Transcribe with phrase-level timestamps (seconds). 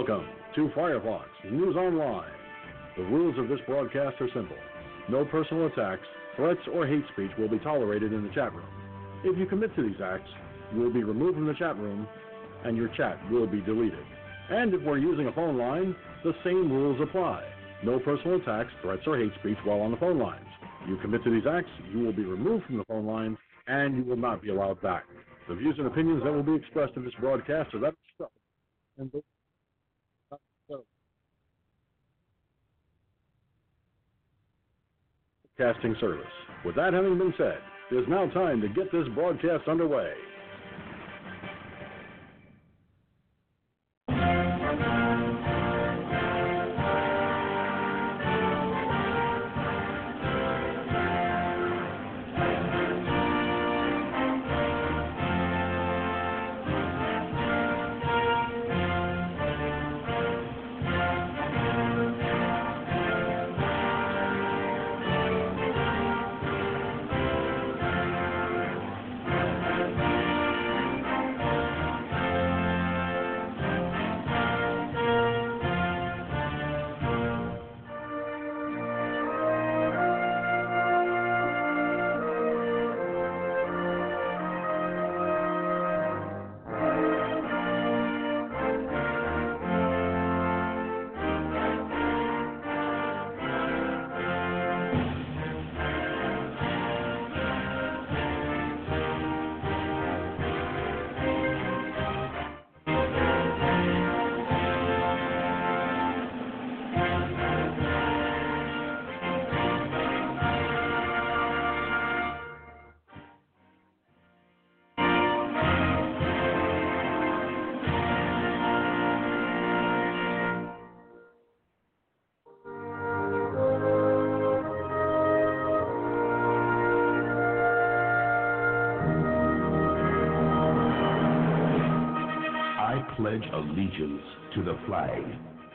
[0.00, 2.32] Welcome to Firefox News Online.
[2.96, 4.56] The rules of this broadcast are simple.
[5.10, 6.06] No personal attacks,
[6.36, 8.64] threats, or hate speech will be tolerated in the chat room.
[9.24, 10.30] If you commit to these acts,
[10.72, 12.08] you will be removed from the chat room
[12.64, 14.02] and your chat will be deleted.
[14.48, 15.94] And if we're using a phone line,
[16.24, 17.44] the same rules apply.
[17.84, 20.48] No personal attacks, threats, or hate speech while on the phone lines.
[20.88, 23.36] You commit to these acts, you will be removed from the phone line
[23.66, 25.04] and you will not be allowed back.
[25.46, 28.28] The views and opinions that will be expressed in this broadcast are that of
[28.96, 29.12] and
[35.60, 36.24] Casting service.
[36.64, 37.58] With that having been said,
[37.90, 40.14] it is now time to get this broadcast underway.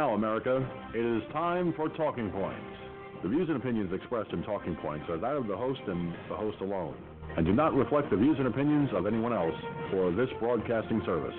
[0.00, 2.58] Now, America, it is time for Talking Points.
[3.22, 6.34] The views and opinions expressed in Talking Points are that of the host and the
[6.34, 6.94] host alone,
[7.36, 9.54] and do not reflect the views and opinions of anyone else
[9.90, 11.34] for this broadcasting service.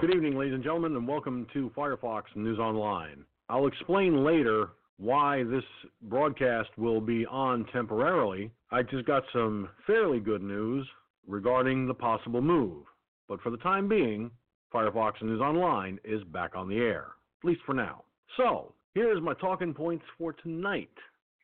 [0.00, 3.24] Good evening, ladies and gentlemen, and welcome to Firefox News Online.
[3.48, 4.68] I'll explain later
[4.98, 5.64] why this
[6.02, 8.52] broadcast will be on temporarily.
[8.70, 10.86] I just got some fairly good news
[11.26, 12.84] regarding the possible move.
[13.28, 14.30] But for the time being,
[14.72, 17.08] Firefox News Online is back on the air,
[17.42, 18.04] at least for now.
[18.36, 20.90] So, here's my talking points for tonight,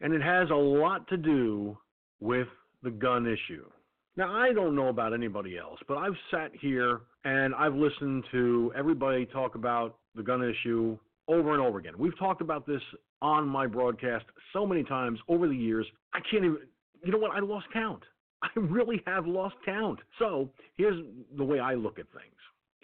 [0.00, 1.76] and it has a lot to do
[2.20, 2.48] with
[2.82, 3.64] the gun issue.
[4.16, 8.72] Now, I don't know about anybody else, but I've sat here and I've listened to
[8.74, 10.96] everybody talk about the gun issue
[11.28, 11.94] over and over again.
[11.98, 12.80] We've talked about this
[13.20, 15.86] on my broadcast so many times over the years.
[16.14, 16.58] I can't even,
[17.04, 17.32] you know what?
[17.32, 18.02] I lost count.
[18.42, 19.98] I really have lost count.
[20.18, 21.04] So, here's
[21.36, 22.35] the way I look at things.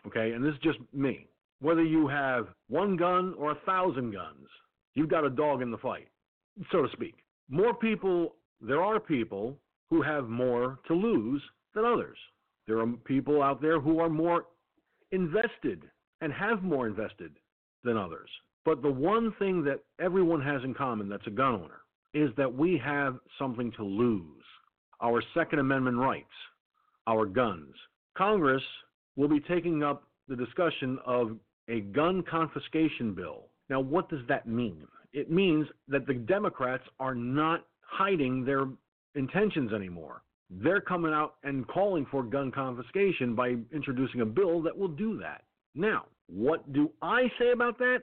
[0.06, 1.26] Okay, and this is just me.
[1.60, 4.48] Whether you have one gun or a thousand guns,
[4.94, 6.08] you've got a dog in the fight,
[6.70, 7.14] so to speak.
[7.48, 9.56] More people, there are people
[9.90, 11.42] who have more to lose
[11.74, 12.18] than others.
[12.66, 14.46] There are people out there who are more
[15.12, 15.84] invested
[16.20, 17.32] and have more invested
[17.84, 18.30] than others.
[18.64, 21.80] But the one thing that everyone has in common that's a gun owner
[22.14, 24.44] is that we have something to lose
[25.00, 26.26] our Second Amendment rights,
[27.06, 27.74] our guns.
[28.16, 28.62] Congress
[29.16, 31.36] will be taking up the discussion of
[31.68, 33.48] a gun confiscation bill.
[33.68, 34.86] Now, what does that mean?
[35.12, 38.66] It means that the Democrats are not hiding their
[39.14, 40.22] intentions anymore.
[40.50, 45.18] They're coming out and calling for gun confiscation by introducing a bill that will do
[45.18, 45.44] that.
[45.74, 48.02] Now, what do I say about that?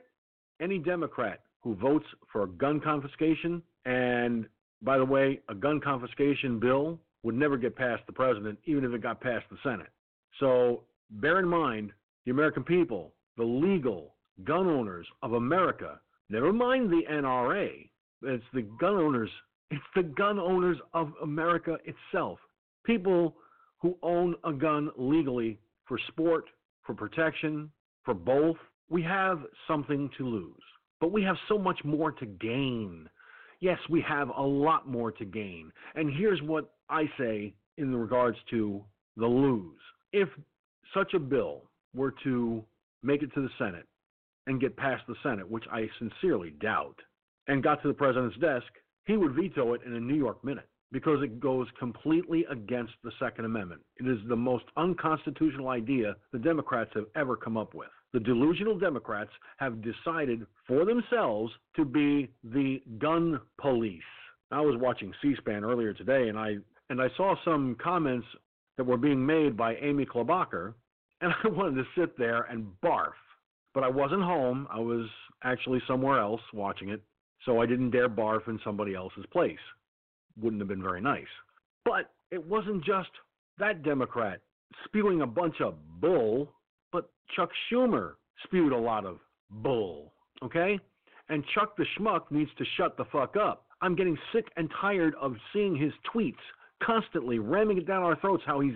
[0.60, 4.46] Any Democrat who votes for gun confiscation, and
[4.82, 8.92] by the way, a gun confiscation bill would never get past the president, even if
[8.92, 9.90] it got past the Senate.
[10.38, 11.92] So bear in mind
[12.24, 14.14] the American people, the legal
[14.44, 17.88] gun owners of America, never mind the NRA,
[18.22, 19.30] it's the gun owners
[19.70, 22.38] It's the gun owners of America itself.
[22.84, 23.36] People
[23.78, 26.44] who own a gun legally for sport,
[26.82, 27.70] for protection,
[28.04, 28.56] for both.
[28.88, 30.62] We have something to lose,
[31.00, 33.08] but we have so much more to gain.
[33.60, 35.70] Yes, we have a lot more to gain.
[35.94, 38.82] And here's what I say in regards to
[39.16, 39.78] the lose.
[40.12, 40.28] If
[40.94, 41.62] such a bill
[41.94, 42.64] were to
[43.02, 43.86] make it to the Senate
[44.46, 46.96] and get past the Senate, which I sincerely doubt,
[47.48, 48.66] and got to the president's desk,
[49.06, 53.12] he would veto it in a New York minute because it goes completely against the
[53.20, 53.80] Second Amendment.
[53.98, 57.88] It is the most unconstitutional idea the Democrats have ever come up with.
[58.12, 64.02] The delusional Democrats have decided for themselves to be the gun police.
[64.50, 66.56] I was watching C-SPAN earlier today, and I
[66.88, 68.26] and I saw some comments
[68.76, 70.74] that were being made by Amy Klobuchar,
[71.20, 73.12] and I wanted to sit there and barf.
[73.72, 74.66] But I wasn't home.
[74.70, 75.06] I was
[75.44, 77.02] actually somewhere else watching it,
[77.44, 79.58] so I didn't dare barf in somebody else's place.
[80.40, 81.24] Wouldn't have been very nice.
[81.84, 83.10] But it wasn't just
[83.58, 84.40] that Democrat
[84.84, 86.52] spewing a bunch of bull,
[86.92, 88.14] but Chuck Schumer
[88.44, 89.18] spewed a lot of
[89.50, 90.12] bull,
[90.42, 90.78] okay?
[91.28, 93.66] And Chuck the Schmuck needs to shut the fuck up.
[93.82, 96.34] I'm getting sick and tired of seeing his tweets
[96.82, 98.74] constantly ramming it down our throats how he's,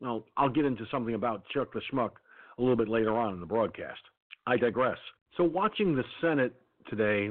[0.00, 2.12] well, I'll get into something about Chuck the Schmuck
[2.58, 4.00] a little bit later on in the broadcast.
[4.46, 4.98] I digress.
[5.36, 6.54] So, watching the Senate
[6.88, 7.30] today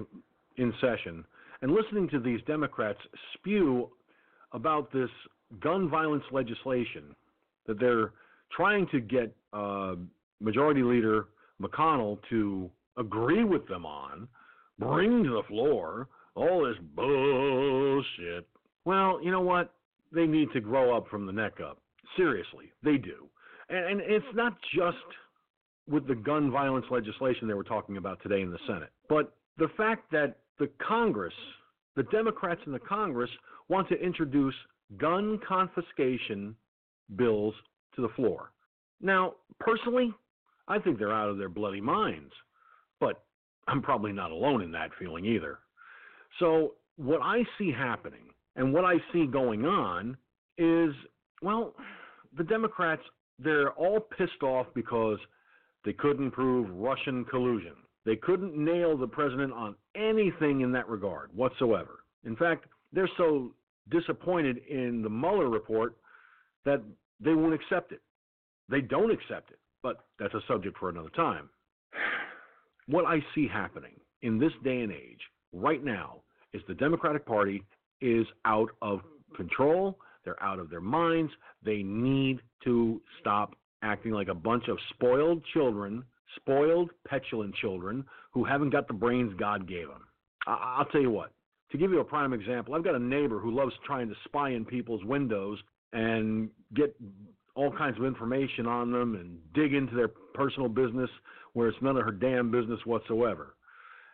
[0.58, 1.24] in session
[1.62, 3.00] and listening to these Democrats
[3.34, 3.90] spew
[4.52, 5.10] about this
[5.60, 7.16] gun violence legislation
[7.68, 8.12] that they're
[8.56, 9.96] trying to get uh,
[10.40, 11.28] Majority Leader
[11.62, 14.28] McConnell to agree with them on,
[14.80, 18.48] bring to the floor all this bullshit.
[18.84, 19.74] Well, you know what?
[20.12, 21.80] They need to grow up from the neck up.
[22.18, 23.28] Seriously, they do.
[23.70, 24.98] And, and it's not just
[25.88, 29.70] with the gun violence legislation they were talking about today in the Senate, but the
[29.78, 31.34] fact that the Congress,
[31.96, 33.30] the Democrats in the Congress,
[33.70, 34.56] want to introduce
[34.98, 36.56] gun confiscation
[37.16, 37.54] bills
[37.96, 38.52] to the floor.
[39.02, 40.14] Now, personally,
[40.68, 42.32] I think they're out of their bloody minds,
[43.00, 43.24] but
[43.68, 45.60] I'm probably not alone in that feeling either.
[46.40, 50.18] So, what I see happening and what I see going on
[50.58, 50.94] is,
[51.42, 51.74] well,
[52.38, 53.02] the Democrats,
[53.40, 55.18] they're all pissed off because
[55.84, 57.74] they couldn't prove Russian collusion.
[58.06, 62.00] They couldn't nail the president on anything in that regard whatsoever.
[62.24, 63.52] In fact, they're so
[63.90, 65.98] disappointed in the Mueller report
[66.66, 66.82] that
[67.20, 68.02] they won't accept it.
[68.70, 71.50] They don't accept it, but that's a subject for another time.
[72.88, 75.22] What I see happening in this day and age
[75.54, 76.22] right now
[76.54, 77.64] is the Democratic Party
[78.02, 79.02] is out of
[79.36, 79.98] control.
[80.26, 81.32] They're out of their minds.
[81.64, 86.04] They need to stop acting like a bunch of spoiled children,
[86.36, 90.08] spoiled, petulant children who haven't got the brains God gave them.
[90.48, 91.32] I- will tell you what,
[91.72, 94.50] to give you a prime example, I've got a neighbor who loves trying to spy
[94.50, 95.60] in people's windows
[95.94, 96.96] and get
[97.56, 101.10] all kinds of information on them and dig into their personal business
[101.54, 103.56] where it's none of her damn business whatsoever.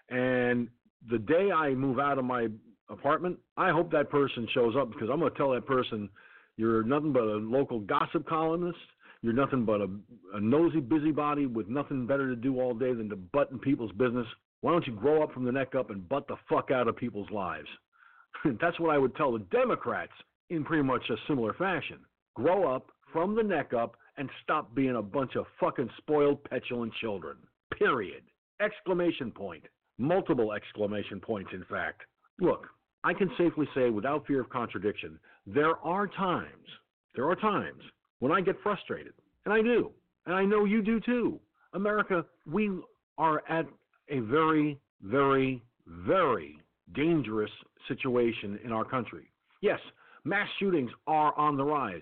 [0.10, 0.70] And
[1.10, 2.48] the day I move out of my
[2.92, 6.10] apartment, I hope that person shows up because I'm going to tell that person
[6.58, 8.78] you're nothing but a local gossip columnist.
[9.22, 9.88] You're nothing but a,
[10.34, 13.92] a nosy busybody with nothing better to do all day than to butt in people's
[13.94, 14.26] business.
[14.62, 16.96] Why don't you grow up from the neck up and butt the fuck out of
[16.96, 17.68] people's lives?
[18.62, 20.14] That's what I would tell the Democrats
[20.50, 22.00] in pretty much a similar fashion.
[22.36, 26.94] Grow up from the neck up and stop being a bunch of fucking spoiled, petulant
[27.02, 27.38] children.
[27.78, 28.24] Period.
[28.62, 29.64] Exclamation point.
[29.98, 32.02] Multiple exclamation points, in fact.
[32.40, 32.68] Look,
[33.04, 36.68] I can safely say without fear of contradiction, there are times,
[37.16, 37.82] there are times
[38.20, 39.14] when I get frustrated,
[39.46, 39.92] and I do,
[40.26, 41.40] and I know you do too.
[41.74, 42.70] America, we
[43.18, 43.66] are at
[44.10, 46.58] a very, very, very
[46.94, 47.52] dangerous
[47.88, 49.32] situation in our country.
[49.62, 49.80] Yes,
[50.24, 52.02] mass shootings are on the rise.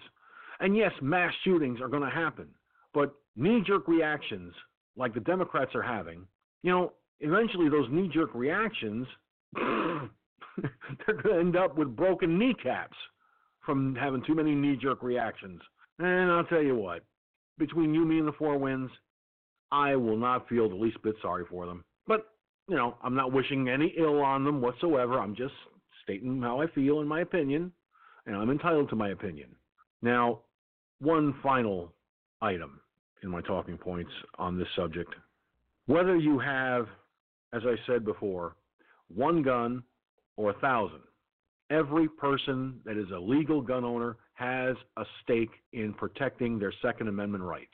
[0.59, 2.47] And yes, mass shootings are going to happen.
[2.93, 4.53] But knee jerk reactions,
[4.97, 6.25] like the Democrats are having,
[6.63, 9.07] you know, eventually those knee jerk reactions
[11.05, 12.97] they're going to end up with broken kneecaps
[13.65, 15.61] from having too many knee jerk reactions.
[15.99, 17.03] And I'll tell you what,
[17.57, 18.91] between you, me, and the Four Winds,
[19.71, 21.83] I will not feel the least bit sorry for them.
[22.07, 22.25] But,
[22.67, 25.19] you know, I'm not wishing any ill on them whatsoever.
[25.19, 25.53] I'm just
[26.03, 27.71] stating how I feel in my opinion,
[28.25, 29.49] and I'm entitled to my opinion.
[30.01, 30.39] Now,
[30.99, 31.93] one final
[32.41, 32.79] item
[33.23, 35.13] in my talking points on this subject.
[35.85, 36.87] Whether you have,
[37.53, 38.55] as I said before,
[39.13, 39.83] one gun
[40.39, 41.01] or a thousand.
[41.69, 47.09] Every person that is a legal gun owner has a stake in protecting their Second
[47.09, 47.67] Amendment rights.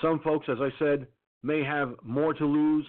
[0.00, 1.06] Some folks, as I said,
[1.42, 2.86] may have more to lose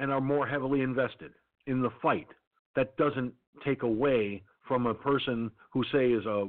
[0.00, 1.30] and are more heavily invested
[1.68, 2.26] in the fight.
[2.74, 3.32] That doesn't
[3.64, 6.48] take away from a person who, say, is a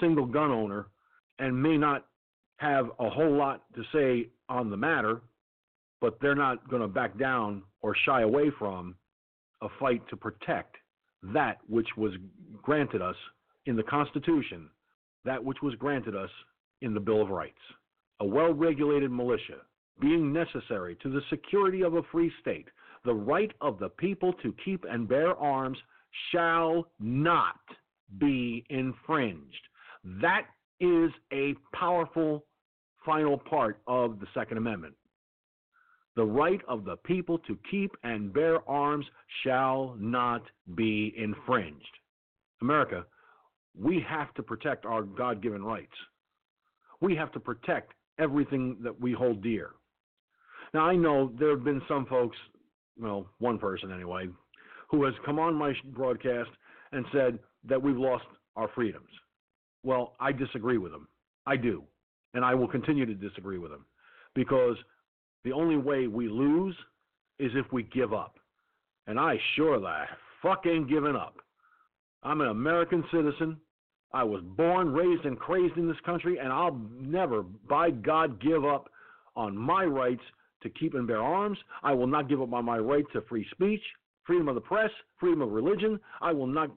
[0.00, 0.88] single gun owner
[1.38, 2.06] and may not
[2.56, 5.20] have a whole lot to say on the matter,
[6.00, 8.96] but they're not going to back down or shy away from
[9.62, 10.76] a fight to protect
[11.22, 12.12] that which was
[12.62, 13.16] granted us
[13.66, 14.68] in the Constitution,
[15.24, 16.30] that which was granted us
[16.82, 17.54] in the Bill of Rights.
[18.20, 19.58] A well regulated militia
[20.00, 22.68] being necessary to the security of a free state,
[23.04, 25.78] the right of the people to keep and bear arms
[26.32, 27.60] shall not
[28.18, 29.68] be infringed.
[30.04, 30.46] That
[30.80, 32.44] is a powerful
[33.04, 34.94] final part of the Second Amendment.
[36.16, 39.04] The right of the people to keep and bear arms
[39.44, 40.42] shall not
[40.74, 41.84] be infringed.
[42.62, 43.04] America,
[43.78, 45.92] we have to protect our God given rights.
[47.02, 49.72] We have to protect everything that we hold dear.
[50.72, 52.36] Now, I know there have been some folks,
[52.98, 54.28] well, one person anyway,
[54.88, 56.50] who has come on my broadcast
[56.92, 58.24] and said that we've lost
[58.56, 59.10] our freedoms.
[59.82, 61.08] Well, I disagree with them.
[61.46, 61.84] I do.
[62.32, 63.84] And I will continue to disagree with them
[64.34, 64.76] because
[65.46, 66.74] the only way we lose
[67.38, 68.40] is if we give up.
[69.06, 70.04] And I sure the
[70.42, 71.36] fuck ain't giving up.
[72.24, 73.56] I'm an American citizen.
[74.12, 78.64] I was born, raised, and crazed in this country, and I'll never, by God, give
[78.64, 78.88] up
[79.36, 80.22] on my rights
[80.64, 81.58] to keep and bear arms.
[81.84, 83.82] I will not give up on my right to free speech,
[84.24, 86.00] freedom of the press, freedom of religion.
[86.20, 86.70] I will not.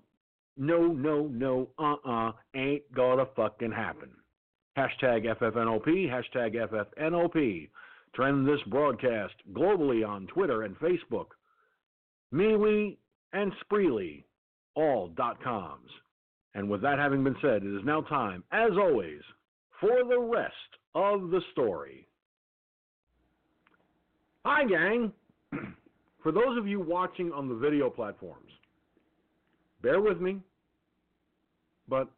[0.58, 4.10] No, no, no, uh uh, ain't gonna fucking happen.
[4.78, 7.70] Hashtag FFNOP, hashtag FFNOP.
[8.14, 11.28] Trend this broadcast globally on Twitter and Facebook.
[12.34, 12.98] MeWe
[13.34, 14.24] and Spreely,
[14.76, 15.90] all dot coms.
[16.56, 19.22] And with that having been said, it is now time, as always,
[19.80, 20.54] for the rest
[20.96, 22.08] of the story.
[24.46, 25.14] Hi, gang.
[26.24, 28.52] For those of you watching on the video platforms,
[29.82, 30.40] bear with me,
[31.88, 32.10] but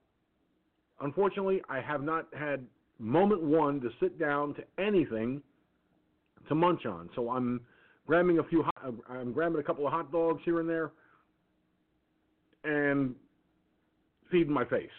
[1.01, 2.65] unfortunately, I have not had
[2.97, 5.41] moment one to sit down to anything
[6.47, 7.09] to munch on.
[7.15, 7.61] So I'm
[8.07, 8.63] grabbing a few,
[9.09, 10.91] I'm grabbing a couple of hot dogs here and there,
[12.63, 13.15] and
[14.29, 14.89] feeding my face.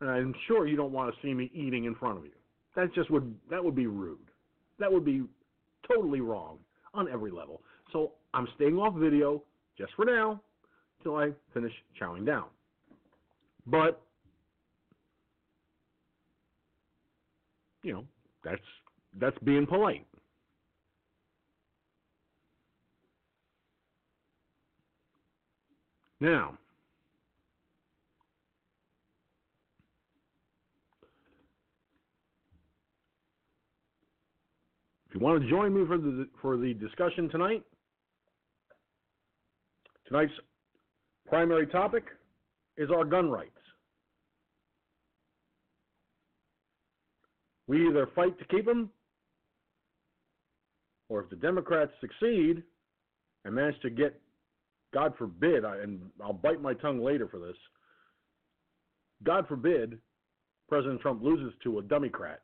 [0.00, 2.30] And I'm sure you don't want to see me eating in front of you.
[2.76, 4.18] That just would that would be rude.
[4.78, 5.22] That would be
[5.86, 6.58] totally wrong
[6.94, 7.60] on every level.
[7.92, 9.42] So I'm staying off video
[9.76, 10.40] just for now
[11.02, 12.46] till I finish chowing down.
[13.66, 14.00] But
[17.82, 18.04] you know,
[18.44, 18.62] that's
[19.18, 20.06] that's being polite.
[26.20, 26.58] Now,
[35.08, 37.62] if you want to join me for the for the discussion tonight,
[40.06, 40.32] tonight's
[41.26, 42.04] primary topic
[42.76, 43.50] is our gun rights.
[47.66, 48.90] We either fight to keep them,
[51.08, 52.62] or if the Democrats succeed
[53.46, 54.20] and manage to get
[54.92, 57.56] God forbid, and I'll bite my tongue later for this.
[59.22, 59.98] God forbid,
[60.68, 62.40] President Trump loses to a Democrat.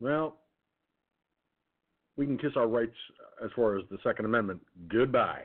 [0.00, 0.38] Well,
[2.16, 2.96] we can kiss our rights
[3.42, 5.44] as far as the Second Amendment goodbye.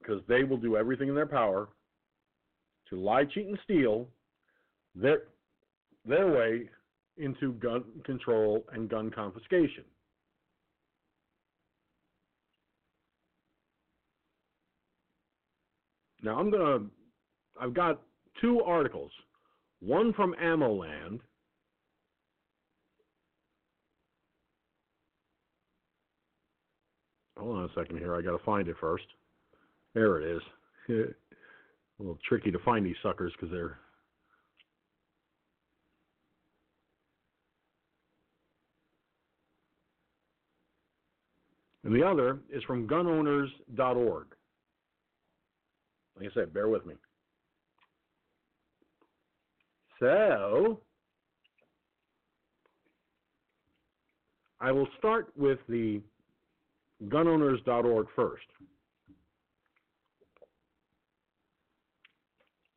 [0.00, 1.68] Because they will do everything in their power
[2.90, 4.08] to lie, cheat, and steal
[4.94, 5.22] their,
[6.06, 6.68] their way
[7.16, 9.84] into gun control and gun confiscation.
[16.22, 16.80] Now I'm gonna
[17.60, 18.00] I've got
[18.40, 19.10] two articles.
[19.80, 21.20] One from AmmoLand.
[27.38, 28.16] Hold on a second here.
[28.16, 29.04] I got to find it first.
[29.94, 30.42] There it is.
[31.98, 33.78] a little tricky to find these suckers because they're
[41.84, 44.26] and the other is from gunowners.org.
[46.18, 46.94] Like I said, bear with me.
[50.00, 50.80] So,
[54.60, 56.00] I will start with the
[57.06, 58.44] gunowners.org first.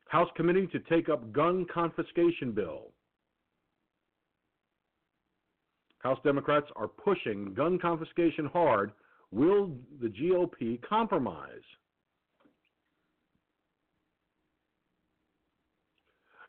[0.08, 2.90] House Committee to take up gun confiscation bill.
[6.00, 8.92] House Democrats are pushing gun confiscation hard.
[9.30, 9.70] Will
[10.00, 11.62] the GOP compromise?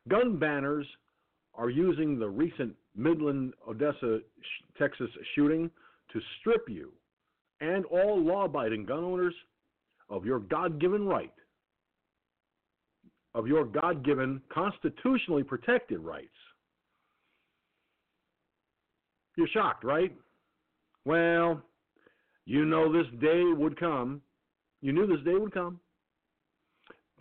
[0.09, 0.85] Gun banners
[1.55, 4.19] are using the recent Midland, Odessa,
[4.77, 5.69] Texas shooting
[6.11, 6.91] to strip you
[7.61, 9.33] and all law abiding gun owners
[10.09, 11.33] of your God given right,
[13.33, 16.27] of your God given, constitutionally protected rights.
[19.35, 20.13] You're shocked, right?
[21.05, 21.61] Well,
[22.45, 24.21] you know this day would come.
[24.81, 25.79] You knew this day would come.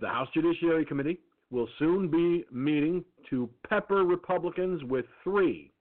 [0.00, 1.20] The House Judiciary Committee
[1.52, 5.72] will soon be meeting to pepper Republicans with three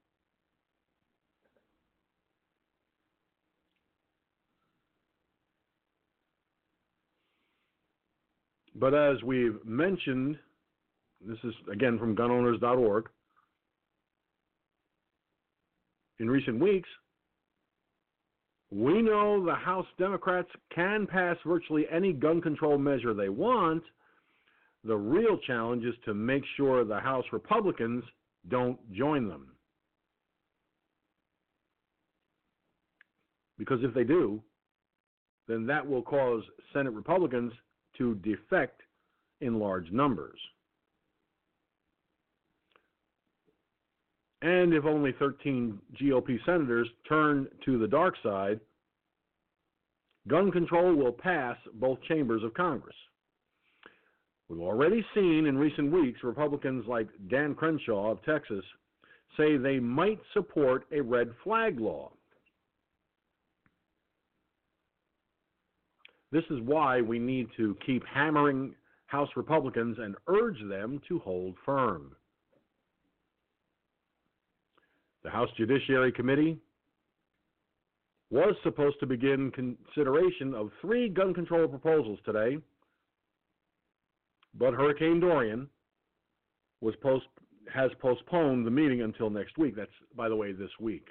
[8.82, 10.38] But as we've mentioned,
[11.24, 13.10] this is again from gunowners.org,
[16.20, 16.90] in recent weeks,
[18.72, 23.84] we know the House Democrats can pass virtually any gun control measure they want.
[24.84, 28.04] The real challenge is to make sure the House Republicans
[28.50, 29.48] don't join them.
[33.60, 34.42] Because if they do,
[35.48, 37.54] then that will cause Senate Republicans
[37.98, 38.82] to defect
[39.42, 40.40] in large numbers.
[44.42, 48.60] And if only 13 GOP senators turn to the dark side,
[50.28, 52.96] gun control will pass both chambers of Congress.
[54.52, 58.66] We've already seen in recent weeks Republicans like Dan Crenshaw of Texas
[59.38, 62.12] say they might support a red flag law.
[66.34, 71.56] This is why we need to keep hammering House Republicans and urge them to hold
[71.66, 72.14] firm.
[75.24, 76.58] The House Judiciary Committee
[78.32, 82.58] was supposed to begin consideration of three gun control proposals today,
[84.58, 85.68] but Hurricane Dorian
[86.82, 87.26] was post,
[87.74, 89.76] has postponed the meeting until next week.
[89.76, 91.08] That's, by the way, this week.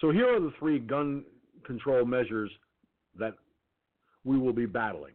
[0.00, 1.24] So here are the three gun
[1.64, 2.50] control measures
[3.18, 3.34] that
[4.24, 5.14] we will be battling.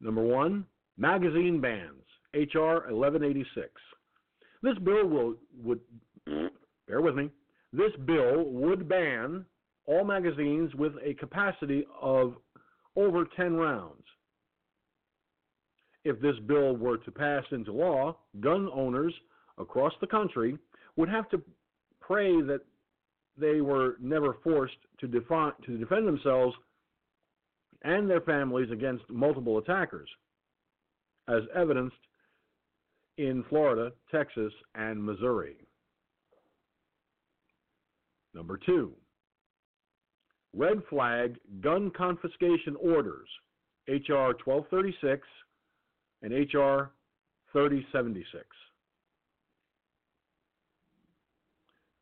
[0.00, 0.66] Number one,
[0.96, 2.02] magazine bans,
[2.34, 2.74] H.R.
[2.90, 3.68] 1186.
[4.62, 5.80] This bill will would
[6.86, 7.30] bear with me.
[7.72, 9.44] This bill would ban
[9.86, 12.34] all magazines with a capacity of
[12.98, 14.02] over 10 rounds.
[16.04, 19.14] If this bill were to pass into law, gun owners
[19.56, 20.58] across the country
[20.96, 21.40] would have to
[22.00, 22.60] pray that
[23.36, 26.56] they were never forced to, define, to defend themselves
[27.84, 30.08] and their families against multiple attackers,
[31.28, 31.94] as evidenced
[33.16, 35.56] in Florida, Texas, and Missouri.
[38.34, 38.92] Number two,
[40.54, 43.28] red flag gun confiscation orders,
[43.88, 44.34] H.R.
[44.44, 45.26] 1236
[46.22, 46.90] and H.R.
[47.52, 48.44] 3076.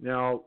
[0.01, 0.43] Now,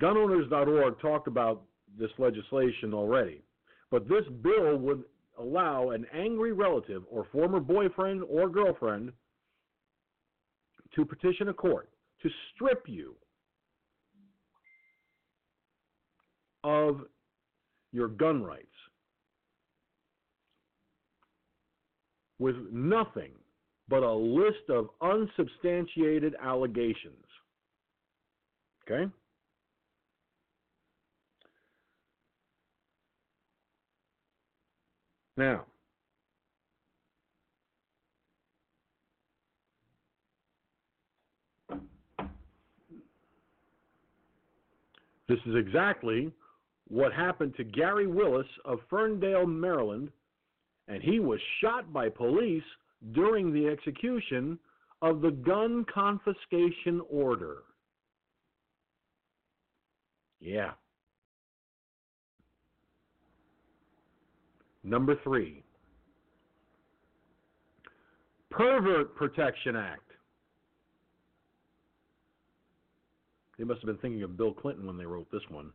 [0.00, 1.62] gunowners.org talked about
[1.98, 3.42] this legislation already,
[3.90, 5.02] but this bill would
[5.38, 9.12] allow an angry relative or former boyfriend or girlfriend
[10.94, 11.88] to petition a court
[12.22, 13.14] to strip you
[16.62, 17.02] of
[17.92, 18.66] your gun rights
[22.38, 23.32] with nothing
[23.88, 27.24] but a list of unsubstantiated allegations.
[28.88, 29.10] Okay?
[35.36, 35.64] Now,
[45.28, 46.30] this is exactly
[46.90, 50.10] what happened to Gary Willis of Ferndale, Maryland,
[50.88, 52.64] and he was shot by police
[53.12, 54.58] during the execution
[55.00, 57.58] of the gun confiscation order.
[60.40, 60.72] Yeah.
[64.82, 65.62] Number three,
[68.50, 70.00] Pervert Protection Act.
[73.58, 75.70] They must have been thinking of Bill Clinton when they wrote this one.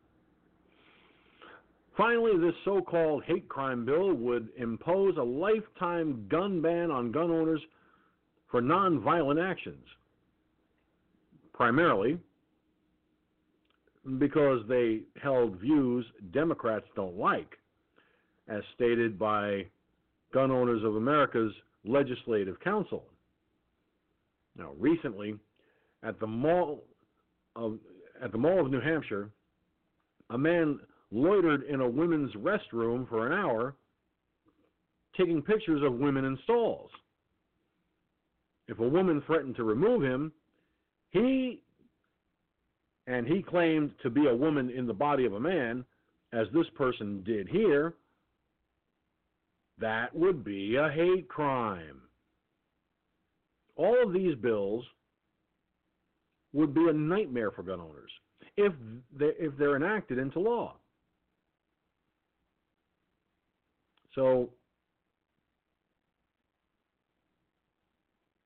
[1.97, 7.31] Finally, this so called hate crime bill would impose a lifetime gun ban on gun
[7.31, 7.61] owners
[8.51, 9.85] for nonviolent actions,
[11.53, 12.19] primarily
[14.17, 17.57] because they held views Democrats don't like
[18.47, 19.65] as stated by
[20.33, 21.53] Gun Owners of America's
[21.85, 23.05] Legislative Counsel.
[24.57, 25.35] Now, recently,
[26.03, 26.83] at the mall
[27.55, 27.79] of
[28.21, 29.29] at the Mall of New Hampshire,
[30.29, 30.79] a man
[31.11, 33.75] loitered in a women's restroom for an hour,
[35.17, 36.91] taking pictures of women in stalls.
[38.67, 40.31] If a woman threatened to remove him,
[41.11, 41.61] he
[43.07, 45.85] and he claimed to be a woman in the body of a man
[46.33, 47.93] as this person did here,
[49.79, 52.01] that would be a hate crime.
[53.75, 54.83] All of these bills
[56.53, 58.11] would be a nightmare for gun owners
[58.57, 58.73] if
[59.17, 60.75] they, if they're enacted into law.
[64.15, 64.49] So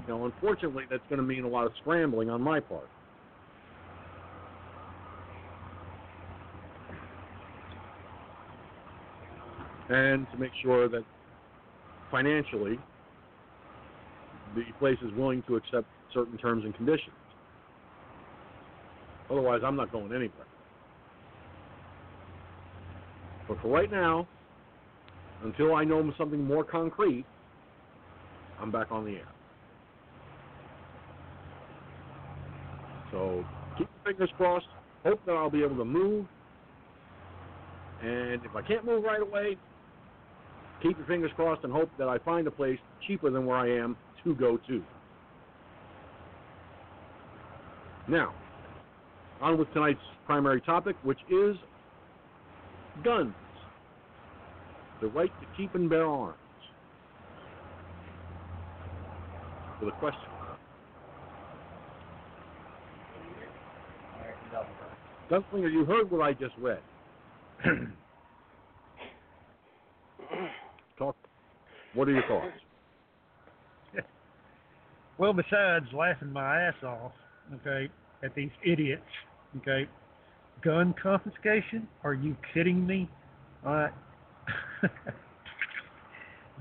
[0.08, 2.92] Now, unfortunately, that's going to mean a lot of scrambling on my part.
[9.90, 11.04] And to make sure that
[12.12, 12.80] financially
[14.56, 17.16] the place is willing to accept certain terms and conditions.
[19.30, 20.48] Otherwise, I'm not going anywhere.
[23.48, 24.28] But for right now,
[25.44, 27.26] until I know something more concrete,
[28.60, 29.28] I'm back on the air.
[33.12, 33.44] So
[33.78, 34.68] keep your fingers crossed.
[35.04, 36.26] Hope that I'll be able to move.
[38.02, 39.58] And if I can't move right away,
[40.82, 43.70] keep your fingers crossed and hope that I find a place cheaper than where I
[43.70, 44.84] am to go to.
[48.08, 48.34] Now,
[49.42, 51.56] on with tonight's primary topic, which is
[53.04, 53.34] guns.
[55.02, 56.36] The right to keep and bear arms.
[59.80, 60.20] For the question.
[65.30, 66.82] Gunslinger, you heard what I just read.
[70.98, 71.16] Talk.
[71.94, 72.54] What are your thoughts?
[75.20, 77.12] Well, besides laughing my ass off,
[77.56, 77.90] okay,
[78.24, 79.02] at these idiots,
[79.58, 79.86] okay,
[80.64, 81.90] gun confiscation?
[82.06, 83.10] Are you kidding me?
[83.66, 83.92] Right.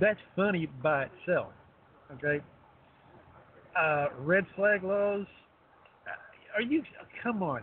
[0.00, 1.52] That's funny by itself,
[2.14, 2.42] okay.
[3.80, 5.26] Uh, red flag laws.
[6.56, 6.82] Are you?
[7.22, 7.62] Come on.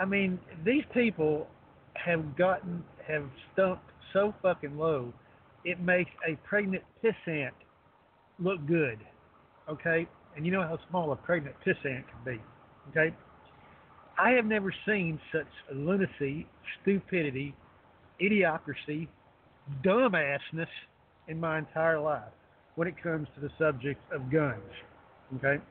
[0.00, 1.48] I mean, these people
[1.94, 5.12] have gotten have stumped so fucking low,
[5.68, 7.50] it makes a pregnant pissant
[8.38, 8.98] look good.
[9.68, 10.06] Okay?
[10.34, 12.40] And you know how small a pregnant pissant can be.
[12.90, 13.14] Okay?
[14.18, 16.46] I have never seen such lunacy,
[16.80, 17.54] stupidity,
[18.20, 19.08] idiocracy,
[19.84, 20.66] dumbassness
[21.28, 22.32] in my entire life
[22.76, 24.62] when it comes to the subject of guns.
[25.36, 25.62] Okay?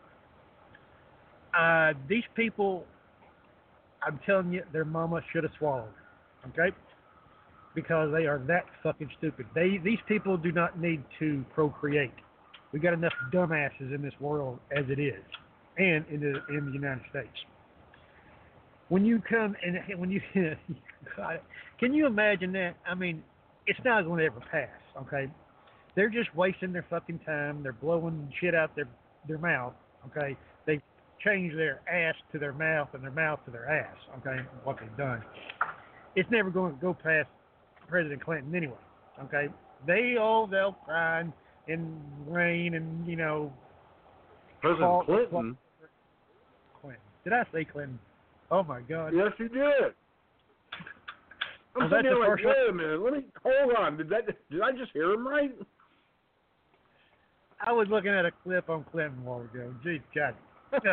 [1.58, 2.86] Uh, these people,
[4.06, 5.90] I'm telling you, their mama should have swallowed.
[6.50, 6.76] Okay?
[7.78, 9.46] Because they are that fucking stupid.
[9.54, 12.10] They these people do not need to procreate.
[12.72, 15.24] We got enough dumbasses in this world as it is,
[15.78, 17.38] and in the in the United States.
[18.90, 20.20] When you come and when you,
[21.80, 22.78] can you imagine that?
[22.84, 23.22] I mean,
[23.68, 25.04] it's not going to ever pass.
[25.04, 25.32] Okay,
[25.96, 27.62] they're just wasting their fucking time.
[27.62, 28.90] They're blowing shit out their
[29.28, 29.74] their mouth.
[30.08, 30.36] Okay,
[30.66, 30.82] they
[31.24, 33.98] change their ass to their mouth and their mouth to their ass.
[34.18, 35.22] Okay, what they've done.
[36.16, 37.30] It's never going to go past
[37.88, 38.76] President Clinton anyway.
[39.24, 39.48] Okay,
[39.86, 41.24] they all they'll cry
[41.68, 43.52] and, rain and you know.
[44.62, 45.58] President Clinton?
[46.82, 47.02] Clinton.
[47.24, 48.00] Did I say Clinton?
[48.52, 49.14] Oh my God.
[49.16, 49.94] Yes, you did.
[51.80, 53.02] I'm sitting here the like, wait a minute.
[53.02, 53.98] Let me hold on.
[53.98, 54.26] Did that?
[54.50, 55.54] Did I just hear him right?
[57.66, 59.74] I was looking at a clip on Clinton a while ago.
[59.84, 60.36] Gee, God.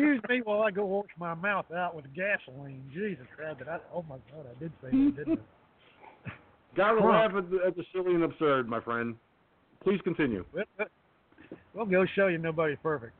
[0.00, 0.14] God.
[0.14, 2.82] Excuse me while I go wash my mouth out with gasoline.
[2.92, 3.78] Jesus Christ, I?
[3.94, 5.38] Oh my God, I did say that, didn't
[6.26, 6.30] I?
[6.76, 9.16] Gotta laugh at the, at the silly and absurd, my friend.
[9.82, 10.44] Please continue.
[10.54, 10.88] Well, well,
[11.74, 13.12] Well, go show you nobody's perfect.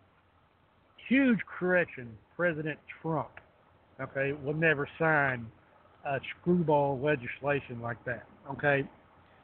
[1.09, 2.09] huge correction.
[2.37, 3.31] President Trump,
[4.01, 5.47] okay, will never sign
[6.07, 8.85] a screwball legislation like that, okay,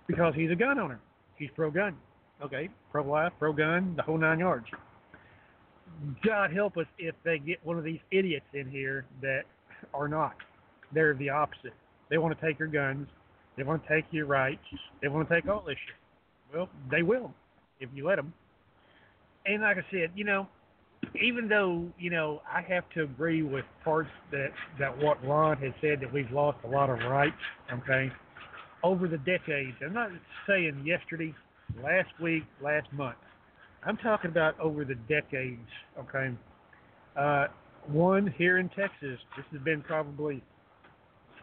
[0.07, 1.01] because he's a gun owner.
[1.37, 1.97] He's pro-gun,
[2.40, 4.66] okay, pro-life, pro-gun, the whole nine yards.
[6.24, 9.42] God help us if they get one of these idiots in here that
[9.92, 10.35] are not.
[10.92, 11.74] They're the opposite.
[12.11, 13.09] They want to take your guns.
[13.57, 14.62] They want to take your rights.
[15.00, 15.96] They want to take all this shit.
[16.54, 17.33] Well, they will
[17.80, 18.33] if you let them.
[19.46, 20.48] And like I said, you know,
[21.22, 25.72] even though you know I have to agree with parts that that what Ron has
[25.80, 27.37] said that we've lost a lot of rights.
[27.72, 28.11] Okay,
[28.83, 29.76] over the decades.
[29.85, 30.11] I'm not
[30.46, 31.35] saying yesterday,
[31.83, 33.16] last week, last month.
[33.87, 35.68] I'm talking about over the decades.
[35.99, 36.33] Okay.
[37.16, 37.47] Uh,
[37.87, 39.18] one here in Texas.
[39.37, 40.42] This has been probably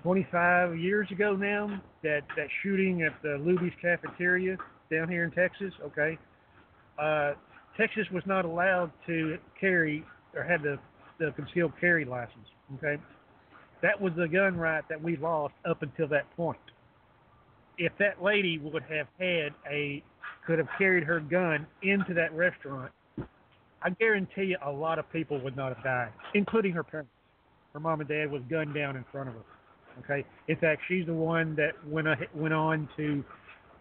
[0.04, 1.82] 25 years ago now.
[2.04, 4.58] That that shooting at the Luby's cafeteria
[4.92, 5.74] down here in Texas.
[5.84, 6.18] Okay.
[7.00, 7.34] Uh,
[7.78, 10.04] Texas was not allowed to carry
[10.36, 10.78] or had the,
[11.20, 12.48] the concealed carry license.
[12.78, 13.02] Okay,
[13.82, 16.60] that was the gun right that we lost up until that point.
[17.78, 20.04] If that lady would have had a
[20.46, 22.92] could have carried her gun into that restaurant,
[23.84, 27.12] I guarantee you a lot of people would not have died, including her parents.
[27.74, 29.42] Her mom and dad was gunned down in front of her.
[30.04, 33.24] Okay, in fact, she's the one that went went on to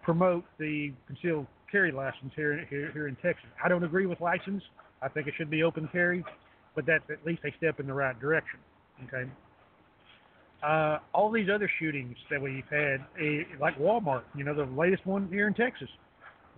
[0.03, 3.47] promote the concealed carry license here, here here in Texas.
[3.63, 4.63] I don't agree with license.
[5.03, 6.25] I think it should be open carry,
[6.75, 8.59] but that's at least a step in the right direction.
[9.07, 9.31] Okay.
[10.63, 15.07] Uh, all these other shootings that we've had, eh, like Walmart, you know, the latest
[15.07, 15.89] one here in Texas,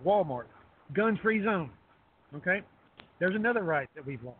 [0.05, 0.45] Walmart,
[0.93, 1.69] gun-free zone.
[2.35, 2.61] Okay.
[3.19, 4.37] There's another right that we've lost.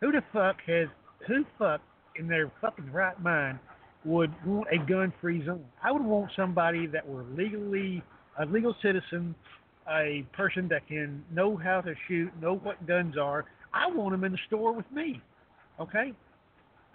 [0.00, 0.88] Who the fuck has
[1.26, 1.80] who fuck
[2.16, 3.58] in their fucking right mind
[4.04, 5.64] would want a gun-free zone?
[5.82, 8.02] I would want somebody that were legally
[8.38, 9.34] a legal citizen
[9.90, 13.46] a person that can know how to shoot, know what guns are.
[13.74, 15.20] I want them in the store with me.
[15.80, 16.12] Okay?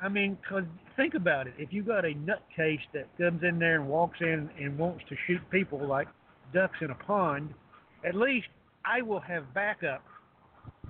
[0.01, 0.63] I mean, cause
[0.95, 1.53] think about it.
[1.57, 5.15] If you got a nutcase that comes in there and walks in and wants to
[5.25, 6.07] shoot people like
[6.53, 7.53] ducks in a pond,
[8.07, 8.47] at least
[8.85, 10.03] I will have backup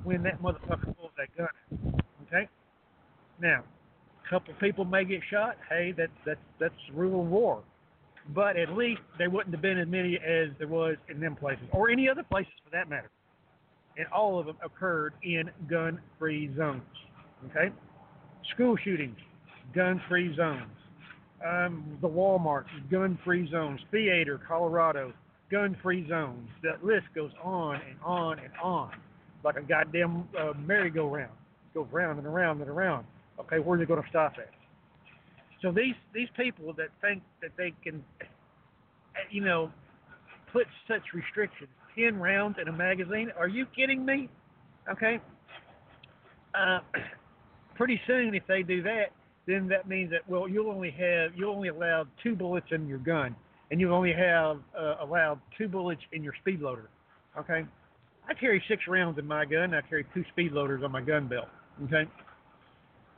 [0.03, 2.01] when that motherfucker pulls that gun.
[2.27, 2.47] Okay?
[3.41, 3.63] Now,
[4.25, 5.57] a couple people may get shot.
[5.69, 7.63] Hey, that's that's that's rule of war
[8.33, 11.63] but at least there wouldn't have been as many as there was in them places,
[11.71, 13.09] or any other places for that matter.
[13.97, 16.81] And all of them occurred in gun-free zones.
[17.49, 17.73] Okay,
[18.53, 19.17] school shootings,
[19.73, 20.71] gun-free zones.
[21.45, 23.79] Um, the Walmart, gun-free zones.
[23.91, 25.13] Theater, Colorado,
[25.51, 26.49] gun-free zones.
[26.63, 28.91] That list goes on and on and on,
[29.43, 31.31] like a goddamn uh, merry-go-round.
[31.73, 33.05] Goes round and around and around.
[33.39, 34.49] Okay, where's it going to stop at?
[35.61, 38.03] So these these people that think that they can,
[39.31, 39.71] you know,
[40.51, 44.29] put such restrictions, ten rounds in a magazine, are you kidding me?
[44.89, 45.19] Okay.
[46.55, 46.79] Uh,
[47.75, 49.07] pretty soon, if they do that,
[49.47, 52.99] then that means that well, you'll only have you'll only allowed two bullets in your
[52.99, 53.35] gun,
[53.71, 56.89] and you only have uh, allowed two bullets in your speed loader.
[57.37, 57.65] Okay.
[58.29, 59.73] I carry six rounds in my gun.
[59.73, 61.47] I carry two speed loaders on my gun belt.
[61.85, 62.09] Okay.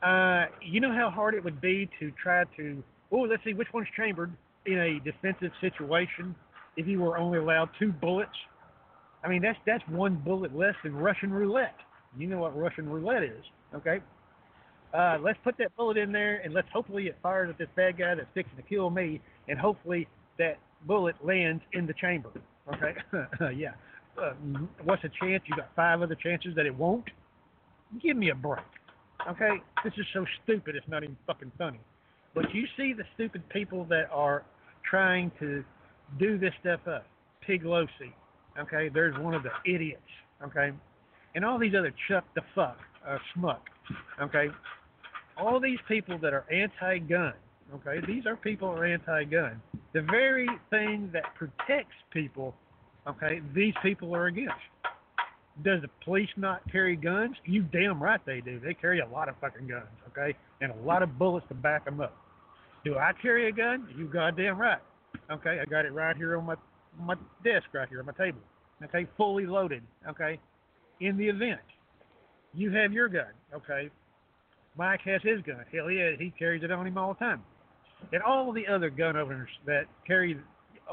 [0.02, 2.82] Uh, you know how hard it would be to try to,
[3.12, 4.32] oh, let's see which one's chambered
[4.66, 6.34] in a defensive situation
[6.76, 8.30] if you were only allowed two bullets.
[9.22, 11.76] I mean, that's that's one bullet less than Russian roulette.
[12.16, 14.00] You know what Russian roulette is, okay?
[14.92, 17.96] Uh, let's put that bullet in there and let's hopefully it fires at this bad
[17.96, 20.08] guy that's fixing to kill me, and hopefully
[20.40, 22.30] that bullet lands in the chamber.
[22.74, 22.94] Okay,
[23.56, 23.72] yeah.
[24.20, 24.32] Uh,
[24.84, 25.42] what's the chance?
[25.46, 27.04] You got five other chances that it won't.
[28.02, 28.64] Give me a break.
[29.28, 30.76] Okay, this is so stupid.
[30.76, 31.80] It's not even fucking funny.
[32.34, 34.44] But you see the stupid people that are
[34.88, 35.62] trying to
[36.18, 37.06] do this stuff up.
[37.46, 38.12] Piglosi.
[38.58, 40.02] Okay, there's one of the idiots.
[40.44, 40.70] Okay,
[41.34, 43.60] and all these other Chuck the fuck, uh, schmuck.
[44.20, 44.48] Okay,
[45.36, 47.34] all these people that are anti-gun.
[47.74, 49.60] Okay, these are people who are anti-gun.
[49.92, 52.54] The very thing that protects people.
[53.08, 54.54] Okay, these people are against.
[55.64, 57.36] Does the police not carry guns?
[57.44, 58.60] You damn right they do.
[58.60, 61.84] They carry a lot of fucking guns, okay, and a lot of bullets to back
[61.84, 62.16] them up.
[62.84, 63.88] Do I carry a gun?
[63.96, 64.80] You goddamn right.
[65.30, 66.54] Okay, I got it right here on my
[66.98, 68.40] my desk right here on my table.
[68.84, 69.82] Okay, fully loaded.
[70.08, 70.38] Okay,
[71.00, 71.60] in the event
[72.54, 73.32] you have your gun.
[73.54, 73.90] Okay,
[74.76, 75.64] Mike has his gun.
[75.72, 77.42] Hell yeah, he carries it on him all the time.
[78.12, 80.38] And all the other gun owners that carry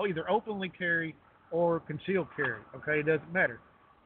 [0.02, 1.16] either openly carry
[1.52, 2.62] or concealed carry.
[2.76, 3.60] Okay, it doesn't matter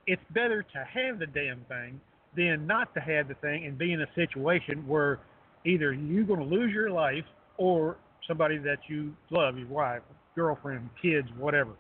[0.07, 1.99] it's better to have the damn thing
[2.35, 5.19] than not to have the thing and be in a situation where
[5.65, 7.25] either you're going to lose your life
[7.57, 10.01] or somebody that you love, your wife,
[10.35, 11.71] girlfriend, kids, whatever.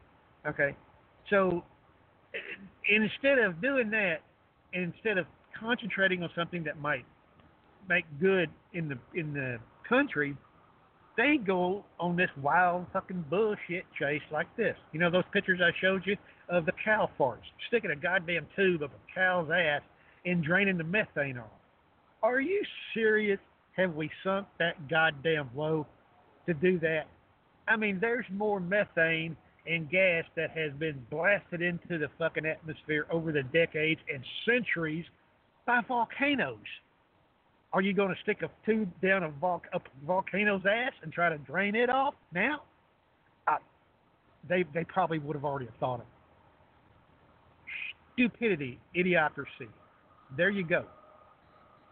[0.47, 0.75] Okay,
[1.29, 1.63] so
[2.89, 4.17] instead of doing that,
[4.73, 5.25] instead of
[5.59, 7.05] concentrating on something that might
[7.87, 9.57] make good in the in the
[9.87, 10.35] country,
[11.17, 14.75] they go on this wild fucking bullshit chase like this.
[14.91, 16.15] You know those pictures I showed you
[16.49, 19.81] of the cow farts, sticking a goddamn tube of a cow's ass
[20.25, 21.51] and draining the methane off.
[22.23, 22.61] Are you
[22.93, 23.39] serious?
[23.77, 25.87] Have we sunk that goddamn low
[26.45, 27.07] to do that?
[27.67, 33.05] I mean, there's more methane and gas that has been blasted into the fucking atmosphere
[33.11, 35.05] over the decades and centuries
[35.65, 36.57] by volcanoes.
[37.73, 41.29] Are you going to stick a tube down a, vol- a volcano's ass and try
[41.29, 42.63] to drain it off now?
[43.47, 43.57] I,
[44.47, 46.07] they they probably would have already thought of it.
[48.13, 49.69] Stupidity, idiocracy.
[50.35, 50.85] There you go.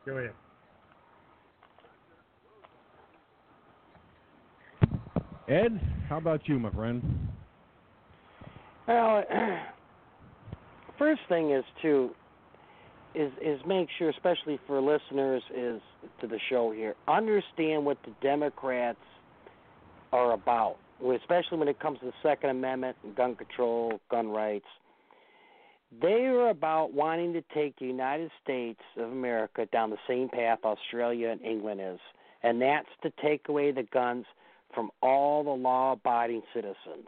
[0.06, 0.34] Go ahead.
[5.48, 7.02] Ed, how about you, my friend?
[8.88, 9.24] Well,
[11.00, 12.12] first thing is to
[13.16, 15.82] is is make sure, especially for listeners, is
[16.22, 19.00] to the show here, understand what the Democrats
[20.12, 24.66] are about, especially when it comes to the Second Amendment, and gun control, gun rights.
[26.02, 30.60] They are about wanting to take the United States of America down the same path
[30.64, 32.00] Australia and England is,
[32.44, 34.26] and that's to take away the guns
[34.74, 37.08] from all the law-abiding citizens.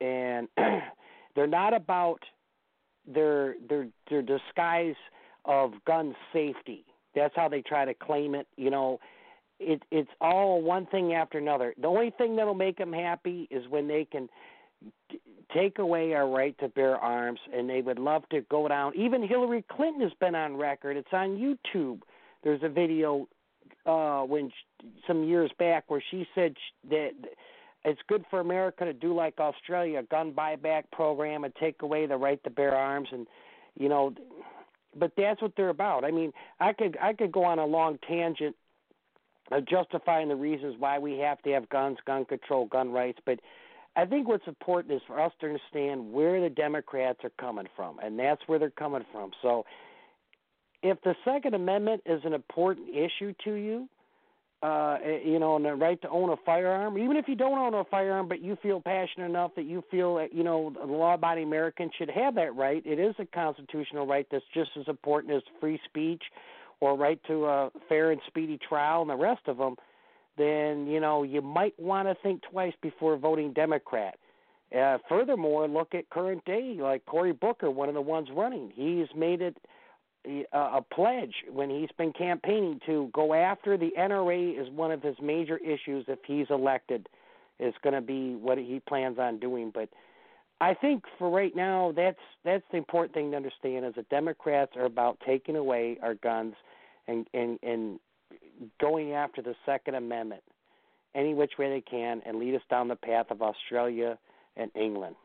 [0.00, 0.48] And
[1.36, 2.20] they're not about
[3.12, 4.96] their their their disguise
[5.44, 6.84] of gun safety.
[7.14, 8.46] That's how they try to claim it.
[8.56, 9.00] You know,
[9.58, 11.74] it it's all one thing after another.
[11.80, 14.28] The only thing that'll make them happy is when they can
[15.52, 18.92] take away our right to bear arms, and they would love to go down.
[18.96, 20.96] Even Hillary Clinton has been on record.
[20.96, 22.00] It's on YouTube.
[22.42, 23.28] There's a video
[23.84, 26.54] uh, when she, some years back where she said
[26.90, 27.10] that
[27.84, 32.06] it's good for America to do like Australia, a gun buyback program, and take away
[32.06, 33.26] the right to bear arms, and
[33.78, 34.12] you know,
[34.96, 36.04] but that's what they're about.
[36.04, 38.56] I mean, I could I could go on a long tangent
[39.50, 43.40] of justifying the reasons why we have to have guns, gun control, gun rights, but
[43.96, 47.98] I think what's important is for us to understand where the Democrats are coming from,
[47.98, 49.32] and that's where they're coming from.
[49.42, 49.64] So,
[50.82, 53.88] if the Second Amendment is an important issue to you,
[54.62, 57.74] uh, you know, and the right to own a firearm, even if you don't own
[57.74, 61.44] a firearm, but you feel passionate enough that you feel that, you know, the law-abiding
[61.44, 62.82] American should have that right.
[62.84, 66.22] It is a constitutional right that's just as important as free speech
[66.80, 69.76] or right to a fair and speedy trial and the rest of them
[70.40, 74.16] then you know you might want to think twice before voting Democrat.
[74.76, 78.72] Uh, furthermore, look at current day, like Cory Booker, one of the ones running.
[78.74, 79.56] He's made it
[80.26, 84.90] a, uh, a pledge when he's been campaigning to go after the NRA is one
[84.90, 87.08] of his major issues if he's elected.
[87.58, 89.88] Is going to be what he plans on doing, but.
[90.62, 94.72] I think for right now, that's that's the important thing to understand is that Democrats
[94.76, 96.54] are about taking away our guns
[97.08, 97.98] and and and
[98.78, 100.42] going after the Second Amendment
[101.14, 104.18] any which way they can and lead us down the path of Australia
[104.56, 105.16] and England.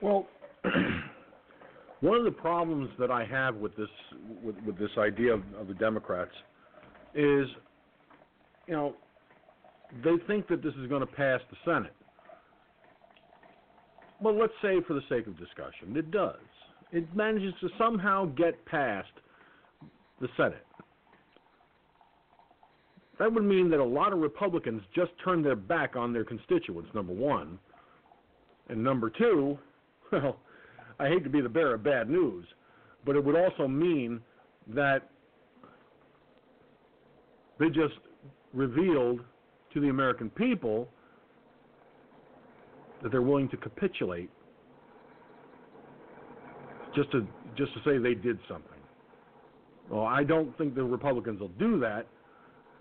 [0.00, 0.26] Well,
[2.00, 3.88] one of the problems that I have with this
[4.42, 6.32] with, with this idea of, of the Democrats
[7.14, 7.48] is,
[8.66, 8.94] you know,
[10.02, 11.94] they think that this is going to pass the Senate.
[14.20, 16.36] Well, let's say for the sake of discussion, it does
[16.94, 19.10] it manages to somehow get past
[20.20, 20.64] the Senate.
[23.18, 26.88] That would mean that a lot of Republicans just turn their back on their constituents,
[26.94, 27.58] number one.
[28.68, 29.58] And number two,
[30.22, 30.36] well,
[30.98, 32.46] I hate to be the bearer of bad news,
[33.04, 34.20] but it would also mean
[34.68, 35.10] that
[37.58, 37.94] they just
[38.52, 39.20] revealed
[39.72, 40.88] to the American people
[43.02, 44.30] that they're willing to capitulate
[46.94, 48.70] just to just to say they did something.
[49.90, 52.06] Well, I don't think the Republicans will do that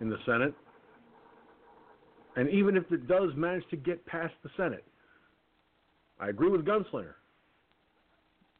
[0.02, 0.54] in the Senate.
[2.36, 4.86] And even if it does manage to get past the Senate,
[6.19, 7.13] I agree with Gunslinger.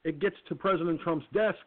[0.04, 1.60] It gets to President Trump's desk.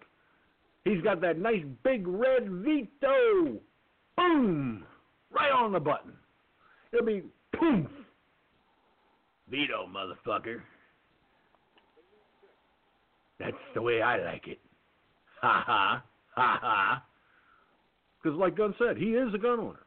[0.84, 3.58] He's got that nice big red veto.
[4.16, 4.84] Boom!
[5.30, 6.12] Right on the button.
[6.92, 7.22] It'll be
[7.58, 7.86] poof.
[9.50, 10.60] Veto, motherfucker.
[13.38, 14.60] That's the way I like it.
[15.40, 17.04] Ha ha, ha ha.
[18.22, 19.86] Because, like Gunn said, he is a gun owner.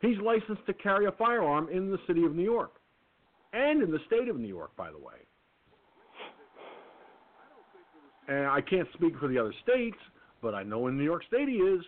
[0.00, 2.72] He's licensed to carry a firearm in the city of New York
[3.52, 5.23] and in the state of New York, by the way.
[8.28, 9.96] And I can't speak for the other states,
[10.40, 11.82] but I know in New York State he is.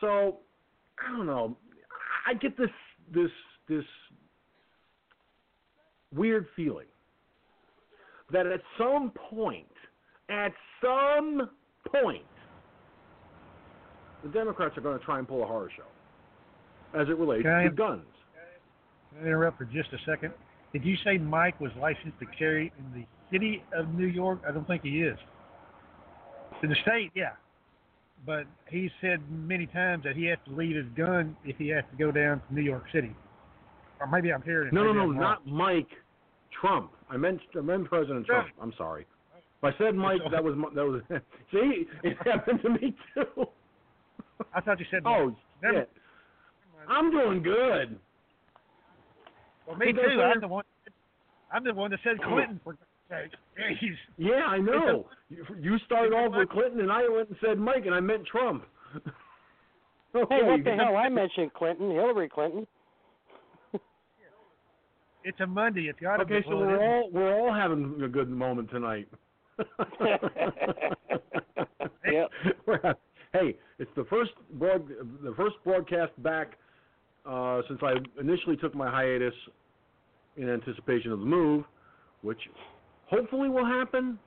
[0.00, 0.38] So,
[0.98, 1.56] I don't know.
[2.26, 2.70] I get this
[3.14, 3.30] this
[3.68, 3.84] this
[6.12, 6.86] weird feeling
[8.32, 9.66] that at some point,
[10.28, 10.52] at
[10.82, 11.50] some
[11.92, 12.24] point,
[14.24, 17.52] the Democrats are going to try and pull a horror show as it relates Can
[17.52, 18.04] I- to guns.
[19.12, 20.32] Can I interrupt for just a second?
[20.72, 24.40] Did you say Mike was licensed to carry in the city of New York?
[24.48, 25.18] I don't think he is.
[26.62, 27.32] In the state, yeah.
[28.24, 31.84] But he said many times that he has to leave his gun if he has
[31.90, 33.14] to go down to New York City.
[34.00, 34.74] Or maybe I'm hearing it.
[34.74, 35.88] No, no, maybe no, not Mike
[36.60, 36.90] Trump.
[37.10, 38.48] I meant I meant President Trump.
[38.60, 39.06] I'm sorry.
[39.62, 41.02] If I said Mike, that was that was.
[41.52, 43.46] See, it happened to me too.
[44.54, 45.02] I thought you said.
[45.06, 45.88] Oh, shit.
[46.88, 47.98] I'm doing good.
[49.66, 50.22] Well, me too.
[50.22, 50.64] I'm the one.
[51.52, 52.60] I'm the one that said Clinton.
[52.62, 52.80] For God's sake.
[52.80, 52.95] Jeez.
[54.18, 55.06] Yeah, I know.
[55.28, 58.26] You, you started off with Clinton, and I went and said Mike, and I meant
[58.26, 58.64] Trump.
[60.30, 60.96] Hey, what the hell?
[60.96, 62.66] I mentioned Clinton, Hillary Clinton.
[65.24, 65.88] It's a Monday.
[65.90, 66.44] It's got to Okay, be.
[66.48, 66.82] so we're isn't.
[66.82, 69.08] all we're all having a good moment tonight.
[72.10, 72.30] Yep.
[73.32, 74.88] Hey, it's the first broad,
[75.22, 76.52] the first broadcast back
[77.26, 79.34] uh, since I initially took my hiatus
[80.38, 81.64] in anticipation of the move,
[82.22, 82.38] which
[83.06, 84.18] hopefully will happen.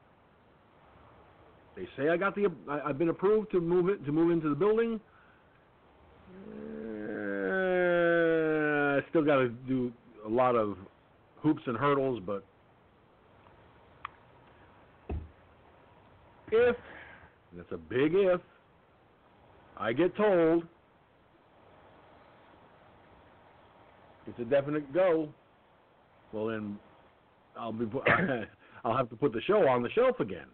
[1.75, 4.49] They say I got the I, I've been approved to move it to move into
[4.49, 4.99] the building.
[6.51, 7.09] Uh,
[8.97, 9.91] I still got to do
[10.25, 10.77] a lot of
[11.41, 12.43] hoops and hurdles, but
[16.51, 16.75] if
[17.57, 18.41] it's a big if
[19.77, 20.63] I get told
[24.27, 25.29] it's a definite go,
[26.33, 26.77] well then
[27.57, 27.85] I'll be
[28.83, 30.47] I'll have to put the show on the shelf again.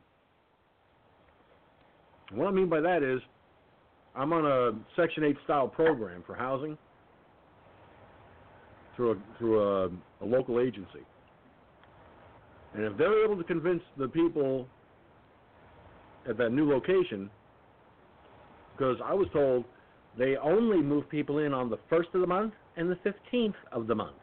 [2.31, 3.19] What I mean by that is
[4.15, 6.77] I'm on a Section 8 style program for housing
[8.95, 9.85] through a, through a,
[10.21, 11.05] a local agency.
[12.73, 14.67] And if they're able to convince the people
[16.27, 17.29] at that new location,
[18.75, 19.65] because I was told
[20.17, 22.97] they only move people in on the first of the month and the
[23.33, 24.17] 15th of the month.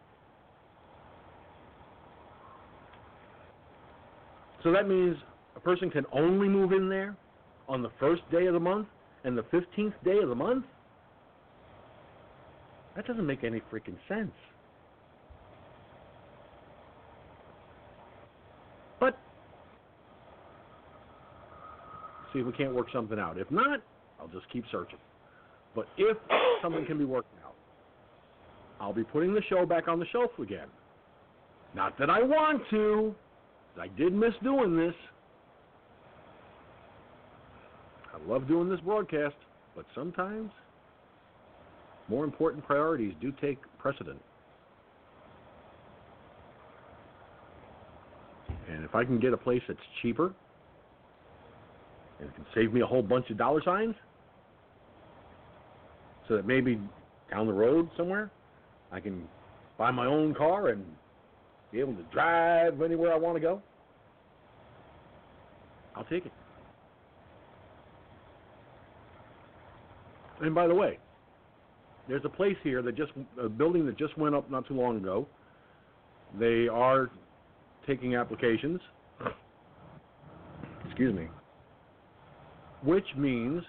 [4.62, 5.16] So that means
[5.56, 7.16] a person can only move in there
[7.68, 8.86] on the first day of the month
[9.24, 10.64] and the 15th day of the month?
[12.94, 14.32] That doesn't make any freaking sense.
[19.00, 19.18] But
[22.32, 23.38] see if we can't work something out.
[23.38, 23.80] If not,
[24.20, 24.98] I'll just keep searching.
[25.74, 26.16] But if
[26.62, 27.54] something can be worked out,
[28.80, 30.68] I'll be putting the show back on the shelf again.
[31.74, 33.14] Not that I want to.
[33.80, 34.94] I did miss doing this.
[38.12, 39.34] I love doing this broadcast,
[39.74, 40.50] but sometimes
[42.08, 44.20] more important priorities do take precedent.
[48.70, 50.34] And if I can get a place that's cheaper
[52.20, 53.94] and it can save me a whole bunch of dollar signs,
[56.28, 56.78] so that maybe
[57.30, 58.30] down the road somewhere
[58.92, 59.26] I can
[59.78, 60.84] buy my own car and
[61.72, 63.62] be able to drive anywhere I want to go,
[65.96, 66.32] I'll take it.
[70.40, 70.98] And by the way,
[72.08, 74.96] there's a place here that just a building that just went up not too long
[74.96, 75.26] ago.
[76.38, 77.10] They are
[77.86, 78.80] taking applications.
[80.86, 81.28] Excuse me.
[82.82, 83.62] Which means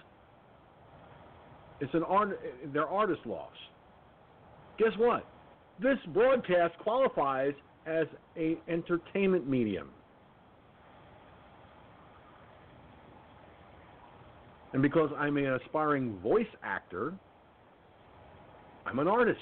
[1.80, 2.40] it's an art.
[2.72, 3.52] They're artist loss.
[4.78, 5.24] Guess what?
[5.80, 7.54] This broadcast qualifies
[7.86, 8.06] as
[8.36, 9.90] a entertainment medium.
[14.72, 17.14] And because I'm an aspiring voice actor,
[18.86, 19.38] I'm an artist.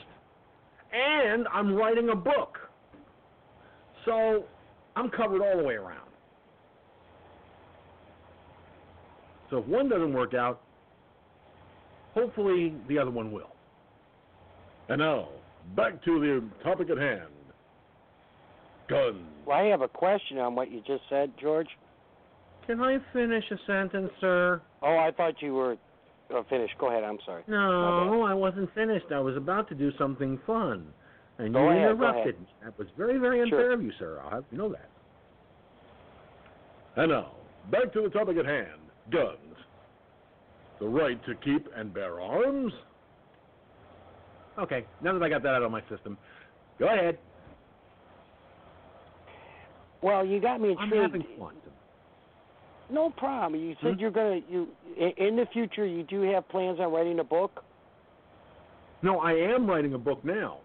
[0.92, 2.58] And I'm writing a book.
[4.04, 4.44] So
[4.94, 6.00] I'm covered all the way around.
[9.48, 10.60] So if one doesn't work out,
[12.12, 13.54] hopefully the other one will.
[14.88, 15.28] And now,
[15.74, 17.31] back to the topic at hand
[18.92, 19.26] guns.
[19.46, 21.68] Well, I have a question on what you just said, George.
[22.66, 24.62] Can I finish a sentence, sir?
[24.82, 25.76] Oh, I thought you were
[26.30, 26.74] oh, finished.
[26.78, 27.02] Go ahead.
[27.02, 27.42] I'm sorry.
[27.48, 29.06] No, I wasn't finished.
[29.12, 30.86] I was about to do something fun.
[31.38, 32.36] And Go you ahead, go interrupted.
[32.62, 33.72] That was very, very unfair Sure.
[33.72, 34.20] of you, sir.
[34.22, 34.88] I'll have you know that.
[36.94, 37.32] And now,
[37.70, 39.38] back to the topic at hand guns.
[40.78, 42.72] The right to keep and bear arms?
[44.58, 46.18] Okay, now that I got that out of my system,
[46.78, 47.18] go ahead.
[50.02, 50.92] Well, you got me intrigued.
[50.94, 51.54] I'm having fun.
[52.90, 53.60] No problem.
[53.60, 54.00] You said Hmm?
[54.00, 57.64] you're gonna you in the future you do have plans on writing a book.
[59.02, 60.58] No, I am writing a book now.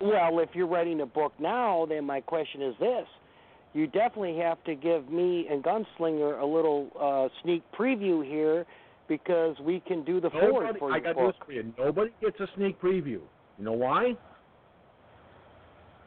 [0.00, 3.06] Well, if you're writing a book now, then my question is this:
[3.74, 8.66] you definitely have to give me and Gunslinger a little uh, sneak preview here
[9.06, 11.36] because we can do the forward Nobody, for I your got book.
[11.46, 11.72] for you.
[11.78, 13.20] Nobody gets a sneak preview.
[13.58, 14.14] You know why?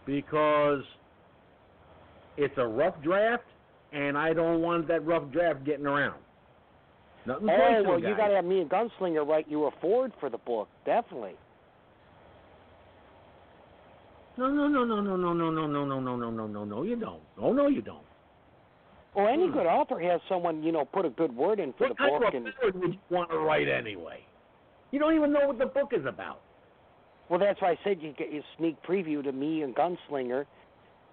[0.05, 0.83] Because
[2.37, 3.43] it's a rough draft,
[3.91, 6.19] and I don't want that rough draft getting around.
[7.25, 10.11] Nothing Oh personal, well, you got to have me and Gunslinger write you a forward
[10.19, 11.35] for the book, definitely.
[14.37, 16.83] No, no, no, no, no, no, no, no, no, no, no, no, no, no, no.
[16.83, 17.21] You don't.
[17.39, 18.01] Oh no, you don't.
[19.15, 19.53] Well, any Hmm.
[19.53, 22.23] good author has someone you know put a good word in for What the book,
[22.27, 24.21] of and a forward would you want to write anyway?
[24.91, 26.41] You don't even know what the book is about.
[27.29, 30.45] well, that's why I said you get your sneak preview to me and Gunslinger,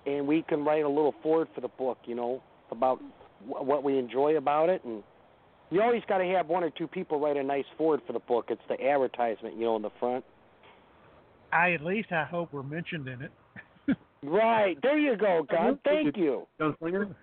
[0.06, 1.98] and we can write a little forward for the book.
[2.06, 3.00] You know about
[3.46, 5.02] wh- what we enjoy about it, and
[5.70, 8.18] you always got to have one or two people write a nice forward for the
[8.20, 8.46] book.
[8.48, 10.24] It's the advertisement, you know, in the front.
[11.52, 13.32] I at least I hope we're mentioned in it.
[14.22, 15.78] Right there, you go, Gun.
[15.82, 16.46] Thank you.
[16.60, 17.14] Gunslinger.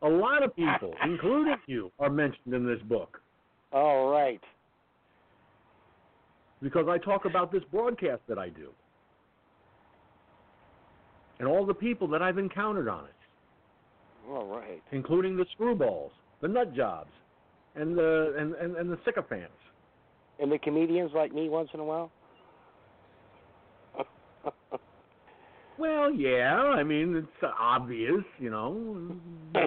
[0.00, 3.20] A lot of people, including you, are mentioned in this book
[3.72, 4.40] All right.
[6.62, 8.70] because I talk about this broadcast that I do
[11.38, 14.82] and all the people that I've encountered on it, All right.
[14.92, 16.10] including the screwballs,
[16.40, 17.10] the nut jobs,
[17.74, 19.52] and the and, and, and the sycophants.
[20.38, 22.10] And the comedians like me once in a while.
[25.78, 29.14] Well, yeah, I mean it's obvious, you know.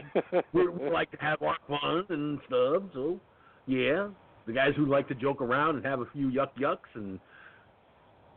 [0.53, 3.19] we, we like to have our fun and stuff, so
[3.67, 4.07] yeah,
[4.47, 7.19] the guys who like to joke around and have a few yuck yucks and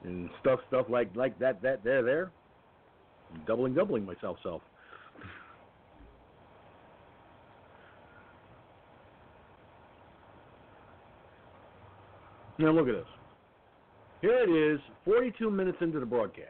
[0.05, 2.31] and stuff stuff like like that that they're there.
[3.47, 4.63] Doubling doubling myself self.
[12.59, 13.07] Now look at this.
[14.21, 16.49] Here it is, 42 minutes into the broadcast.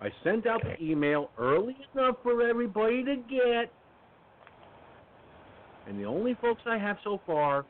[0.00, 3.70] I sent out the email early enough for everybody to get.
[5.86, 7.64] And the only folks I have so far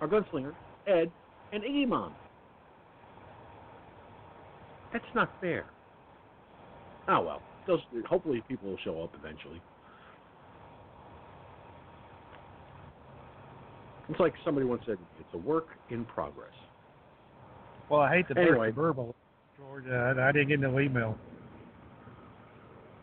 [0.00, 0.54] are Gunslinger,
[0.86, 1.10] Ed,
[1.52, 2.14] and Iggy Mom.
[4.92, 5.66] That's not fair.
[7.08, 7.42] Oh well.
[7.66, 9.60] Those, hopefully people will show up eventually.
[14.08, 16.52] It's like somebody once said, it's a work in progress.
[17.90, 18.68] Well, I hate to burst Anyway.
[18.68, 19.14] the verbal,
[19.58, 19.84] George.
[19.90, 21.16] Uh, I didn't get no email.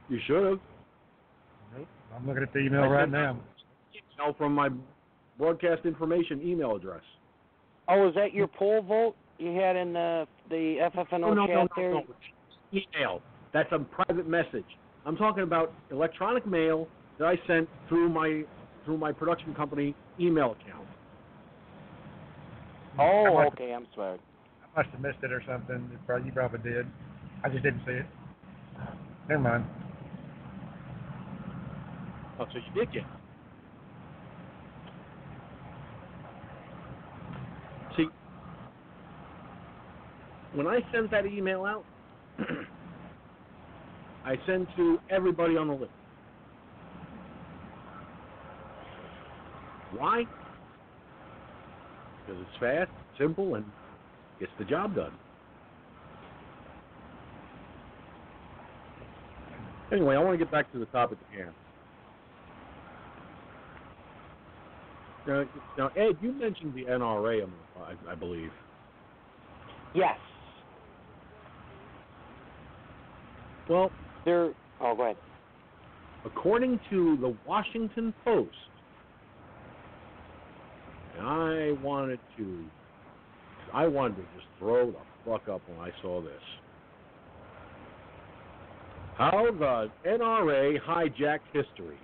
[0.10, 0.60] You should have.
[1.78, 1.88] Nope.
[2.16, 3.40] I'm looking at the email I right now.
[4.20, 4.70] Email from my
[5.38, 7.02] broadcast information email address.
[7.88, 11.56] oh, is that your poll vote you had in the the FFNO no, no, chat
[11.56, 11.92] no, there?
[11.92, 12.04] no,
[12.74, 12.82] no.
[12.98, 13.22] Email.
[13.54, 14.66] That's a private message.
[15.06, 18.44] I'm talking about electronic mail that I sent through my
[18.84, 20.88] through my production company email account.
[23.00, 23.74] Oh, I must- okay.
[23.74, 24.20] I'm sorry.
[24.76, 25.90] I must have missed it or something.
[25.92, 26.86] You probably, you probably did.
[27.44, 28.06] I just didn't see it.
[29.30, 29.66] Never mind.
[32.40, 33.04] Oh, so you did get.
[33.04, 33.08] it.
[37.96, 38.08] See,
[40.56, 41.84] when I sent that email out,
[44.26, 45.92] I sent to everybody on the list.
[49.96, 50.24] Why?
[52.26, 53.66] Because it's fast, simple, and
[54.40, 55.12] gets the job done.
[59.92, 61.52] Anyway, I want to get back to the topic at hand.
[65.28, 65.44] Now,
[65.78, 67.48] now, Ed, you mentioned the NRA,
[67.80, 68.52] I, I believe.
[69.94, 70.18] Yes.
[73.70, 73.92] Well,
[74.26, 74.52] There.
[74.82, 75.18] Oh, go ahead.
[76.26, 78.50] according to the Washington Post,
[81.18, 82.66] and I wanted to,
[83.74, 86.34] I wanted to just throw the fuck up when I saw this.
[89.18, 91.98] How the NRA hijacked history.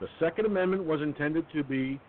[0.00, 2.00] The Second Amendment was intended to be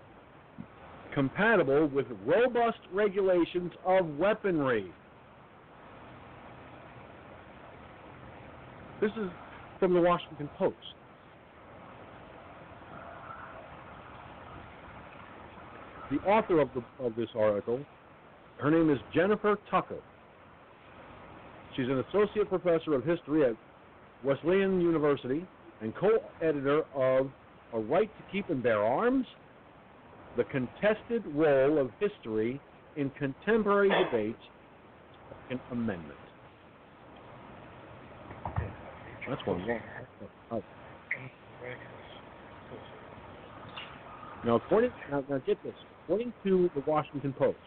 [1.13, 4.85] compatible with robust regulations of weaponry.
[9.05, 9.29] This is
[9.79, 10.75] from the Washington Post.
[16.09, 17.81] The author of, the, of this article,
[18.57, 19.99] her name is Jennifer Tucker.
[21.75, 23.55] She's an associate professor of history at
[24.23, 25.45] Wesleyan University
[25.81, 27.29] and co-editor of
[27.73, 29.27] A Right to Keep and Bear Arms,
[30.35, 32.59] The Contested Role of History
[32.95, 34.41] in Contemporary Debates,
[35.43, 36.24] Second Amendment.
[39.27, 39.65] That's one.
[40.51, 40.63] Oh.
[44.45, 45.73] Now, according now, now get this.
[46.03, 47.57] According to the Washington Post,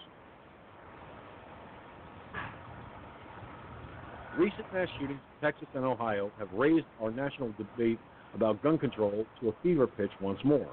[4.39, 7.99] Recent mass shootings in Texas and Ohio have raised our national debate
[8.35, 10.69] about gun control to a fever pitch once more.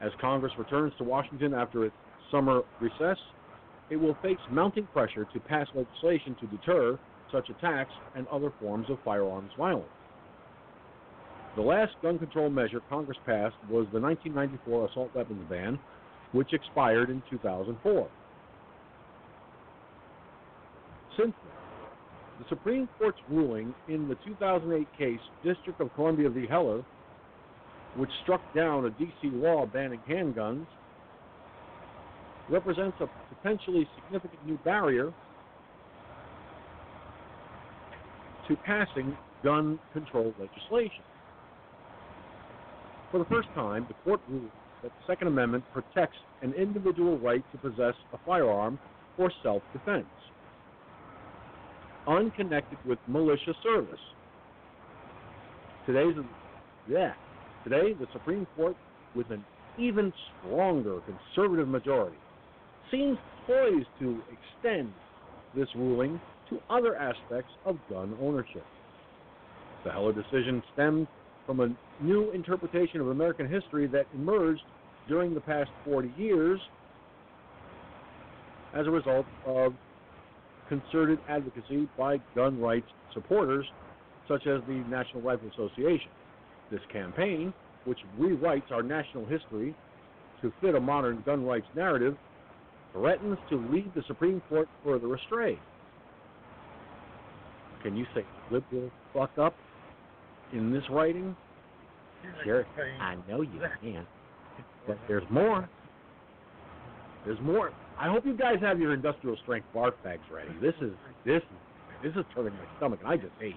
[0.00, 1.94] As Congress returns to Washington after its
[2.32, 3.16] summer recess,
[3.90, 6.98] it will face mounting pressure to pass legislation to deter
[7.30, 9.86] such attacks and other forms of firearms violence.
[11.56, 15.78] The last gun control measure Congress passed was the 1994 assault weapons ban,
[16.32, 18.08] which expired in 2004.
[21.18, 21.52] Since then,
[22.38, 26.46] the Supreme Court's ruling in the 2008 case, District of Columbia v.
[26.46, 26.84] Heller,
[27.96, 29.30] which struck down a D.C.
[29.30, 30.66] law banning handguns,
[32.48, 35.12] represents a potentially significant new barrier
[38.48, 41.02] to passing gun control legislation.
[43.10, 44.50] For the first time, the court ruled
[44.82, 48.78] that the Second Amendment protects an individual right to possess a firearm
[49.16, 50.06] for self defense,
[52.06, 54.00] unconnected with militia service.
[55.86, 56.14] Today's,
[56.88, 57.12] yeah,
[57.64, 58.76] today the Supreme Court,
[59.16, 59.44] with an
[59.76, 61.00] even stronger
[61.34, 62.16] conservative majority,
[62.90, 64.92] seems poised to extend
[65.56, 68.64] this ruling to other aspects of gun ownership.
[69.84, 71.08] The Heller decision stemmed
[71.50, 74.62] from a new interpretation of American history that emerged
[75.08, 76.60] during the past 40 years
[78.72, 79.74] as a result of
[80.68, 83.66] concerted advocacy by gun rights supporters
[84.28, 86.12] such as the National Rifle Association.
[86.70, 87.52] This campaign,
[87.84, 89.74] which rewrites our national history
[90.42, 92.16] to fit a modern gun rights narrative,
[92.92, 95.58] threatens to lead the Supreme Court further astray.
[97.82, 99.54] Can you say liberal fuck up
[100.52, 101.36] in this writing?
[102.44, 102.66] Sure,
[103.00, 104.06] I know you can.
[104.86, 105.68] But there's more.
[107.24, 107.72] There's more.
[107.98, 110.50] I hope you guys have your industrial strength barf bags ready.
[110.60, 110.92] This is
[111.24, 111.42] this
[112.02, 113.56] this is turning my stomach, and I just ate.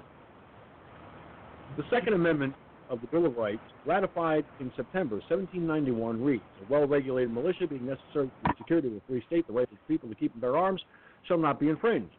[1.77, 2.53] The Second Amendment
[2.89, 8.29] of the Bill of Rights, ratified in September 1791, reads: "A well-regulated militia, being necessary
[8.41, 10.41] for the security of a free state, the right of the people to keep and
[10.41, 10.81] bear arms,
[11.27, 12.15] shall not be infringed."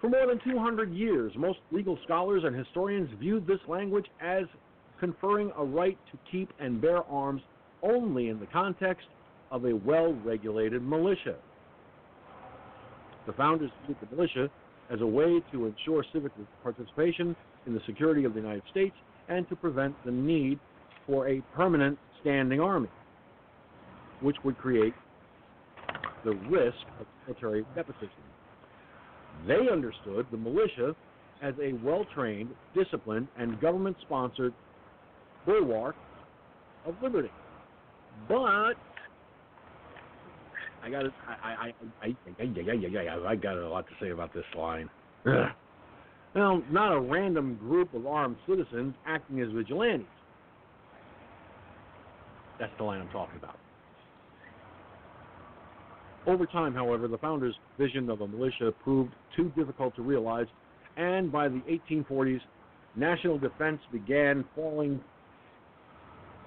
[0.00, 4.44] For more than 200 years, most legal scholars and historians viewed this language as
[4.98, 7.42] conferring a right to keep and bear arms
[7.82, 9.06] only in the context
[9.50, 11.36] of a well regulated militia.
[13.26, 14.50] The founders viewed the militia
[14.90, 16.32] as a way to ensure civic
[16.62, 17.36] participation
[17.66, 18.96] in the security of the United States
[19.28, 20.58] and to prevent the need
[21.06, 22.88] for a permanent standing army,
[24.20, 24.94] which would create
[26.24, 28.08] the risk of military nepotism.
[29.46, 30.94] They understood the militia
[31.42, 34.52] as a well trained, disciplined, and government sponsored
[35.46, 35.96] bulwark
[36.86, 37.30] of liberty.
[38.28, 38.74] But
[40.82, 41.12] I got I
[41.42, 41.72] I
[42.02, 44.88] I I I, I got a lot to say about this line.
[46.34, 50.06] Well, not a random group of armed citizens acting as vigilantes.
[52.60, 53.58] That's the line I'm talking about.
[56.26, 60.46] Over time, however, the founders' vision of a militia proved too difficult to realize,
[60.96, 61.60] and by the
[61.90, 62.40] 1840s,
[62.96, 65.00] national defense began falling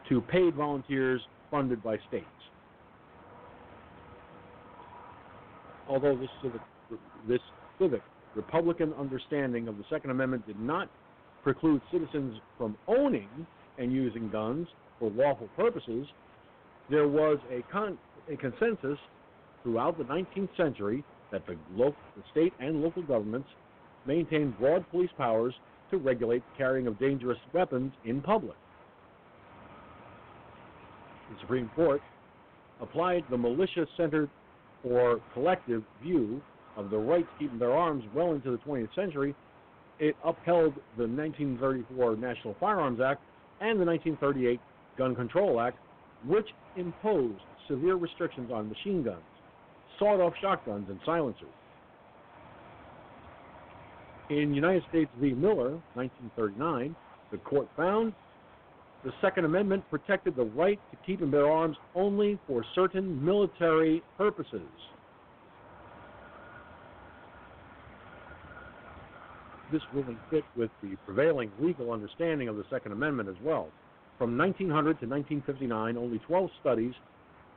[0.09, 2.25] to paid volunteers funded by states.
[5.87, 6.61] Although this civic,
[7.27, 7.41] this
[7.79, 8.01] civic
[8.35, 10.89] Republican understanding of the Second Amendment did not
[11.43, 13.29] preclude citizens from owning
[13.77, 14.67] and using guns
[14.99, 16.07] for lawful purposes,
[16.89, 17.97] there was a, con-
[18.31, 18.97] a consensus
[19.63, 23.49] throughout the 19th century that the, local, the state and local governments
[24.05, 25.53] maintained broad police powers
[25.89, 28.57] to regulate the carrying of dangerous weapons in public.
[31.29, 32.01] The Supreme Court
[32.81, 34.29] applied the militia centered
[34.83, 36.41] or collective view
[36.77, 39.35] of the right to keep their arms well into the 20th century,
[39.99, 43.21] it upheld the 1934 National Firearms Act
[43.61, 44.59] and the 1938
[44.97, 45.77] Gun Control Act,
[46.25, 49.23] which imposed severe restrictions on machine guns,
[49.99, 51.47] sawed off shotguns, and silencers.
[54.29, 55.33] In United States v.
[55.33, 56.95] Miller, 1939,
[57.31, 58.13] the court found
[59.03, 64.01] the Second Amendment protected the right to keep and bear arms only for certain military
[64.17, 64.61] purposes.
[69.73, 73.69] this ruling fit with the prevailing legal understanding of the Second Amendment as well.
[74.19, 76.93] From 1900 to 1959, only 12 studies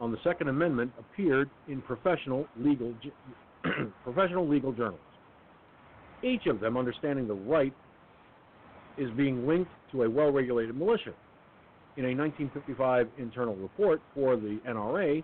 [0.01, 2.95] on the Second Amendment appeared in professional legal
[4.05, 5.01] professional legal journals.
[6.23, 7.75] Each of them understanding the right
[8.99, 11.13] is being linked to a well-regulated militia.
[11.97, 15.23] In a 1955 internal report for the NRA,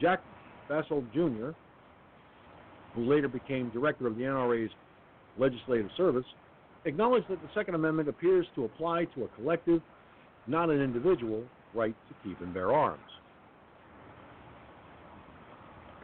[0.00, 0.20] Jack
[0.68, 1.50] Basil Jr.,
[2.94, 4.70] who later became director of the NRA's
[5.38, 6.26] legislative service,
[6.84, 9.80] acknowledged that the Second Amendment appears to apply to a collective,
[10.46, 11.44] not an individual,
[11.74, 13.00] right to keep and bear arms.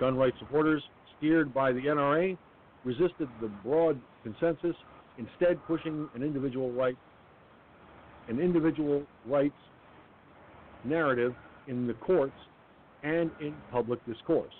[0.01, 0.83] Gun rights supporters,
[1.17, 2.37] steered by the NRA,
[2.85, 4.77] resisted the broad consensus,
[5.19, 6.97] instead pushing an individual right
[8.29, 9.55] an individual rights
[10.85, 11.35] narrative
[11.67, 12.37] in the courts
[13.03, 14.53] and in public discourse.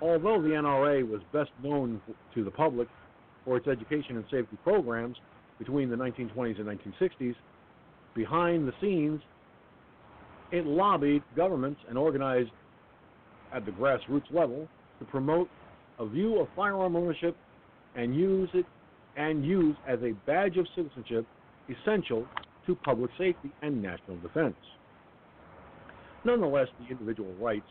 [0.00, 2.00] Although the NRA was best known
[2.34, 2.88] to the public
[3.44, 5.16] for its education and safety programs
[5.58, 7.34] between the 1920s and 1960s,
[8.14, 9.20] behind the scenes,
[10.52, 12.50] it lobbied governments and organized
[13.52, 14.68] at the grassroots level
[14.98, 15.48] to promote
[15.98, 17.36] a view of firearm ownership
[17.96, 18.66] and use it
[19.16, 21.26] and use as a badge of citizenship
[21.68, 22.26] essential
[22.66, 24.56] to public safety and national defense.
[26.24, 27.66] Nonetheless, the individual rights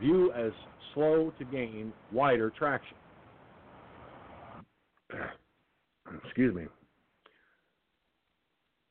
[0.00, 0.52] view as
[0.94, 2.96] slow to gain wider traction.
[6.24, 6.66] Excuse me.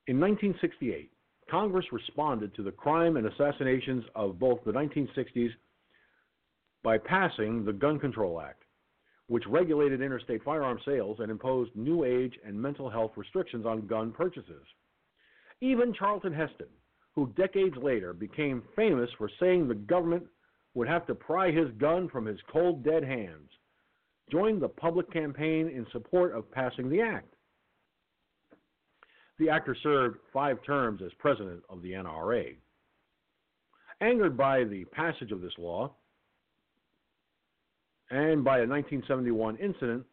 [0.08, 1.12] In 1968,
[1.50, 5.50] Congress responded to the crime and assassinations of both the 1960s
[6.88, 8.64] by passing the Gun Control Act,
[9.28, 14.14] which regulated interstate firearm sales and imposed new age and mental health restrictions on gun
[14.14, 14.66] purchases.
[15.60, 16.70] Even Charlton Heston,
[17.14, 20.24] who decades later became famous for saying the government
[20.76, 23.50] would have to pry his gun from his cold, dead hands,
[24.32, 27.34] joined the public campaign in support of passing the act.
[29.40, 32.56] The actor served five terms as president of the NRA.
[34.00, 35.94] Angered by the passage of this law,
[38.10, 40.06] and by a 1971 incident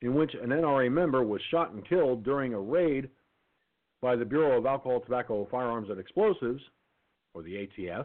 [0.00, 3.08] in which an NRA member was shot and killed during a raid
[4.00, 6.62] by the Bureau of Alcohol, Tobacco, Firearms, and Explosives,
[7.34, 8.04] or the ATF,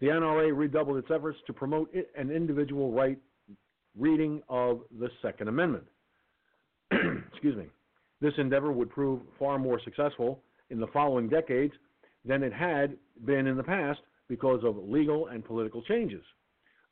[0.00, 3.18] the NRA redoubled its efforts to promote an individual right
[3.98, 5.84] reading of the Second Amendment.
[6.90, 7.66] Excuse me.
[8.20, 11.74] This endeavor would prove far more successful in the following decades
[12.24, 16.22] than it had been in the past because of legal and political changes.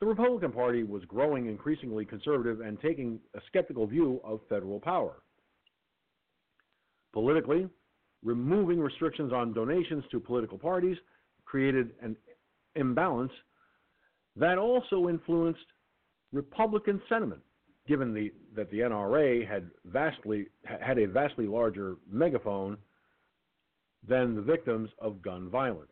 [0.00, 5.22] The Republican Party was growing increasingly conservative and taking a skeptical view of federal power.
[7.12, 7.68] Politically,
[8.22, 10.96] removing restrictions on donations to political parties
[11.44, 12.16] created an
[12.76, 13.32] imbalance
[14.36, 15.64] that also influenced
[16.32, 17.40] Republican sentiment,
[17.88, 22.76] given the, that the NRA had vastly had a vastly larger megaphone
[24.06, 25.90] than the victims of gun violence.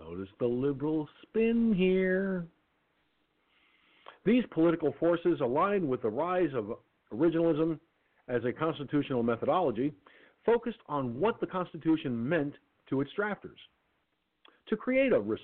[0.00, 2.46] Notice the liberal spin here.
[4.24, 6.76] These political forces aligned with the rise of
[7.12, 7.78] originalism
[8.28, 9.92] as a constitutional methodology
[10.44, 12.54] focused on what the Constitution meant
[12.88, 13.58] to its drafters.
[14.68, 15.40] To create a, res-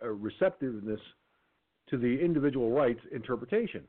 [0.00, 1.00] a receptiveness
[1.90, 3.84] to the individual rights interpretation.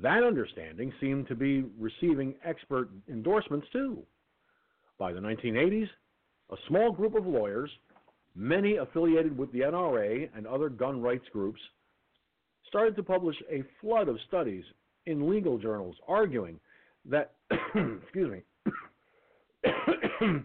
[0.00, 4.02] That understanding seemed to be receiving expert endorsements too.
[4.98, 5.88] By the 1980s,
[6.50, 7.70] a small group of lawyers,
[8.36, 11.60] many affiliated with the NRA and other gun rights groups,
[12.72, 14.64] started to publish a flood of studies
[15.04, 16.58] in legal journals arguing
[17.04, 18.40] that, excuse me,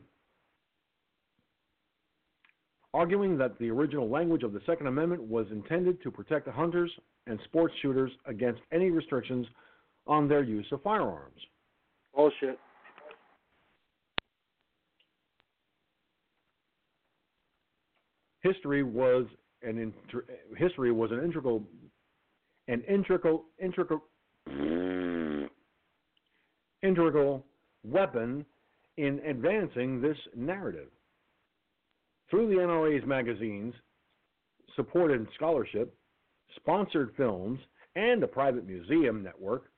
[2.94, 6.92] arguing that the original language of the Second Amendment was intended to protect hunters
[7.28, 9.48] and sports shooters against any restrictions
[10.06, 11.40] on their use of firearms.
[12.14, 12.60] Bullshit.
[18.42, 19.28] History was
[19.62, 20.26] an inter-
[20.58, 21.64] history was an integral
[22.68, 24.04] an integral integral
[26.84, 27.46] integral
[27.84, 28.46] weapon
[28.98, 30.90] in advancing this narrative.
[32.30, 33.74] Through the NRA's magazines,
[34.76, 35.96] supported scholarship,
[36.56, 37.60] sponsored films,
[37.96, 39.72] and a private museum network,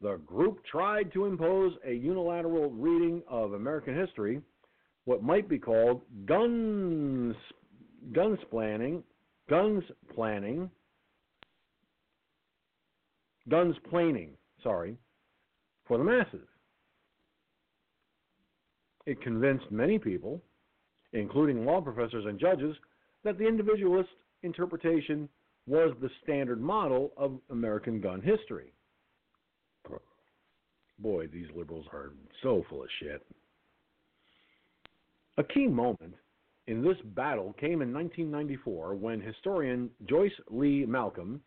[0.00, 4.40] the group tried to impose a unilateral reading of American history,
[5.06, 7.34] what might be called guns,
[8.12, 9.02] guns planning,
[9.50, 9.82] guns
[10.14, 10.70] planning,
[13.48, 14.30] guns planing,
[14.62, 14.96] sorry,
[15.86, 16.46] for the masses.
[19.06, 20.42] It convinced many people,
[21.12, 22.76] including law professors and judges,
[23.24, 24.10] that the individualist
[24.42, 25.28] interpretation
[25.66, 28.72] was the standard model of American gun history.
[31.00, 33.24] Boy, these liberals are so full of shit.
[35.36, 36.14] A key moment
[36.66, 41.40] in this battle came in 1994 when historian Joyce Lee Malcolm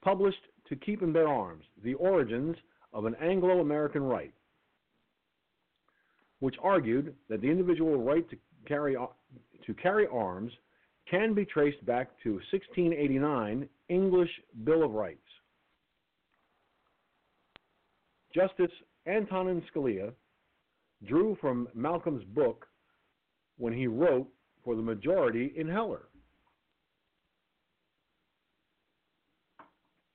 [0.00, 0.38] published
[0.68, 2.56] To Keep and Bear Arms The Origins
[2.92, 4.32] of an Anglo American Right,
[6.40, 8.36] which argued that the individual right to
[8.66, 8.96] carry,
[9.66, 10.52] to carry arms
[11.10, 14.30] can be traced back to 1689 English
[14.64, 15.20] Bill of Rights.
[18.34, 18.72] Justice
[19.06, 20.12] Antonin Scalia
[21.06, 22.66] drew from Malcolm's book
[23.58, 24.28] when he wrote
[24.64, 26.08] for the majority in Heller.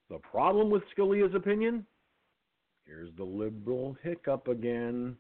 [0.10, 1.86] The problem with Scalia's opinion?
[2.86, 5.16] Here's the liberal hiccup again.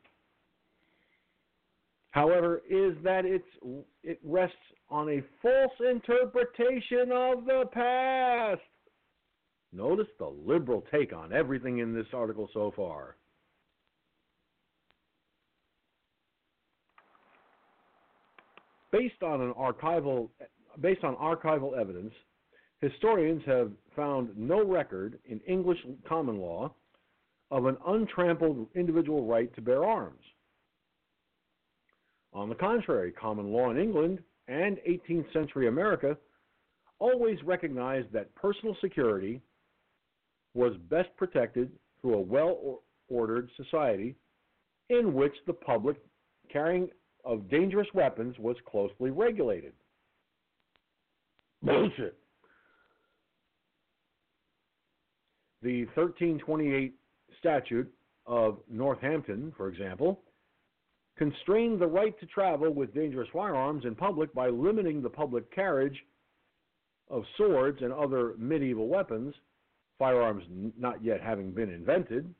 [2.11, 4.55] However, is that it rests
[4.89, 8.61] on a false interpretation of the past.
[9.71, 13.15] Notice the liberal take on everything in this article so far.
[18.91, 20.29] Based on an archival
[20.81, 22.13] based on archival evidence,
[22.81, 26.73] historians have found no record in English common law
[27.51, 30.23] of an untrampled individual right to bear arms.
[32.33, 36.15] On the contrary, common law in England and 18th century America
[36.99, 39.41] always recognized that personal security
[40.53, 41.71] was best protected
[42.01, 44.15] through a well ordered society
[44.89, 45.97] in which the public
[46.51, 46.89] carrying
[47.25, 49.73] of dangerous weapons was closely regulated.
[51.61, 52.18] Bullshit.
[55.61, 56.93] The 1328
[57.39, 57.91] statute
[58.25, 60.21] of Northampton, for example,
[61.17, 65.97] constrained the right to travel with dangerous firearms in public by limiting the public carriage
[67.09, 69.33] of swords and other medieval weapons,
[69.97, 70.43] firearms
[70.77, 72.33] not yet having been invented.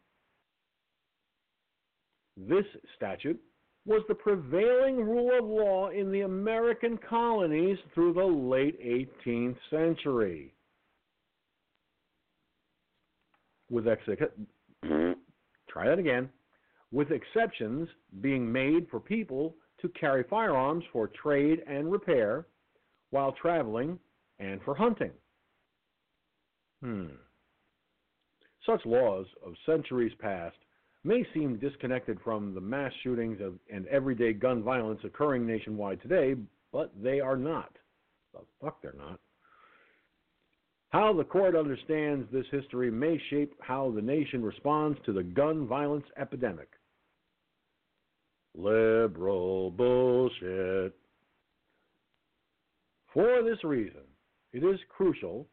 [2.38, 2.66] This
[2.96, 3.40] statute
[3.86, 10.54] was the prevailing rule of law in the American colonies through the late 18th century.
[13.70, 14.04] With ex-
[15.70, 16.30] try that again.
[16.92, 17.88] With exceptions
[18.22, 22.48] being made for people to carry firearms for trade and repair
[23.12, 24.00] while traveling
[24.40, 25.12] and for hunting.
[26.82, 27.08] Hmm.
[28.66, 30.58] Such laws of centuries past
[31.04, 36.36] may seem disconnected from the mass shootings of, and everyday gun violence occurring nationwide today,
[36.72, 37.72] but they are not.
[38.34, 39.20] The fuck they're not.
[40.90, 45.68] How the court understands this history may shape how the nation responds to the gun
[45.68, 46.70] violence epidemic.
[48.56, 50.96] Liberal bullshit.
[53.14, 54.02] For this reason,
[54.52, 55.48] it is crucial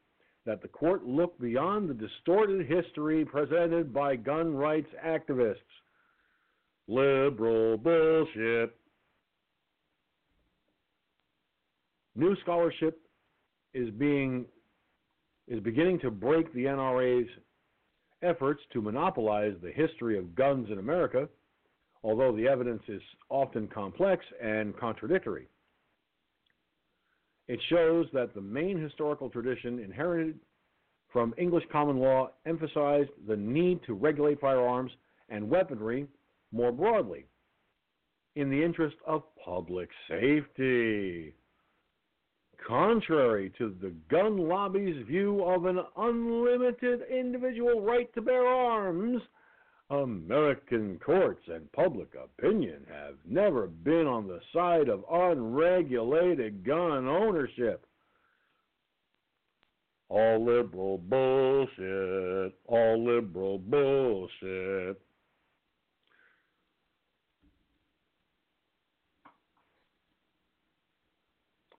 [0.46, 5.56] that the court look beyond the distorted history presented by gun rights activists.
[6.88, 8.74] Liberal bullshit.
[12.14, 13.00] New scholarship
[13.74, 14.46] is being
[15.48, 17.28] is beginning to break the NRA's
[18.22, 21.28] efforts to monopolize the history of guns in America,
[22.02, 25.48] although the evidence is often complex and contradictory.
[27.48, 30.38] It shows that the main historical tradition inherited
[31.12, 34.90] from English common law emphasized the need to regulate firearms
[35.28, 36.06] and weaponry
[36.52, 37.26] more broadly
[38.34, 41.32] in the interest of public safety.
[42.66, 49.22] Contrary to the gun lobby's view of an unlimited individual right to bear arms,
[49.90, 57.86] American courts and public opinion have never been on the side of unregulated gun ownership.
[60.08, 62.52] All liberal bullshit.
[62.66, 65.00] All liberal bullshit.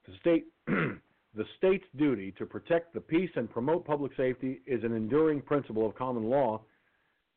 [0.06, 0.46] The state
[1.36, 5.86] the state's duty to protect the peace and promote public safety is an enduring principle
[5.86, 6.62] of common law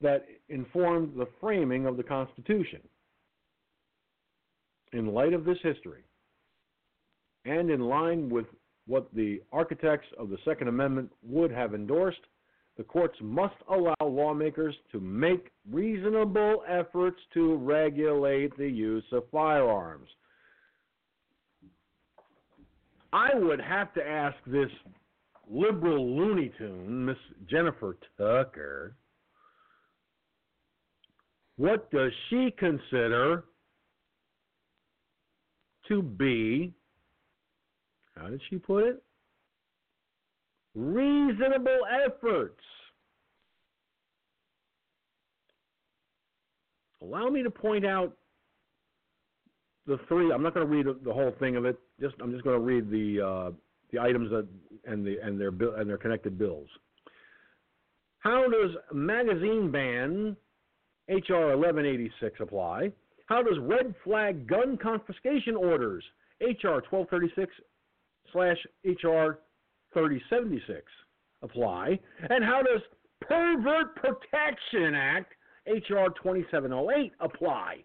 [0.00, 2.80] that informed the framing of the Constitution.
[4.92, 6.02] In light of this history,
[7.44, 8.46] and in line with
[8.86, 12.20] what the architects of the Second Amendment would have endorsed,
[12.76, 20.08] the courts must allow lawmakers to make reasonable efforts to regulate the use of firearms.
[23.12, 24.70] I would have to ask this
[25.48, 27.16] liberal Looney Tune, Miss
[27.48, 28.94] Jennifer Tucker,
[31.56, 33.44] what does she consider
[35.88, 36.72] to be,
[38.16, 39.02] how did she put it?
[40.74, 42.62] Reasonable efforts.
[47.02, 48.16] Allow me to point out
[49.90, 50.32] the three.
[50.32, 51.78] I'm not going to read the whole thing of it.
[52.00, 53.50] Just I'm just going to read the uh,
[53.92, 54.46] the items that
[54.86, 56.68] and the and their and their connected bills.
[58.20, 60.36] How does magazine ban
[61.08, 62.92] HR 1186 apply?
[63.26, 66.04] How does red flag gun confiscation orders
[66.40, 67.52] HR 1236
[68.32, 69.40] slash HR
[69.92, 70.82] 3076
[71.42, 71.98] apply?
[72.28, 72.80] And how does
[73.20, 75.32] Pervert Protection Act
[75.66, 76.08] H.R.
[76.22, 77.84] 2708 apply?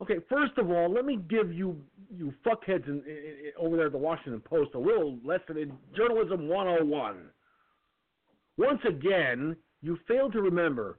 [0.00, 1.76] Okay, first of all, let me give you
[2.16, 5.72] you fuckheads in, in, in, over there at the Washington Post a little lesson in
[5.96, 7.16] journalism 101.
[8.56, 10.98] Once again, you fail to remember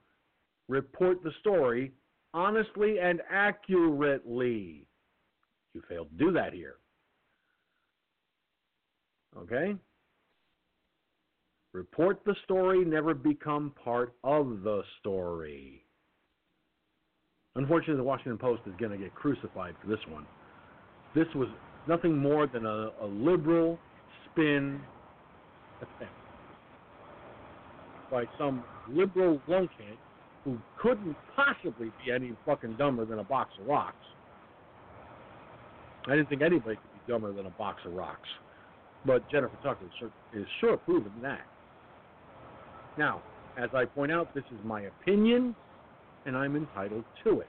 [0.68, 1.92] report the story
[2.34, 4.86] honestly and accurately.
[5.74, 6.76] You failed to do that here.
[9.36, 9.76] Okay?
[11.72, 15.84] Report the story, never become part of the story.
[17.56, 20.24] Unfortunately, the Washington Post is going to get crucified for this one.
[21.14, 21.48] This was
[21.88, 23.78] nothing more than a, a liberal
[24.30, 24.80] spin
[25.78, 26.14] attempt
[28.10, 29.96] by some liberal lunkhead
[30.44, 33.96] who couldn't possibly be any fucking dumber than a box of rocks.
[36.06, 38.28] I didn't think anybody could be dumber than a box of rocks.
[39.04, 41.46] But Jennifer Tucker is sure, is sure proven that.
[42.98, 43.22] Now,
[43.58, 45.54] as I point out, this is my opinion,
[46.26, 47.48] and I'm entitled to it.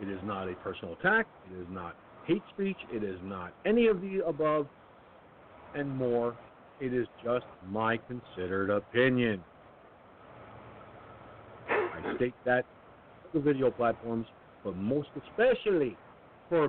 [0.00, 1.26] It is not a personal attack.
[1.52, 2.76] It is not hate speech.
[2.92, 4.66] It is not any of the above
[5.74, 6.36] and more.
[6.80, 9.42] It is just my considered opinion.
[11.68, 12.64] I state that
[13.32, 14.26] the video platforms,
[14.64, 15.96] but most especially
[16.48, 16.68] for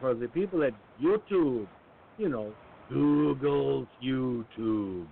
[0.00, 1.66] for the people at YouTube,
[2.18, 2.52] you know,
[2.88, 5.06] Google's YouTube,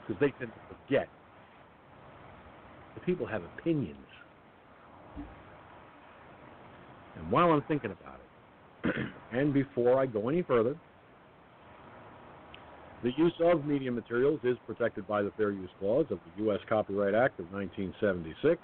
[0.00, 1.08] because they tend to forget
[2.94, 3.96] the people have opinions.
[7.16, 8.20] And while I'm thinking about
[8.84, 8.94] it,
[9.32, 10.76] and before I go any further,
[13.02, 16.60] the use of media materials is protected by the Fair Use Clause of the U.S.
[16.68, 18.60] Copyright Act of 1976,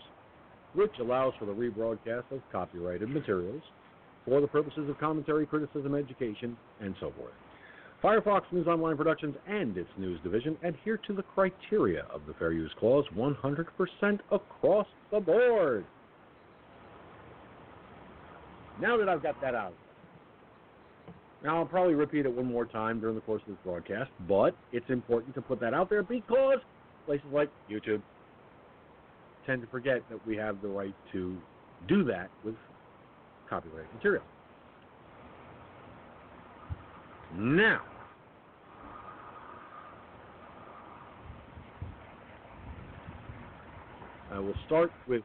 [0.75, 3.63] which allows for the rebroadcast of copyrighted materials
[4.27, 7.33] for the purposes of commentary, criticism, education, and so forth.
[8.07, 12.53] Firefox News Online Productions and its news division adhere to the criteria of the Fair
[12.53, 15.85] Use Clause 100% across the board.
[18.81, 19.75] Now that I've got that out,
[21.43, 24.57] now, I'll probably repeat it one more time during the course of this broadcast, but
[24.73, 26.59] it's important to put that out there because
[27.07, 28.03] places like YouTube
[29.47, 31.37] tend to forget that we have the right to
[31.89, 32.55] do that with
[33.49, 34.25] copyrighted material.
[37.37, 37.83] Now,
[44.37, 45.23] I will start with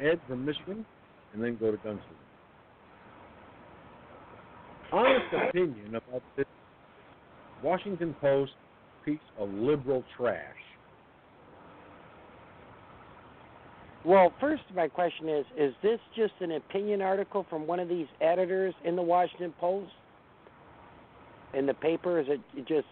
[0.00, 0.84] Ed from Michigan
[1.32, 2.26] and then go to Gunslinger
[4.92, 6.46] honest opinion about this
[7.62, 8.52] Washington Post
[9.04, 10.40] piece of liberal trash?
[14.04, 18.06] Well, first, my question is: Is this just an opinion article from one of these
[18.20, 19.90] editors in the Washington Post?
[21.54, 22.86] In the paper, is it just?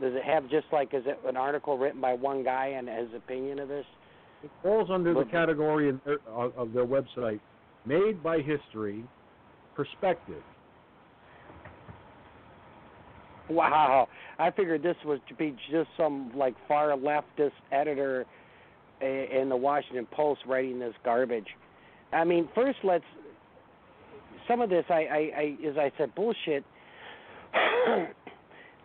[0.00, 3.08] Does it have just like is it an article written by one guy and his
[3.16, 3.86] opinion of this?
[4.42, 7.38] It falls under the category their, of their website,
[7.86, 9.04] made by history,
[9.76, 10.42] perspective.
[13.48, 18.24] Wow, I figured this was to be just some like far leftist editor
[19.00, 21.46] in the Washington Post writing this garbage.
[22.12, 23.04] I mean, first let's
[24.48, 26.64] some of this I, I, I as I said bullshit.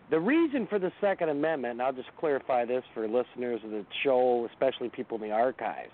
[0.10, 3.86] the reason for the Second Amendment, and I'll just clarify this for listeners of the
[4.04, 5.92] show, especially people in the archives,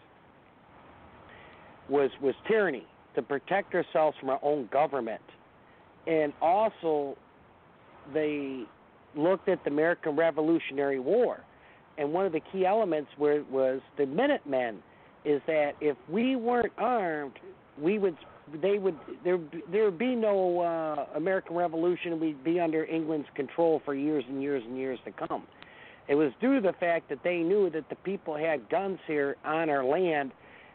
[1.89, 2.85] was was tyranny
[3.15, 5.21] to protect ourselves from our own government,
[6.07, 7.17] and also
[8.13, 8.63] they
[9.15, 11.39] looked at the American Revolutionary War,
[11.97, 14.81] and one of the key elements were, was the Minutemen.
[15.25, 17.39] Is that if we weren't armed,
[17.81, 18.17] we would
[18.61, 19.39] they would there
[19.71, 22.19] there would be no uh, American Revolution.
[22.19, 25.43] We'd be under England's control for years and years and years to come.
[26.07, 29.37] It was due to the fact that they knew that the people had guns here
[29.45, 30.31] on our land,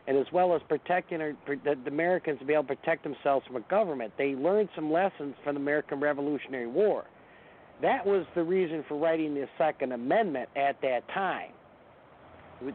[0.06, 3.46] and as well as protecting our, the, the Americans to be able to protect themselves
[3.46, 4.14] from a government.
[4.16, 7.04] They learned some lessons from the American Revolutionary War.
[7.82, 11.50] That was the reason for writing the Second Amendment at that time.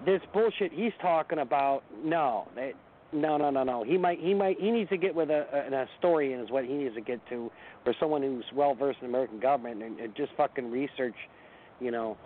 [0.06, 2.74] This bullshit he's talking about, no, that,
[3.14, 3.84] no, no, no, no.
[3.84, 6.74] He might, he might, he needs to get with a, an historian is what he
[6.74, 7.51] needs to get to,
[7.86, 11.16] or someone who's well versed in American government and, and just fucking research,
[11.80, 12.18] you know.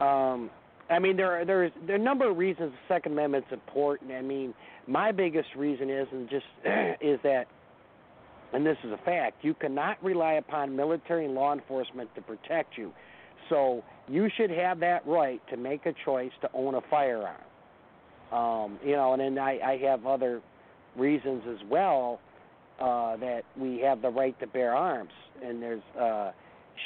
[0.00, 0.50] Um,
[0.90, 4.12] I mean, there are there's there are a number of reasons the Second Amendment's important.
[4.12, 4.52] I mean,
[4.86, 6.46] my biggest reason is and just
[7.00, 7.46] is that
[8.52, 12.76] and this is a fact, you cannot rely upon military and law enforcement to protect
[12.76, 12.92] you.
[13.48, 17.40] So you should have that right to make a choice to own a firearm.
[18.32, 20.40] Um, you know, and then I, I have other
[20.96, 22.20] reasons as well
[22.80, 25.10] uh, that we have the right to bear arms.
[25.44, 26.32] And there's, uh,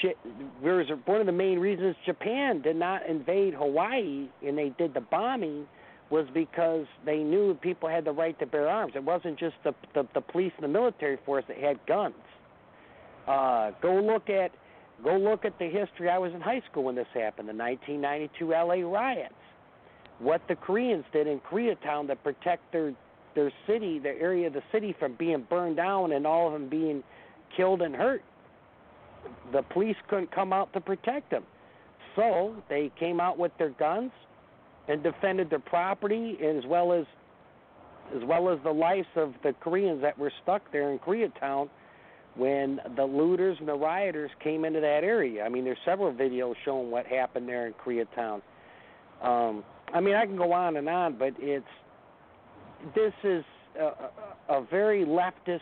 [0.02, 0.16] shit.
[0.62, 5.00] There's one of the main reasons Japan did not invade Hawaii and they did the
[5.00, 5.66] bombing
[6.10, 8.92] was because they knew people had the right to bear arms.
[8.94, 12.14] It wasn't just the the, the police and the military force that had guns.
[13.26, 14.52] Uh, go look at
[15.02, 16.08] go look at the history.
[16.08, 19.34] I was in high school when this happened, the 1992 LA riots.
[20.18, 22.94] What the Koreans did in Koreatown to protect their
[23.34, 26.68] their city, their area of the city from being burned down and all of them
[26.68, 27.04] being
[27.54, 28.22] killed and hurt.
[29.52, 31.44] The police couldn't come out to protect them.
[32.16, 34.10] So they came out with their guns
[34.88, 37.04] and defended their property as well as
[38.14, 41.68] as well as the lives of the Koreans that were stuck there in Koreatown
[42.36, 45.44] when the looters and the rioters came into that area.
[45.44, 48.42] I mean, there's several videos showing what happened there in Koreatown.
[49.22, 51.64] Um, I mean, I can go on and on, but it's
[52.94, 53.44] this is
[53.78, 53.92] a,
[54.48, 55.60] a, very leftist,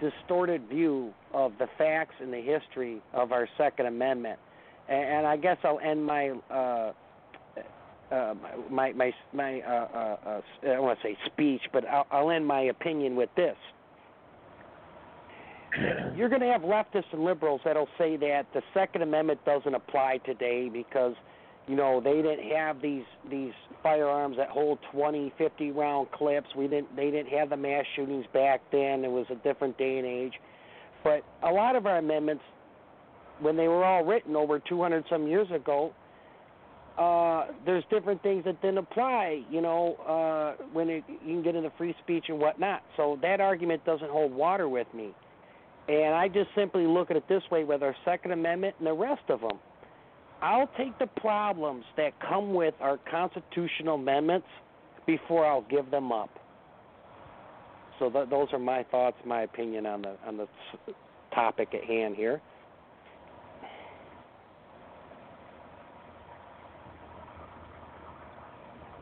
[0.00, 4.38] distorted view of the facts and the history of our Second Amendment.
[4.88, 6.92] And, and I guess I'll end my uh,
[8.12, 8.34] uh,
[8.70, 12.30] my my my uh, uh, uh, I don't want to say speech, but I'll, I'll
[12.30, 13.56] end my opinion with this.
[16.16, 20.18] You're going to have leftists and liberals that'll say that the Second Amendment doesn't apply
[20.24, 21.14] today because
[21.66, 23.52] you know they didn't have these these
[23.82, 26.48] firearms that hold 20, 50 round clips.
[26.56, 29.04] We didn't they didn't have the mass shootings back then.
[29.04, 30.34] It was a different day and age.
[31.04, 32.42] But a lot of our amendments,
[33.40, 35.92] when they were all written over 200 some years ago,
[36.98, 41.54] uh, there's different things that didn't apply, you know, uh, when it, you can get
[41.54, 42.82] into free speech and whatnot.
[42.96, 45.14] So that argument doesn't hold water with me.
[45.88, 48.94] And I just simply look at it this way with our Second Amendment and the
[48.94, 49.58] rest of them.
[50.42, 54.46] I'll take the problems that come with our constitutional amendments
[55.06, 56.30] before I'll give them up.
[57.98, 60.46] So th- those are my thoughts, my opinion on the on the
[61.34, 62.40] topic at hand here.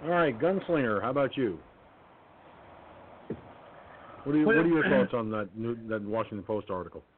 [0.05, 1.59] All right, Gunslinger, how about you?
[4.25, 7.03] What are, you, what are your thoughts on that new, that Washington Post article?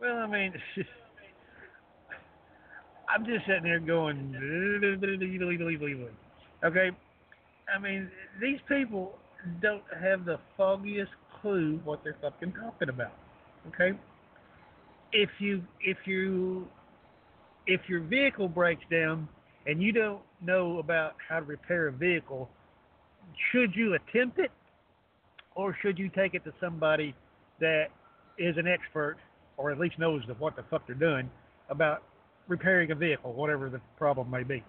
[0.00, 0.52] Well, I mean,
[3.14, 4.34] I'm just sitting there going,
[6.64, 6.90] okay.
[7.72, 8.10] I mean,
[8.40, 9.12] these people
[9.62, 13.12] don't have the foggiest clue what they're fucking talking about.
[13.68, 13.96] Okay.
[15.12, 16.66] If you if you
[17.68, 19.28] if your vehicle breaks down
[19.66, 22.50] and you don't know about how to repair a vehicle,
[23.52, 24.50] should you attempt it
[25.54, 27.14] or should you take it to somebody
[27.60, 27.86] that
[28.38, 29.18] is an expert
[29.56, 31.30] or at least knows what the fuck they're doing
[31.70, 32.02] about
[32.48, 34.62] repairing a vehicle, whatever the problem may be?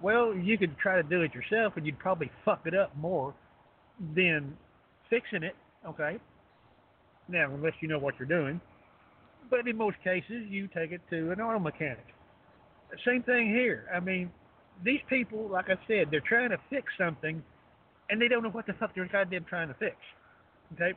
[0.00, 3.34] Well, you could try to do it yourself and you'd probably fuck it up more
[4.14, 4.56] than
[5.08, 5.54] fixing it,
[5.86, 6.18] okay?
[7.28, 8.60] Now, unless you know what you're doing.
[9.48, 12.06] But in most cases, you take it to an auto mechanic.
[13.06, 13.86] Same thing here.
[13.94, 14.30] I mean,
[14.84, 17.42] these people, like I said, they're trying to fix something,
[18.10, 19.96] and they don't know what the fuck they're goddamn trying to fix.
[20.74, 20.92] Okay.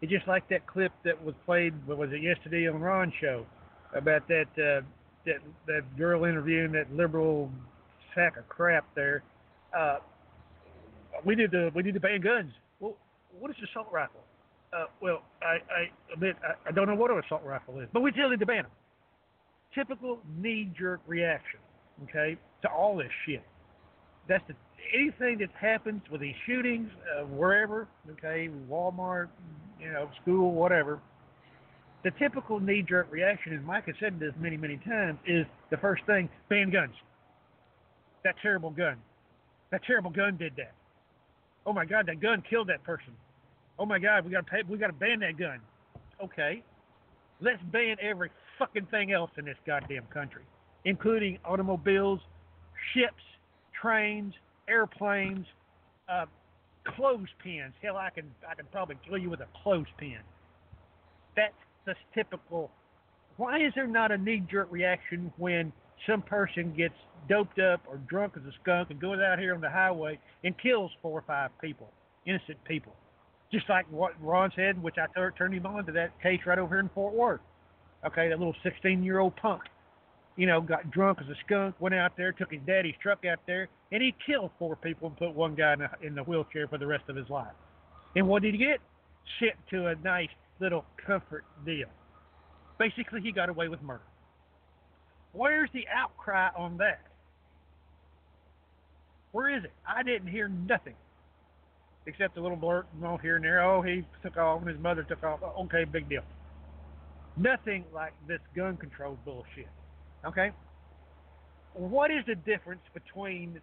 [0.00, 1.74] It's just like that clip that was played.
[1.86, 3.46] What was it yesterday on Ron's show
[3.94, 4.84] about that uh,
[5.26, 7.50] that that girl interviewing that liberal
[8.14, 9.22] sack of crap there.
[9.76, 9.98] Uh,
[11.24, 12.52] we need to we need to ban guns.
[12.80, 12.96] Well,
[13.38, 14.20] what is assault rifle?
[14.72, 18.00] Uh, well, I I admit I, I don't know what an assault rifle is, but
[18.00, 18.72] we still need to ban them.
[19.74, 21.58] Typical knee-jerk reaction,
[22.04, 23.42] okay, to all this shit.
[24.28, 24.54] That's the
[24.94, 29.28] anything that happens with these shootings, uh, wherever, okay, Walmart,
[29.80, 31.00] you know, school, whatever.
[32.04, 36.04] The typical knee-jerk reaction, and Mike has said this many, many times, is the first
[36.06, 36.94] thing: ban guns.
[38.24, 38.96] That terrible gun.
[39.70, 40.74] That terrible gun did that.
[41.64, 43.14] Oh my God, that gun killed that person.
[43.78, 45.60] Oh my God, we got to we got to ban that gun.
[46.22, 46.62] Okay,
[47.40, 50.42] let's ban every fucking thing else in this goddamn country,
[50.84, 52.20] including automobiles,
[52.94, 53.22] ships,
[53.80, 54.34] trains,
[54.68, 55.46] airplanes,
[56.08, 56.26] uh,
[56.96, 57.74] clothespins.
[57.82, 60.18] Hell, I can I can probably kill you with a clothespin.
[61.36, 61.54] That's
[61.86, 62.70] the typical.
[63.36, 65.72] Why is there not a knee-jerk reaction when
[66.06, 66.94] some person gets
[67.28, 70.54] doped up or drunk as a skunk and goes out here on the highway and
[70.58, 71.90] kills four or five people,
[72.26, 72.94] innocent people?
[73.52, 75.06] Just like what Ron said, which I
[75.36, 77.40] turned him on to that case right over here in Fort Worth.
[78.04, 79.62] Okay, that little 16-year-old punk
[80.36, 83.40] you know, got drunk as a skunk, went out there, took his daddy's truck out
[83.46, 86.66] there, and he killed four people and put one guy in the, in the wheelchair
[86.68, 87.52] for the rest of his life.
[88.16, 88.78] And what did he get?
[89.38, 90.28] Sent to a nice
[90.62, 91.88] little comfort deal.
[92.78, 94.02] Basically, he got away with murder.
[95.32, 97.00] Where's the outcry on that?
[99.32, 99.72] Where is it?
[99.86, 100.94] I didn't hear nothing
[102.06, 103.62] except a little blurt you know, here and there.
[103.62, 105.40] Oh, he took off and his mother took off.
[105.42, 106.22] Oh, okay, big deal.
[107.36, 109.68] Nothing like this gun control bullshit.
[110.24, 110.50] Okay?
[111.74, 113.60] What is the difference between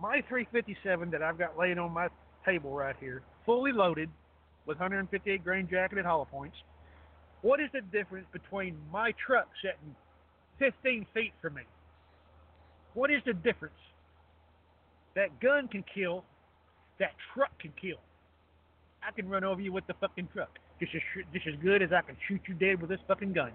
[0.00, 2.08] my 357 that I've got laying on my
[2.44, 4.10] table right here, fully loaded
[4.66, 6.56] with 158 grain jacketed hollow points?
[7.42, 9.94] What is the difference between my truck sitting
[10.58, 11.62] 15 feet from me?
[12.94, 13.74] What is the difference?
[15.14, 16.24] That gun can kill,
[16.98, 17.98] that truck can kill.
[19.06, 21.90] I can run over you with the fucking truck just as, just as good as
[21.92, 23.52] I can shoot you dead with this fucking gun.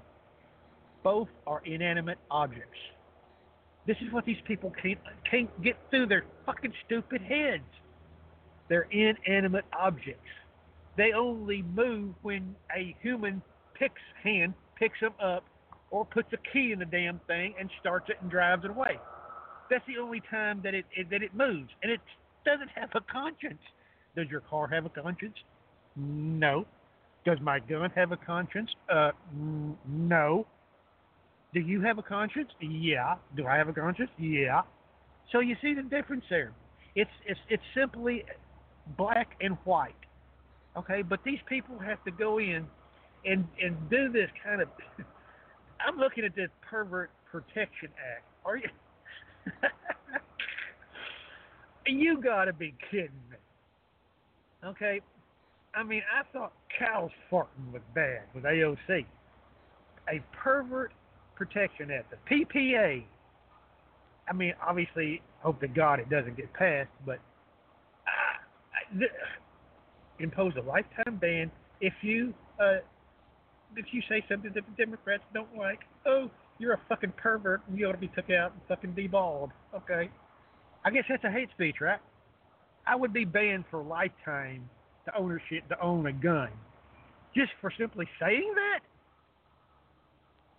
[1.04, 2.78] Both are inanimate objects.
[3.88, 5.00] This is what these people can't
[5.30, 7.64] can't get through their fucking stupid heads.
[8.68, 10.30] They're inanimate objects.
[11.00, 13.42] They only move when a human
[13.74, 15.46] picks hand picks them up
[15.92, 19.00] or puts a key in the damn thing and starts it and drives it away.
[19.70, 22.02] That's the only time that it, it that it moves, and it
[22.46, 23.62] doesn't have a conscience.
[24.18, 25.38] Does your car have a conscience?
[25.96, 26.66] No.
[27.24, 28.70] Does my gun have a conscience?
[28.94, 29.12] Uh,
[29.88, 30.46] no.
[31.54, 32.50] Do you have a conscience?
[32.60, 33.16] Yeah.
[33.38, 34.12] Do I have a conscience?
[34.20, 34.64] Yeah.
[35.32, 36.52] So you see the difference there.
[36.94, 38.26] It's it's it's simply
[38.98, 39.96] black and white.
[40.80, 42.66] Okay, but these people have to go in
[43.26, 44.70] and and do this kind of.
[45.86, 48.26] I'm looking at this pervert protection act.
[48.46, 48.70] Are you?
[51.86, 53.38] you got to be kidding me.
[54.66, 55.02] Okay,
[55.76, 59.06] I mean I thought cows farting was bad with AOC.
[60.10, 60.94] A pervert
[61.36, 63.04] protection act, the PPA.
[64.28, 67.20] I mean, obviously, hope to God it doesn't get passed, but
[68.06, 69.06] uh,
[70.20, 71.52] impose a lifetime ban
[71.82, 72.78] if you uh,
[73.76, 75.80] if you say something that the Democrats don't like.
[76.06, 79.52] Oh, you're a fucking pervert and you ought to be took out and fucking deballed.
[79.76, 80.10] Okay,
[80.84, 82.00] I guess that's a hate speech, right?
[82.86, 84.70] I would be banned for lifetime
[85.06, 86.50] to ownership to own a gun,
[87.36, 88.80] just for simply saying that.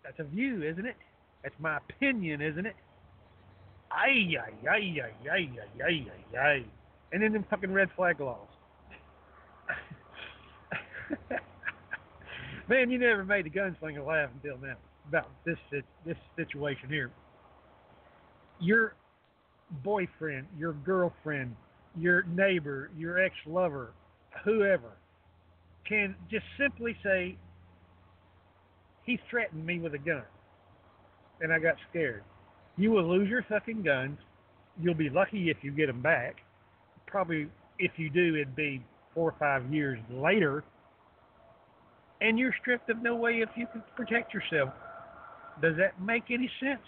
[0.04, 0.96] That's a view, isn't it?
[1.42, 2.76] That's my opinion, isn't it?
[3.90, 5.50] Ay, ay, ay, ay, ay, ay,
[5.84, 6.64] ay, ay, ay.
[7.12, 8.46] And then them fucking red flag laws.
[12.68, 14.76] Man, you never made the gunslinger laugh until now
[15.08, 15.58] about this
[16.04, 17.10] this situation here.
[18.60, 18.94] Your
[19.82, 21.56] boyfriend, your girlfriend,
[21.96, 23.92] your neighbor, your ex-lover,
[24.44, 24.92] whoever,
[25.88, 27.36] can just simply say,
[29.04, 30.22] he threatened me with a gun,
[31.40, 32.22] and I got scared.
[32.76, 34.18] You will lose your fucking guns.
[34.80, 36.36] You'll be lucky if you get them back.
[37.06, 38.84] Probably, if you do, it'd be
[39.14, 40.62] four or five years later.
[42.20, 44.70] And you're stripped of no way if you can protect yourself.
[45.62, 46.80] Does that make any sense?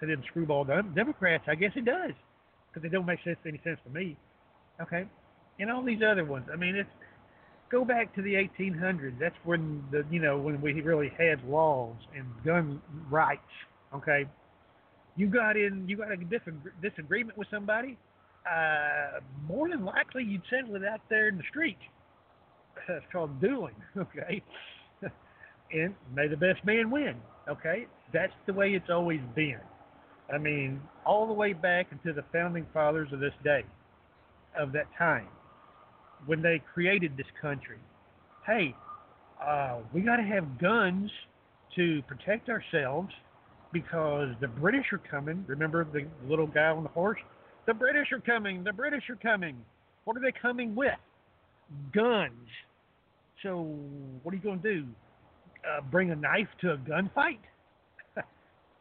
[0.00, 0.64] To them screwball.
[0.94, 2.12] Democrats, I guess it does,
[2.68, 4.16] because they don't make sense any sense to me.
[4.80, 5.06] Okay,
[5.60, 6.46] and all these other ones.
[6.52, 6.90] I mean, it's
[7.70, 9.18] go back to the 1800s.
[9.20, 13.40] That's when the you know when we really had laws and gun rights.
[13.94, 14.26] Okay,
[15.16, 16.16] you got in, you got a
[16.82, 17.96] disagreement with somebody.
[18.50, 21.78] Uh, more than likely, you'd settle it out there in the street.
[22.88, 23.74] It's called dueling.
[23.96, 24.42] Okay,
[25.72, 27.16] and may the best man win.
[27.48, 29.60] Okay, that's the way it's always been.
[30.32, 33.64] I mean, all the way back into the founding fathers of this day,
[34.58, 35.28] of that time
[36.26, 37.78] when they created this country.
[38.46, 38.74] Hey,
[39.44, 41.10] uh, we got to have guns
[41.76, 43.10] to protect ourselves
[43.72, 45.44] because the British are coming.
[45.48, 47.18] Remember the little guy on the horse?
[47.66, 48.62] The British are coming.
[48.64, 49.56] The British are coming.
[50.04, 50.92] What are they coming with?
[51.94, 52.48] Guns.
[53.42, 53.76] So
[54.22, 54.86] what are you going to do?
[55.64, 57.38] Uh, bring a knife to a gunfight?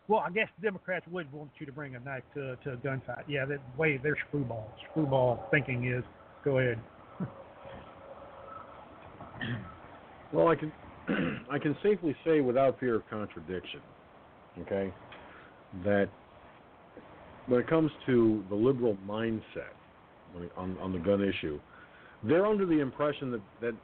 [0.08, 3.24] well, I guess Democrats would want you to bring a knife to, to a gunfight.
[3.28, 4.72] Yeah, that way they're screwball.
[4.92, 6.04] Screwball thinking is
[6.44, 6.80] go ahead.
[10.34, 10.72] well, I can
[11.52, 13.82] I can safely say without fear of contradiction,
[14.62, 14.94] okay,
[15.84, 16.08] that
[17.48, 19.74] when it comes to the liberal mindset
[20.58, 21.60] on on the gun issue,
[22.24, 23.76] they're under the impression that that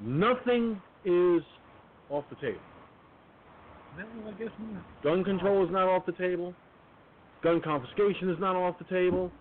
[0.00, 1.42] nothing is
[2.08, 2.60] off the table.
[3.96, 5.02] No, I guess not.
[5.02, 6.54] Gun control is not off the table.
[7.42, 9.32] Gun confiscation is not off the table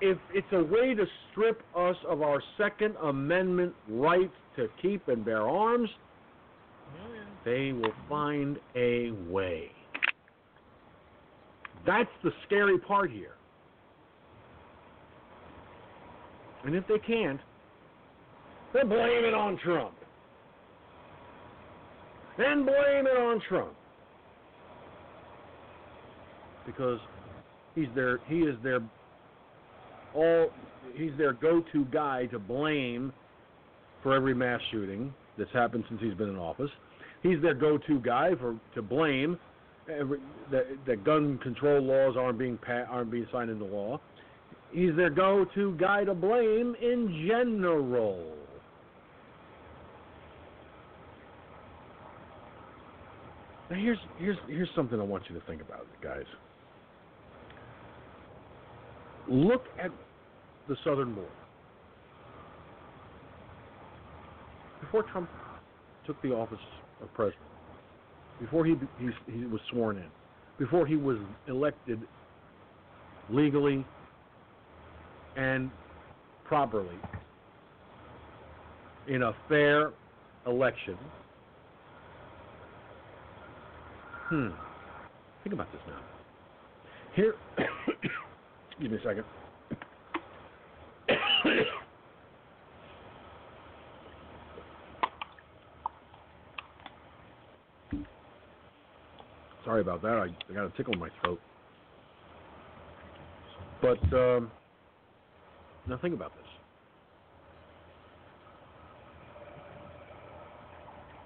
[0.00, 5.24] if it's a way to strip us of our Second Amendment right to keep and
[5.24, 5.90] bear arms,
[7.44, 9.70] they will find a way.
[11.86, 13.34] That's the scary part here.
[16.64, 17.40] And if they can't,
[18.74, 19.94] they blame it on Trump.
[22.38, 23.74] Then blame it on Trump.
[26.66, 26.98] Because
[27.74, 28.80] he's their he is their
[30.14, 30.50] all
[30.94, 33.12] he's their go-to guy to blame
[34.02, 36.70] for every mass shooting that's happened since he's been in office.
[37.22, 39.38] He's their go-to guy for to blame
[39.88, 40.18] every,
[40.50, 44.00] that, that gun control laws aren't being pa- aren't being signed into law.
[44.72, 48.36] He's their go-to guy to blame in general.
[53.68, 56.24] Now here's here's here's something I want you to think about, guys.
[59.28, 59.90] Look at
[60.68, 61.30] the southern border.
[64.80, 65.28] Before Trump
[66.06, 66.58] took the office
[67.00, 67.44] of president,
[68.40, 70.08] before he he, he was sworn in,
[70.58, 72.00] before he was elected
[73.30, 73.84] legally
[75.36, 75.70] and
[76.44, 76.96] properly
[79.08, 79.92] in a fair
[80.46, 80.96] election.
[84.28, 84.48] Hmm.
[85.42, 85.98] Think about this now.
[87.14, 87.34] Here,
[88.80, 89.24] give me a second.
[99.64, 100.12] Sorry about that.
[100.12, 101.40] I, I got a tickle in my throat.
[103.82, 104.50] But um,
[105.86, 106.46] now think about this.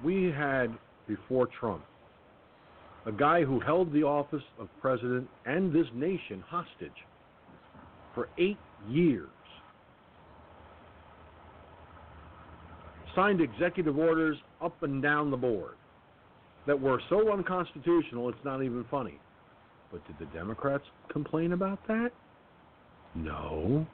[0.02, 0.76] We had
[1.06, 1.84] before Trump
[3.06, 6.90] a guy who held the office of president and this nation hostage
[8.14, 8.58] for eight
[8.88, 9.28] years.
[13.14, 15.74] Signed executive orders up and down the board
[16.66, 19.18] that were so unconstitutional it's not even funny.
[19.92, 22.10] But did the Democrats complain about that?
[23.14, 23.86] No.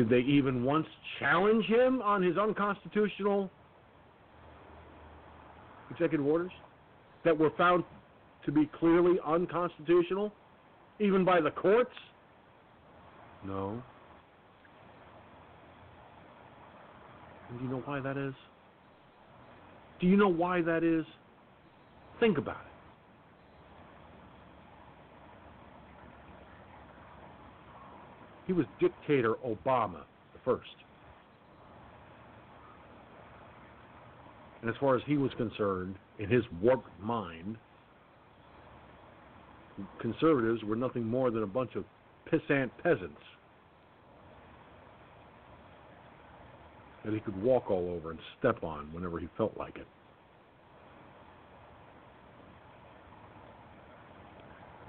[0.00, 0.86] Did they even once
[1.18, 3.50] challenge him on his unconstitutional
[5.90, 6.52] executive orders
[7.22, 7.84] that were found
[8.46, 10.32] to be clearly unconstitutional,
[11.00, 11.92] even by the courts?
[13.44, 13.82] No.
[17.50, 18.32] And do you know why that is?
[20.00, 21.04] Do you know why that is?
[22.20, 22.69] Think about it.
[28.50, 30.00] He was dictator Obama
[30.32, 30.66] the first.
[34.60, 37.58] And as far as he was concerned, in his warped mind,
[40.00, 41.84] conservatives were nothing more than a bunch of
[42.28, 43.22] pissant peasants
[47.04, 49.86] that he could walk all over and step on whenever he felt like it.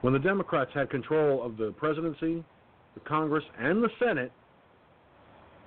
[0.02, 2.44] When the Democrats had control of the presidency,
[2.94, 4.32] the Congress, and the Senate,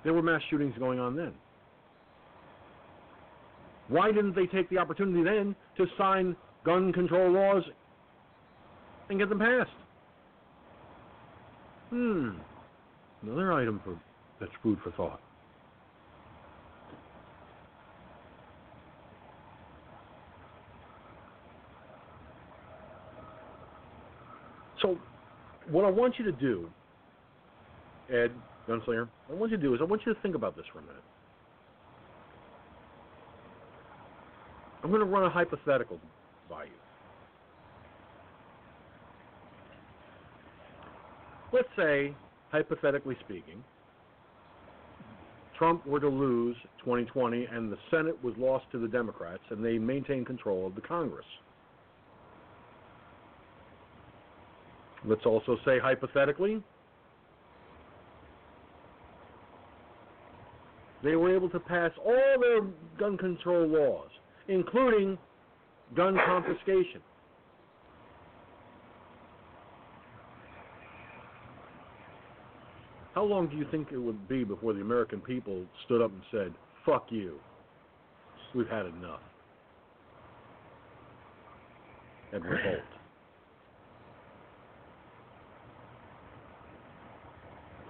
[0.03, 1.33] there were mass shootings going on then.
[3.87, 7.63] Why didn't they take the opportunity then to sign gun control laws
[9.09, 9.69] and get them passed?
[11.91, 12.29] Hmm.
[13.21, 13.99] Another item for
[14.39, 15.21] that's food for thought.
[24.81, 24.97] So,
[25.69, 26.69] what I want you to do,
[28.09, 28.31] Ed
[28.67, 30.65] Gunslinger, what I want you to do is I want you to think about this
[30.71, 31.03] for a minute.
[34.83, 35.99] I'm going to run a hypothetical
[36.49, 36.69] by you.
[41.51, 42.13] Let's say,
[42.51, 43.63] hypothetically speaking,
[45.57, 49.77] Trump were to lose 2020 and the Senate was lost to the Democrats and they
[49.77, 51.25] maintain control of the Congress.
[55.03, 56.61] Let's also say, hypothetically,
[61.05, 62.61] they were able to pass all their
[62.97, 64.09] gun control laws,
[64.47, 65.17] including
[65.95, 66.99] gun confiscation.
[73.13, 76.21] How long do you think it would be before the American people stood up and
[76.31, 76.53] said,
[76.85, 77.39] fuck you?
[78.55, 79.21] We've had enough.
[82.33, 82.79] And revolt.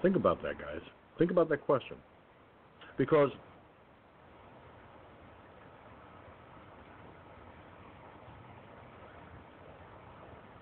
[0.01, 0.81] Think about that, guys.
[1.17, 1.97] Think about that question.
[2.97, 3.29] Because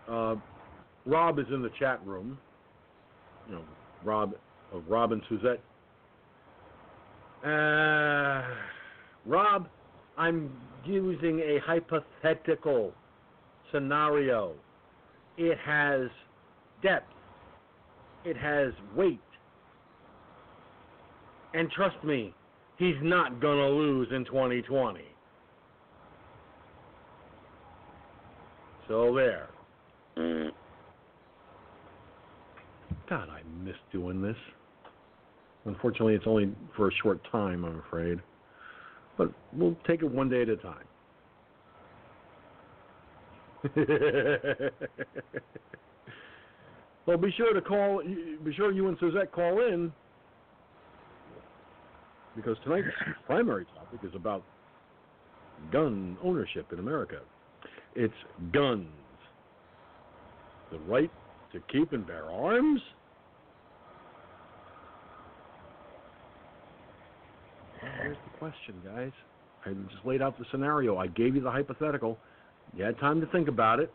[0.10, 0.36] uh,
[1.06, 2.38] Rob is in the chat room.
[3.48, 3.62] You know,
[4.04, 4.34] Rob
[4.74, 5.62] of Rob and Suzette.
[7.46, 8.44] Uh,
[9.26, 9.68] Rob,
[10.18, 10.50] I'm
[10.86, 12.94] using a hypothetical
[13.72, 14.54] scenario.
[15.38, 16.10] It has
[16.82, 17.12] depth.
[18.26, 19.20] It has weight.
[21.54, 22.34] And trust me,
[22.78, 25.02] he's not going to lose in 2020.
[28.88, 29.50] So there.
[30.18, 30.50] Mm.
[33.10, 34.36] God, I miss doing this.
[35.66, 38.20] Unfortunately, it's only for a short time, I'm afraid.
[39.18, 40.84] But we'll take it one day at a time.
[47.06, 48.02] well, be sure to call.
[48.44, 49.94] Be sure you and Suzette call in
[52.36, 52.88] because tonight's
[53.26, 54.44] primary topic is about
[55.72, 57.20] gun ownership in America.
[57.96, 58.14] It's
[58.52, 58.88] guns.
[60.72, 61.12] The right
[61.54, 62.82] to keep and bear arms?
[68.02, 69.12] Here's the question, guys.
[69.66, 70.98] I just laid out the scenario.
[70.98, 72.18] I gave you the hypothetical.
[72.76, 73.94] You had time to think about it.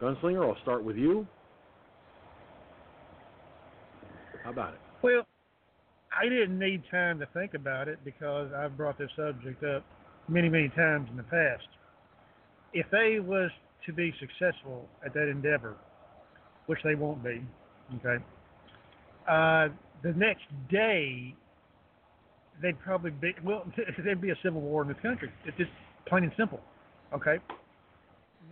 [0.00, 1.26] Gunslinger, I'll start with you.
[4.42, 4.80] How about it?
[5.02, 5.22] Well,
[6.22, 9.84] I didn't need time to think about it because I've brought this subject up
[10.28, 11.66] many, many times in the past.
[12.72, 13.50] If they was
[13.86, 15.74] to be successful at that endeavor,
[16.66, 17.42] which they won't be,
[17.96, 18.22] okay,
[19.28, 19.68] uh,
[20.04, 21.34] the next day
[22.62, 23.64] they'd probably be well,
[24.04, 25.28] there'd be a civil war in this country.
[25.44, 25.70] It's just
[26.06, 26.60] plain and simple,
[27.12, 27.38] okay.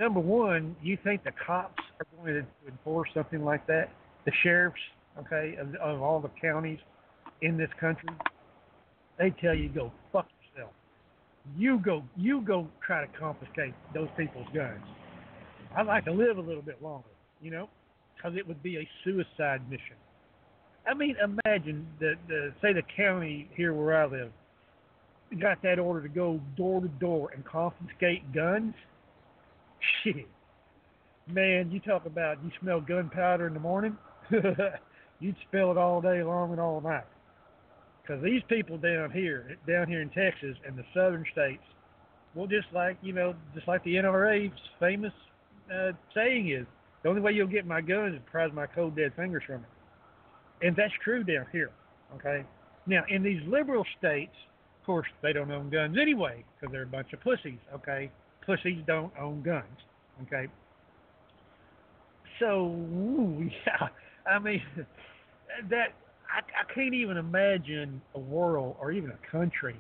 [0.01, 3.90] Number one, you think the cops are going to enforce something like that?
[4.24, 4.80] The sheriffs,
[5.20, 6.80] okay, of, of all the counties
[7.43, 8.09] in this country,
[9.19, 10.73] they tell you go fuck yourself.
[11.57, 14.85] You go, you go try to confiscate those people's guns.
[15.77, 17.09] I'd like to live a little bit longer,
[17.41, 17.69] you know,
[18.17, 19.97] because it would be a suicide mission.
[20.87, 24.33] I mean, imagine the, the say the county here where I live
[25.41, 28.75] got that order to go door to door and confiscate guns.
[30.03, 30.27] Shit,
[31.29, 33.97] man, you talk about you smell gunpowder in the morning,
[35.21, 37.05] you'd smell it all day long and all night.
[38.02, 41.62] Because these people down here, down here in Texas and the southern states,
[42.35, 45.12] well, just like you know, just like the NRA's famous
[45.72, 46.66] uh, saying is,
[47.02, 49.56] the only way you'll get my gun is to prise my cold dead fingers from
[49.56, 50.66] it.
[50.66, 51.70] And that's true down here.
[52.16, 52.44] Okay.
[52.86, 54.35] Now, in these liberal states,
[54.81, 57.59] of course, they don't own guns anyway because they're a bunch of pussies.
[57.74, 58.10] Okay.
[58.44, 59.64] Pussies don't own guns.
[60.22, 60.48] Okay.
[62.39, 63.89] So, ooh, yeah,
[64.27, 64.62] I mean,
[65.70, 65.94] that
[66.32, 69.77] I, I can't even imagine a world or even a country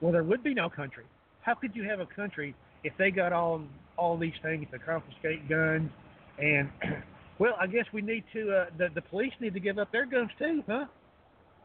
[0.00, 1.04] well there would be no country.
[1.42, 2.54] How could you have a country
[2.84, 3.62] if they got all
[3.96, 5.90] all these things to confiscate guns
[6.38, 6.70] and
[7.38, 10.06] well I guess we need to uh, the the police need to give up their
[10.06, 10.86] guns too, huh?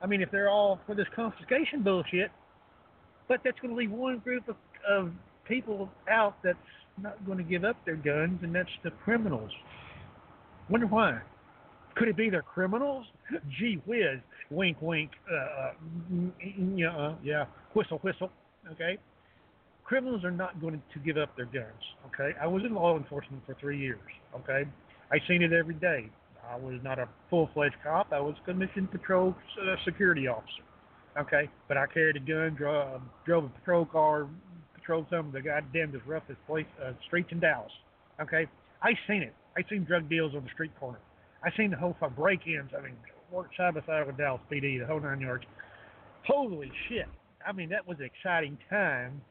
[0.01, 2.31] I mean if they're all for this confiscation bullshit,
[3.27, 4.55] but that's going to leave one group of,
[4.89, 5.11] of
[5.47, 6.57] people out that's
[7.01, 9.51] not going to give up their guns, and that's the criminals.
[10.69, 11.19] Wonder why?
[11.95, 13.05] Could it be they're criminals?
[13.59, 15.71] Gee whiz, wink, wink, uh,
[16.75, 18.31] yeah, yeah, whistle, whistle.
[18.71, 18.97] Okay,
[19.83, 21.83] criminals are not going to give up their guns.
[22.07, 23.99] Okay, I was in law enforcement for three years.
[24.35, 24.63] Okay,
[25.11, 26.09] I seen it every day.
[26.49, 28.11] I was not a full-fledged cop.
[28.11, 30.63] I was a commissioned patrol uh, security officer.
[31.17, 34.27] Okay, but I carried a gun, drove, drove a patrol car,
[34.73, 37.71] patrolled some of the goddamnest roughest place uh, streets in Dallas.
[38.19, 38.47] Okay,
[38.81, 39.33] I seen it.
[39.55, 40.99] I seen drug deals on the street corner.
[41.43, 42.71] I seen the whole break-ins.
[42.77, 42.95] I mean,
[43.31, 45.43] worked side by side with Dallas PD, the whole nine yards.
[46.25, 47.07] Holy shit!
[47.45, 49.21] I mean, that was an exciting time.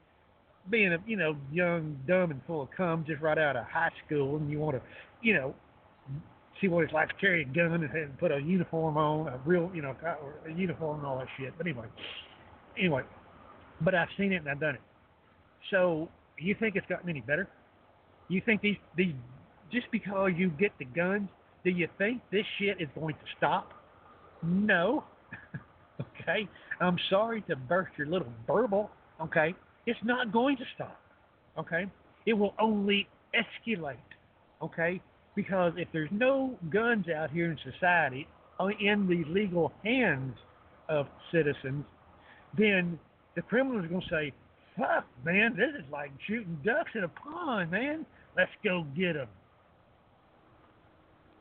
[0.71, 3.91] Being a you know young, dumb, and full of cum, just right out of high
[4.07, 4.83] school, and you want to,
[5.23, 5.55] you know,
[6.61, 9.39] see what it's like to carry a gun and, and put a uniform on, a
[9.45, 9.97] real, you know,
[10.47, 11.53] a uniform and all that shit.
[11.57, 11.87] But anyway,
[12.79, 13.03] anyway,
[13.81, 14.81] but I've seen it and I've done it.
[15.71, 16.09] So
[16.39, 17.49] you think it's gotten any better?
[18.29, 19.15] You think these these
[19.73, 21.29] just because you get the guns,
[21.65, 23.73] do you think this shit is going to stop?
[24.43, 25.05] No.
[26.01, 26.49] okay.
[26.81, 28.91] I'm sorry to burst your little burble.
[29.21, 29.55] Okay.
[29.87, 31.01] It's not going to stop.
[31.59, 31.87] Okay.
[32.27, 33.97] It will only escalate.
[34.61, 35.01] Okay.
[35.35, 38.27] Because if there's no guns out here in society
[38.61, 40.37] uh, in the legal hands
[40.89, 41.85] of citizens,
[42.57, 42.99] then
[43.35, 44.33] the criminals are going to say,
[44.77, 48.05] fuck, man, this is like shooting ducks in a pond, man.
[48.37, 49.29] Let's go get them.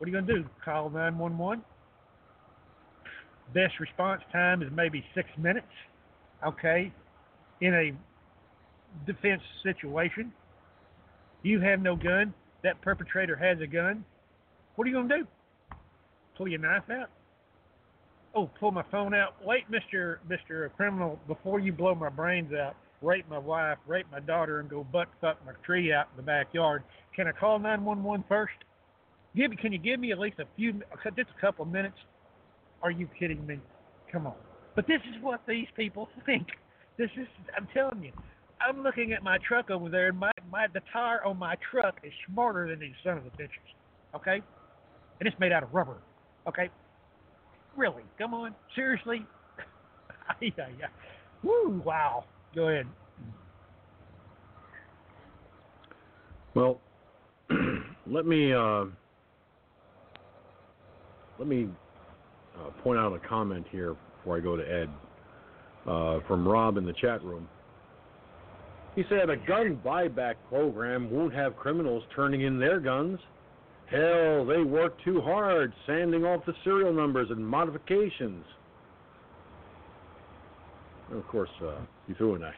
[0.02, 0.50] What are you going to do?
[0.66, 1.64] Call 911?
[3.54, 5.68] Best response time is maybe six minutes,
[6.44, 6.92] okay,
[7.62, 7.92] in a
[9.06, 10.34] defense situation.
[11.44, 12.34] You have no gun.
[12.64, 14.04] That perpetrator has a gun.
[14.74, 15.28] What are you going to do?
[16.36, 17.12] Pull your knife out?
[18.34, 19.36] Oh, pull my phone out.
[19.46, 24.20] Wait, Mister Mister Criminal, before you blow my brains out, rape my wife, rape my
[24.20, 26.82] daughter, and go butt fuck my tree out in the backyard.
[27.16, 28.54] Can I call 911 first?
[29.36, 31.96] Give can you give me at least a few, just a couple of minutes?
[32.84, 33.60] Are you kidding me?
[34.12, 34.36] Come on.
[34.76, 36.48] But this is what these people think.
[36.98, 37.28] This is,
[37.58, 38.12] I'm telling you.
[38.60, 41.96] I'm looking at my truck over there, and my, my the tire on my truck
[42.04, 44.16] is smarter than these son of a bitches.
[44.16, 44.42] Okay?
[45.20, 45.98] And it's made out of rubber.
[46.48, 46.70] Okay?
[47.76, 48.04] Really?
[48.18, 48.54] Come on.
[48.76, 49.26] Seriously?
[50.42, 50.50] yeah,
[50.80, 50.88] yeah.
[51.44, 51.82] Woo!
[51.84, 52.26] Wow.
[52.54, 52.86] Go ahead.
[56.54, 56.80] Well,
[58.08, 58.86] let me uh,
[61.42, 61.68] let me
[62.56, 64.90] uh, point out a comment here before I go to Ed
[65.90, 67.50] uh, from Rob in the chat room.
[68.96, 73.18] He said a gun buyback program won't have criminals turning in their guns.
[73.90, 78.46] Hell, they work too hard sanding off the serial numbers and modifications.
[81.10, 82.52] And of course, uh, he threw in a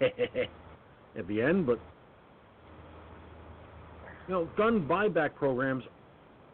[1.18, 1.78] at the end, but
[4.28, 5.84] you know, gun buyback programs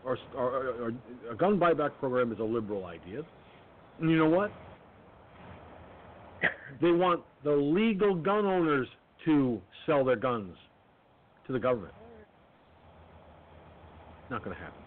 [0.07, 0.93] are, are, are
[1.31, 3.23] a gun buyback program is a liberal idea.
[4.01, 4.53] And you know what?
[6.81, 8.89] They want the legal gun owners
[9.27, 10.57] to sell their guns
[11.47, 11.93] to the government.
[14.31, 14.83] Not going to happen.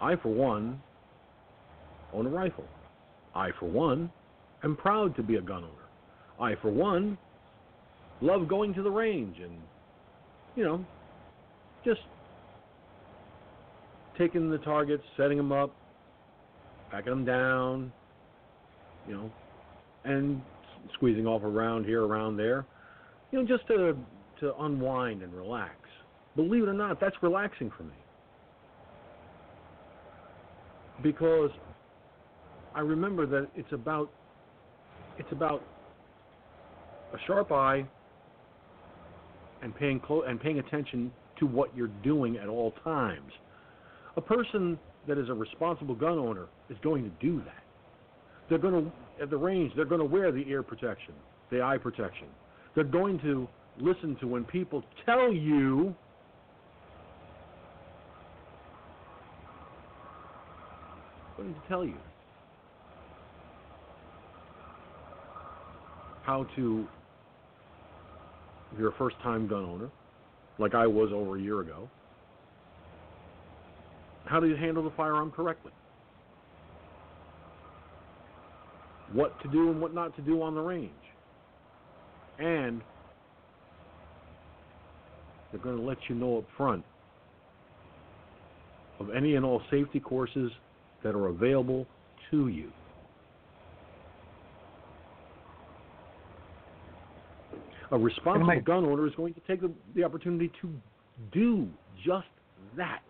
[0.00, 0.80] I, for one,
[2.12, 2.64] own a rifle.
[3.34, 4.10] I, for one,
[4.64, 6.50] am proud to be a gun owner.
[6.52, 7.16] I, for one,
[8.20, 9.58] love going to the range and,
[10.56, 10.84] you know,
[11.84, 12.00] just
[14.18, 15.74] taking the targets, setting them up,
[16.90, 17.92] backing them down,
[19.06, 19.30] you know,
[20.04, 20.40] and
[20.94, 22.66] squeezing off around here, around there,
[23.30, 23.96] you know, just to
[24.40, 25.74] to unwind and relax.
[26.36, 27.94] Believe it or not, that's relaxing for me
[31.02, 31.50] because
[32.74, 34.10] I remember that it's about
[35.18, 35.62] it's about
[37.12, 37.86] a sharp eye
[39.62, 43.32] and paying clo- and paying attention to what you're doing at all times.
[44.16, 47.62] A person that is a responsible gun owner is going to do that.
[48.48, 49.72] They're going to at the range.
[49.76, 51.14] They're going to wear the ear protection,
[51.50, 52.26] the eye protection.
[52.74, 53.48] They're going to
[53.78, 55.94] listen to when people tell you
[61.38, 61.94] going to tell you
[66.24, 66.86] how to
[68.72, 69.88] if you're a first time gun owner
[70.58, 71.88] like I was over a year ago
[74.26, 75.72] how do you handle the firearm correctly
[79.12, 80.92] what to do and what not to do on the range
[82.38, 82.82] and
[85.50, 86.84] they're going to let you know up front
[89.00, 90.50] of any and all safety courses
[91.02, 91.86] that are available
[92.30, 92.70] to you.
[97.90, 100.70] A responsible gun owner is going to take the, the opportunity to
[101.32, 101.68] do
[102.04, 102.26] just
[102.76, 103.02] that.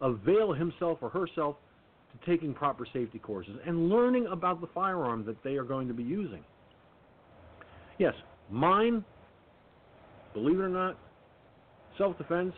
[0.00, 1.56] Avail himself or herself
[2.12, 5.94] to taking proper safety courses and learning about the firearm that they are going to
[5.94, 6.44] be using.
[7.98, 8.14] Yes,
[8.50, 9.04] mine,
[10.34, 10.96] believe it or not,
[11.96, 12.52] self defense,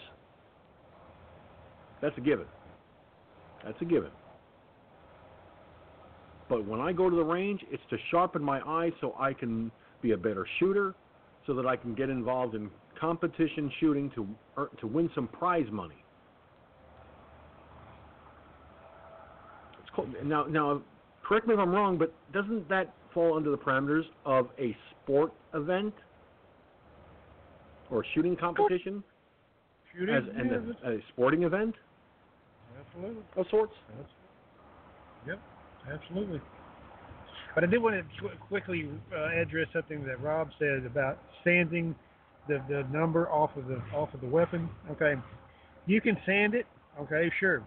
[2.03, 2.47] that's a given.
[3.65, 4.11] That's a given.
[6.49, 9.71] But when I go to the range, it's to sharpen my eyes so I can
[10.03, 10.95] be a better shooter,
[11.47, 14.27] so that I can get involved in competition shooting to
[14.59, 15.97] er, to win some prize money.
[19.81, 20.83] It's called, now, now,
[21.27, 25.33] correct me if I'm wrong, but doesn't that fall under the parameters of a sport
[25.55, 25.95] event
[27.91, 29.03] or shooting competition?
[29.93, 31.75] Shooting as an, a, a sporting event
[32.79, 33.25] Absolutely.
[33.37, 33.73] of sorts.
[35.27, 35.41] Yep.
[35.93, 36.41] Absolutely.
[37.55, 41.95] But I did want to quickly uh, address something that Rob said about sanding
[42.49, 44.69] the, the number off of the off of the weapon.
[44.91, 45.15] Okay,
[45.87, 46.67] you can sand it.
[47.01, 47.63] Okay, sure.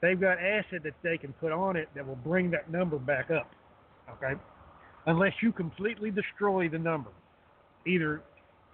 [0.00, 3.30] They've got acid that they can put on it that will bring that number back
[3.30, 3.50] up.
[4.10, 4.40] Okay,
[5.06, 7.10] unless you completely destroy the number,
[7.86, 8.22] either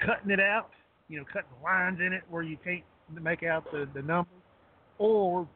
[0.05, 0.71] cutting it out,
[1.09, 2.85] you know, cutting lines in it where you can't
[3.21, 4.31] make out the the number,
[4.99, 5.49] or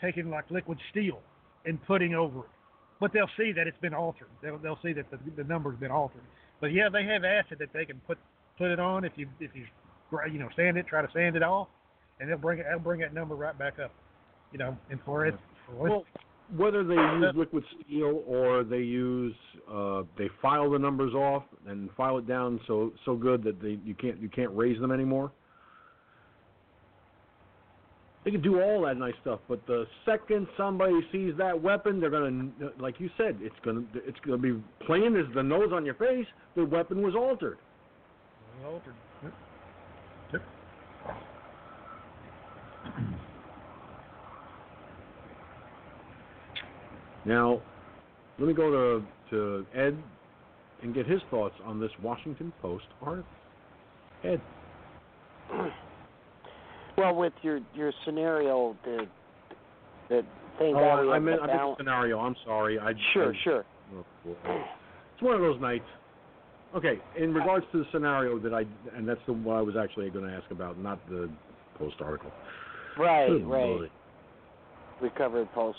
[0.00, 1.20] taking like liquid steel
[1.64, 2.50] and putting over it
[3.00, 4.28] but they'll see that it's been altered.
[4.42, 6.22] They'll they'll see that the the number's been altered.
[6.60, 8.18] But yeah, they have acid that they can put
[8.58, 9.66] put it on if you if you
[10.32, 11.68] you know sand it, try to sand it off,
[12.20, 13.92] and they'll bring it they'll bring that number right back up.
[14.52, 15.34] You know, and for it,
[15.66, 16.04] for well,
[16.56, 19.34] whether they use liquid steel or they use
[19.70, 23.78] uh, they file the numbers off and file it down so so good that they
[23.84, 25.32] you can't you can't raise them anymore.
[28.26, 32.10] They can do all that nice stuff, but the second somebody sees that weapon, they're
[32.10, 35.94] gonna, like you said, it's gonna it's gonna be plain as the nose on your
[35.94, 36.26] face.
[36.56, 37.58] The weapon was altered.
[38.66, 38.94] Altered.
[39.22, 39.32] Yep.
[40.32, 40.42] Yep.
[47.26, 47.62] Now,
[48.40, 49.96] let me go to to Ed
[50.82, 53.30] and get his thoughts on this Washington Post article.
[54.24, 54.40] Ed.
[56.96, 59.06] Well, with your your scenario the
[60.08, 60.24] that
[60.58, 62.18] thank oh, we I meant the I meant scenario.
[62.18, 62.78] I'm sorry.
[62.78, 63.64] I Sure, I, sure.
[63.94, 64.04] oh.
[65.14, 65.84] It's one of those nights.
[66.74, 68.64] Okay, in regards to the scenario that I,
[68.94, 71.30] and that's the what I was actually going to ask about, not the
[71.78, 72.30] post article.
[72.98, 73.90] Right, Good right.
[75.00, 75.78] Recovered post.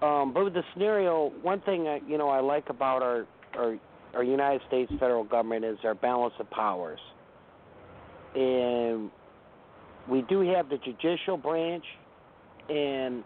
[0.00, 3.26] Um, but with the scenario, one thing I, you know I like about our,
[3.56, 3.78] our
[4.14, 7.00] our United States federal government is our balance of powers,
[8.34, 9.10] and
[10.08, 11.84] we do have the judicial branch,
[12.68, 13.22] and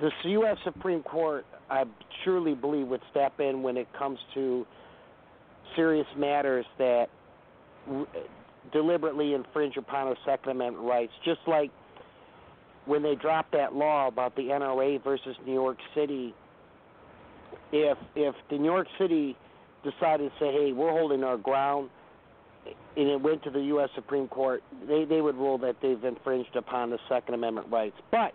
[0.00, 0.56] the U.S.
[0.64, 1.84] Supreme Court, I
[2.24, 4.66] truly believe, would step in when it comes to
[5.76, 7.06] serious matters that
[8.72, 11.70] deliberately infringe upon our Second Amendment rights, just like
[12.86, 16.34] when they dropped that law about the NRA versus New York City,
[17.72, 19.36] if if the New York City
[19.84, 21.90] decided to say, "Hey, we're holding our ground,"
[22.96, 23.88] and it went to the U.S.
[23.94, 27.96] Supreme Court, they they would rule that they've infringed upon the Second Amendment rights.
[28.10, 28.32] But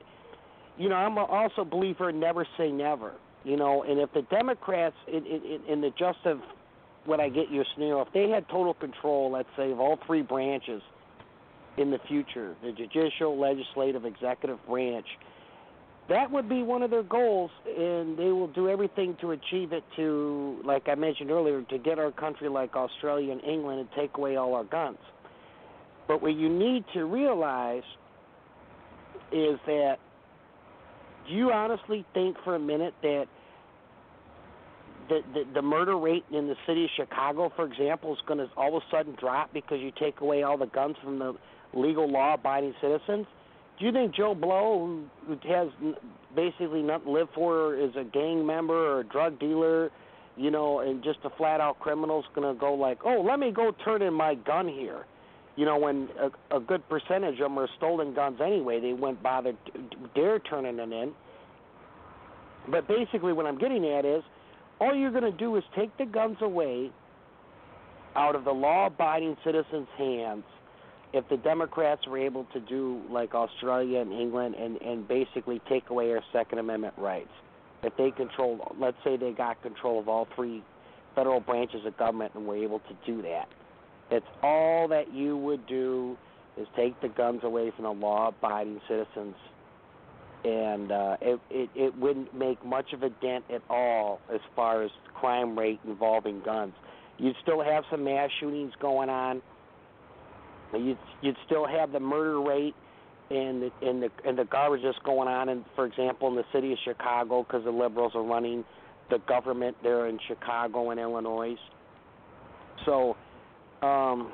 [0.77, 3.13] you know, I'm also a believer in never say never.
[3.43, 6.39] You know, and if the Democrats in in, in the just of
[7.05, 10.23] what I get your scenario, if they had total control, let's say, of all three
[10.23, 10.81] branches
[11.77, 15.05] in the future, the judicial, legislative, executive branch,
[16.07, 19.83] that would be one of their goals, and they will do everything to achieve it.
[19.95, 24.17] To, like I mentioned earlier, to get our country like Australia and England and take
[24.17, 24.99] away all our guns.
[26.07, 27.83] But what you need to realize
[29.31, 29.97] is that
[31.27, 33.25] do you honestly think for a minute that
[35.09, 38.47] the, the the murder rate in the city of Chicago, for example, is going to
[38.55, 41.33] all of a sudden drop because you take away all the guns from the
[41.73, 43.25] legal law-abiding citizens?
[43.77, 45.67] Do you think Joe Blow, who, has
[46.35, 49.91] basically nothing to live for, is a gang member or a drug dealer,
[50.37, 53.51] you know, and just a flat-out criminal, is going to go like, oh, let me
[53.51, 55.05] go turn in my gun here?
[55.57, 59.23] You know, when a, a good percentage of them are stolen guns anyway, they wouldn't
[59.23, 59.53] bother
[60.13, 61.13] dare turning it in.
[62.69, 64.23] But basically, what I'm getting at is,
[64.79, 66.91] all you're going to do is take the guns away
[68.15, 70.43] out of the law-abiding citizens' hands
[71.15, 75.89] if the Democrats were able to do like Australia and England and, and basically take
[75.89, 77.29] away our Second Amendment rights.
[77.83, 80.61] If they control, let's say they got control of all three
[81.15, 83.47] federal branches of government and were able to do that.
[84.11, 86.17] That's all that you would do
[86.57, 89.35] is take the guns away from the law-abiding citizens
[90.43, 94.83] and uh, it, it it wouldn't make much of a dent at all as far
[94.83, 96.73] as crime rate involving guns.
[97.17, 99.41] You'd still have some mass shootings going on.
[100.73, 102.75] You'd you'd still have the murder rate
[103.29, 105.49] and the and the and the garbage that's going on.
[105.49, 108.63] in for example, in the city of Chicago, because the liberals are running
[109.09, 111.55] the government there in Chicago and Illinois.
[112.85, 113.15] So,
[113.81, 114.31] um,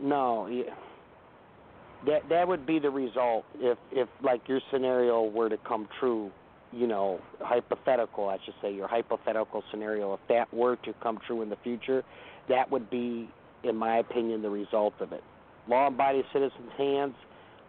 [0.00, 0.74] no, yeah
[2.06, 6.30] that that would be the result if if like your scenario were to come true
[6.72, 11.42] you know hypothetical i should say your hypothetical scenario if that were to come true
[11.42, 12.04] in the future
[12.48, 13.28] that would be
[13.64, 15.24] in my opinion the result of it
[15.68, 17.14] law abiding citizens hands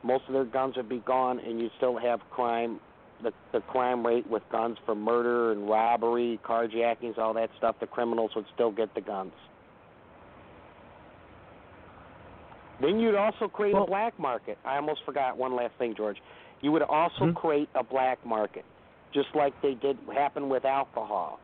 [0.03, 2.79] most of their guns would be gone and you still have crime
[3.21, 7.87] the the crime rate with guns for murder and robbery carjackings all that stuff the
[7.87, 9.33] criminals would still get the guns
[12.81, 14.57] Then you'd also create Well- a black market.
[14.63, 16.21] I almost forgot one last thing, George.
[16.61, 17.33] You would also Hmm?
[17.33, 18.65] create a black market,
[19.11, 21.39] just like they did happen with alcohol.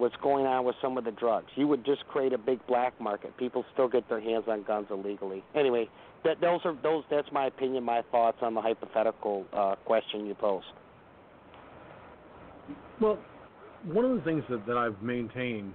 [0.00, 1.48] What's going on with some of the drugs?
[1.56, 3.36] You would just create a big black market.
[3.36, 5.44] People still get their hands on guns illegally.
[5.54, 5.90] Anyway,
[6.24, 7.04] that those are those.
[7.10, 10.64] That's my opinion, my thoughts on the hypothetical uh, question you posed.
[12.98, 13.18] Well,
[13.84, 15.74] one of the things that, that I've maintained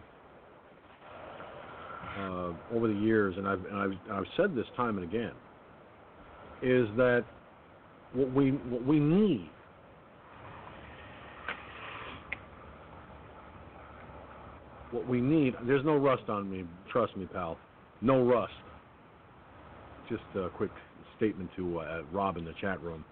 [2.18, 5.34] uh, over the years, and I've, and I've I've said this time and again,
[6.64, 7.26] is that
[8.14, 9.52] what we what we need
[14.96, 15.54] what we need.
[15.68, 16.64] There's no rust on me.
[16.92, 17.58] Trust me, pal.
[18.02, 18.54] No rust.
[20.10, 20.72] Just a quick
[21.18, 23.04] statement to uh, Rob in the chat room.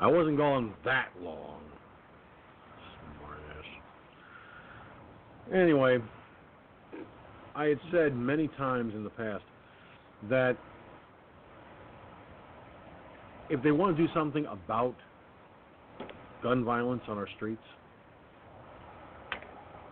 [0.00, 1.60] I wasn't gone that long.
[5.54, 5.98] Anyway,
[7.54, 9.44] I had said many times in the past
[10.30, 10.56] that
[13.50, 14.94] if they want to do something about
[16.42, 17.62] gun violence on our streets,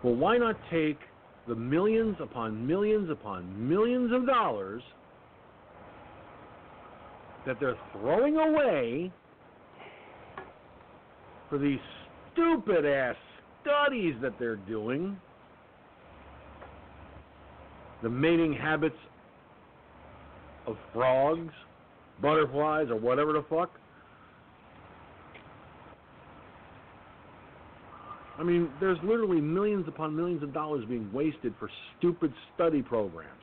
[0.02, 0.98] well, why not take
[1.46, 4.82] the millions upon millions upon millions of dollars
[7.46, 9.10] that they're throwing away
[11.48, 11.78] for these
[12.32, 13.16] stupid ass
[13.62, 15.16] studies that they're doing,
[18.02, 18.96] the mating habits
[20.66, 21.52] of frogs,
[22.22, 23.79] butterflies or whatever the fuck.
[28.40, 31.68] I mean, there's literally millions upon millions of dollars being wasted for
[31.98, 33.42] stupid study programs.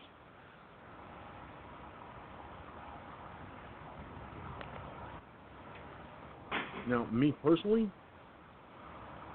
[6.89, 7.91] Now, me personally,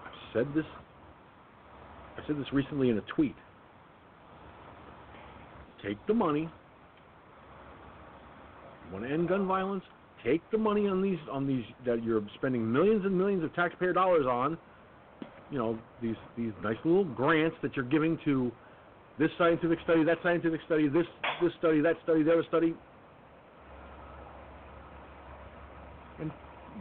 [0.04, 0.64] I've said this.
[2.18, 3.36] I said this recently in a tweet.
[5.86, 6.50] Take the money.
[8.86, 9.84] You want to end gun violence?
[10.24, 13.92] Take the money on these on these that you're spending millions and millions of taxpayer
[13.92, 14.58] dollars on.
[15.52, 18.50] You know these these nice little grants that you're giving to
[19.18, 21.04] this scientific study, that scientific study, this
[21.42, 22.74] this study, that study, the other study.
[26.20, 26.30] And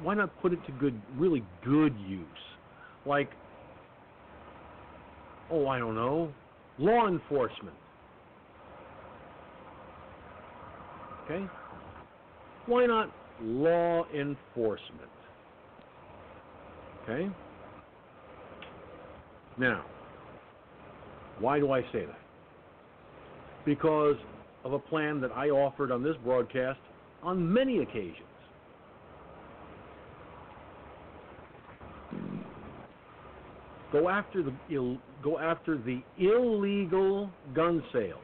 [0.02, 2.26] why not put it to good, really good use?
[3.06, 3.32] Like,
[5.52, 6.32] oh, I don't know,
[6.80, 7.76] law enforcement.
[11.26, 11.46] Okay?
[12.68, 13.12] Why not
[13.42, 15.10] law enforcement?
[17.04, 17.30] Okay?
[19.58, 19.86] Now,
[21.40, 22.20] why do I say that?
[23.66, 24.16] Because
[24.64, 26.80] of a plan that I offered on this broadcast
[27.24, 28.28] on many occasions.
[33.92, 38.20] Go after the Ill, go after the illegal gun sales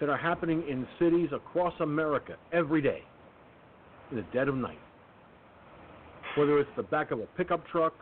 [0.00, 3.02] that are happening in cities across America every day
[4.10, 4.78] in the dead of night.
[6.36, 7.94] Whether it's the back of a pickup truck,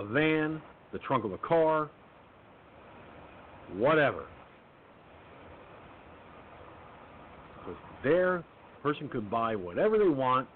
[0.00, 0.60] a van,
[0.92, 1.90] the trunk of a car,
[3.74, 4.24] whatever.
[7.58, 8.42] Because there,
[8.82, 10.48] person could buy whatever they want.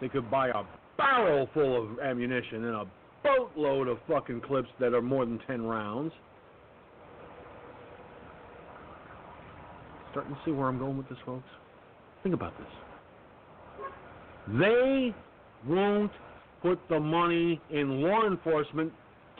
[0.00, 0.62] They could buy a
[0.96, 2.86] barrel full of ammunition and a
[3.22, 6.12] boatload of fucking clips that are more than 10 rounds.
[10.12, 11.48] Starting to see where I'm going with this, folks?
[12.22, 12.66] Think about this.
[14.58, 15.14] They
[15.66, 16.12] won't
[16.66, 18.92] put the money in law enforcement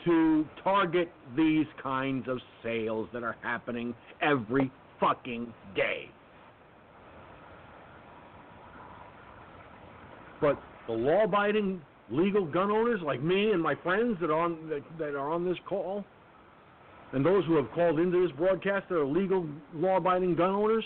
[0.05, 6.09] to target these kinds of sales that are happening every fucking day.
[10.39, 14.83] But the law-abiding legal gun owners like me and my friends that are on that,
[14.97, 16.05] that are on this call,
[17.11, 20.85] and those who have called into this broadcast that are legal law-abiding gun owners,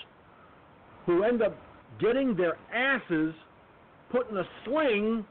[1.05, 1.55] who end up
[1.99, 3.35] getting their asses
[4.11, 5.23] put in a sling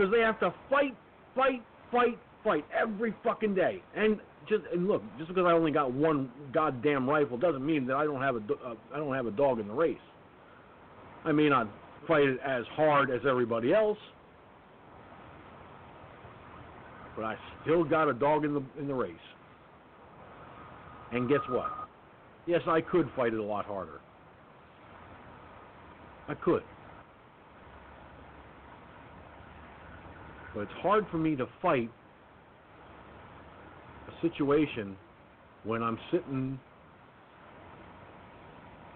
[0.00, 0.96] because they have to fight,
[1.34, 1.62] fight,
[1.92, 3.82] fight, fight every fucking day.
[3.94, 4.18] And
[4.48, 8.04] just and look, just because I only got one goddamn rifle doesn't mean that I
[8.04, 9.98] don't have a uh, I don't have a dog in the race.
[11.26, 11.68] I may not
[12.08, 13.98] fight it as hard as everybody else,
[17.14, 19.12] but I still got a dog in the in the race.
[21.12, 21.70] And guess what?
[22.46, 24.00] Yes, I could fight it a lot harder.
[26.26, 26.62] I could.
[30.54, 31.90] But it's hard for me to fight
[34.08, 34.96] a situation
[35.64, 36.58] when I'm sitting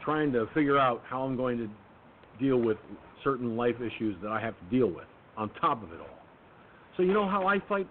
[0.05, 1.69] trying to figure out how I'm going to
[2.43, 2.77] deal with
[3.23, 5.07] certain life issues that I have to deal with
[5.37, 6.19] on top of it all.
[6.97, 7.89] So you know how I fight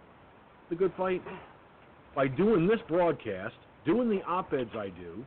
[0.69, 1.21] the good fight?
[2.15, 5.25] By doing this broadcast, doing the op-eds I do.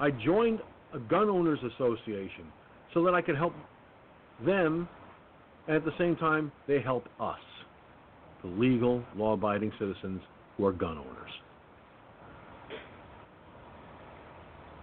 [0.00, 0.60] I joined
[0.94, 2.46] a gun owners association
[2.94, 3.52] so that I could help
[4.44, 4.88] them
[5.66, 7.38] and at the same time they help us,
[8.42, 10.20] the legal, law-abiding citizens
[10.56, 11.30] who are gun owners.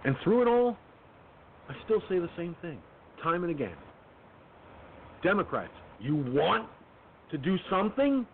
[0.04, 0.76] And through it all,
[1.68, 2.78] I still say the same thing,
[3.22, 3.76] time and again.
[5.22, 6.68] Democrats, you want
[7.30, 8.26] to do something?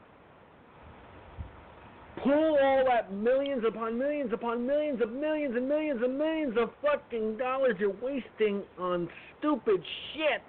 [2.24, 6.70] Pull all that millions upon millions upon millions of millions and millions and millions of
[6.82, 9.08] fucking dollars you're wasting on
[9.38, 9.80] stupid
[10.12, 10.42] shit.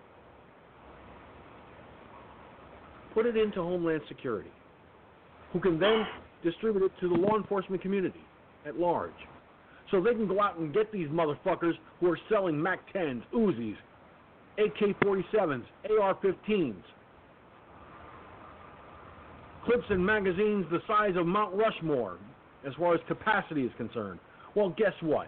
[3.14, 4.52] Put it into Homeland Security,
[5.52, 6.06] who can then
[6.44, 8.22] distribute it to the law enforcement community
[8.66, 9.12] at large
[9.92, 13.76] so they can go out and get these motherfuckers who are selling MAC 10s, Uzis,
[14.58, 15.64] AK 47s,
[16.00, 16.76] AR 15s,
[19.66, 22.18] clips and magazines the size of Mount Rushmore
[22.66, 24.20] as far as capacity is concerned.
[24.56, 25.28] Well, guess what?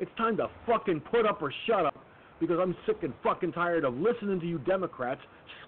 [0.00, 1.98] It's time to fucking put up or shut up
[2.40, 5.20] because I'm sick and fucking tired of listening to you Democrats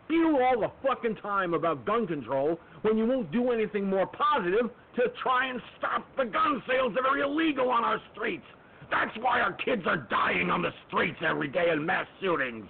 [0.05, 4.71] spew all the fucking time about gun control when you won't do anything more positive
[4.97, 8.45] to try and stop the gun sales that are illegal on our streets.
[8.91, 12.67] That's why our kids are dying on the streets every day in mass shootings.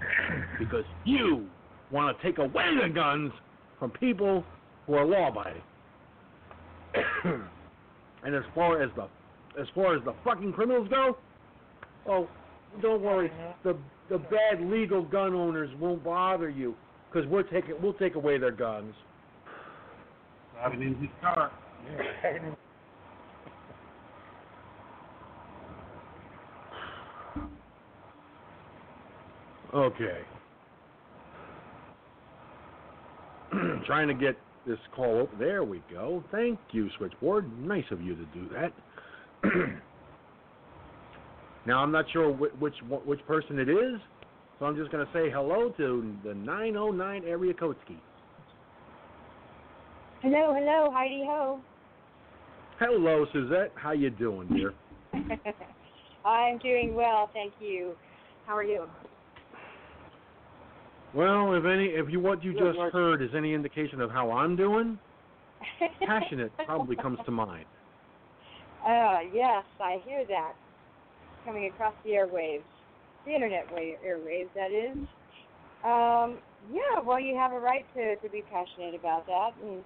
[0.58, 1.46] Because you
[1.90, 3.32] want to take away the guns
[3.78, 4.44] from people
[4.86, 5.62] who are law abiding.
[8.24, 9.08] and as far as the
[9.60, 11.16] as far as the fucking criminals go,
[12.06, 12.28] oh,
[12.82, 13.30] don't worry.
[13.64, 13.76] The
[14.08, 16.74] the bad legal gun owners won't bother you
[17.12, 18.94] because we're taking we'll take away their guns.
[20.54, 21.50] Driving in his car.
[29.72, 30.18] Okay.
[33.86, 34.36] Trying to get
[34.66, 35.38] this call open.
[35.38, 36.24] There we go.
[36.32, 37.50] Thank you, switchboard.
[37.60, 38.72] Nice of you to do that.
[41.66, 42.74] now I'm not sure which, which
[43.04, 44.00] which person it is,
[44.58, 47.96] so I'm just going to say hello to the 909 area code ski.
[50.22, 51.60] Hello, hello, Heidi ho.
[52.78, 53.72] Hello, Suzette.
[53.74, 54.74] How you doing, dear?
[56.24, 57.94] I'm doing well, thank you.
[58.46, 58.86] How are you?
[61.14, 64.56] Well, if any, if you what you just heard is any indication of how I'm
[64.56, 64.98] doing,
[66.06, 67.66] passionate probably comes to mind.
[68.86, 70.52] Uh, yes, I hear that
[71.44, 72.62] coming across the airwaves,
[73.26, 74.96] the internet wave, airwaves, that is.
[75.84, 76.38] Um,
[76.72, 79.82] yeah, well, you have a right to to be passionate about that, and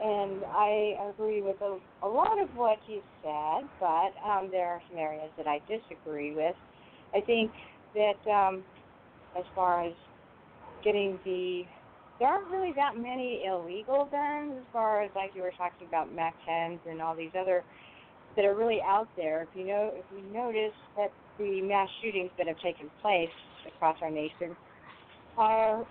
[0.00, 4.80] and I agree with a, a lot of what you said, but um, there are
[4.90, 6.54] some areas that I disagree with.
[7.14, 7.50] I think
[7.94, 8.64] that um,
[9.38, 9.92] as far as
[10.82, 11.62] getting the
[12.18, 16.12] there aren't really that many illegal guns as far as like you were talking about
[16.14, 17.62] Mac 10s and all these other
[18.36, 19.42] that are really out there.
[19.42, 23.30] If you know, if you notice that the mass shootings that have taken place
[23.66, 24.56] across our nation
[25.36, 25.84] are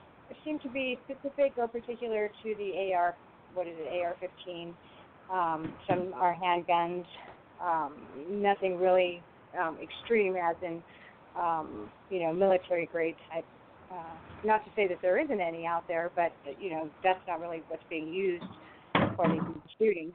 [0.44, 3.16] seem to be specific or particular to the AR,
[3.54, 4.74] what is it, AR-15.
[5.32, 7.06] Um, some are handguns.
[7.64, 7.94] Um,
[8.30, 9.22] nothing really
[9.60, 10.82] um, extreme, as in
[11.40, 13.46] um, you know military grade type
[13.92, 13.96] uh,
[14.44, 17.62] not to say that there isn't any out there, but you know that's not really
[17.68, 18.44] what's being used
[19.16, 19.42] for these
[19.78, 20.14] shootings.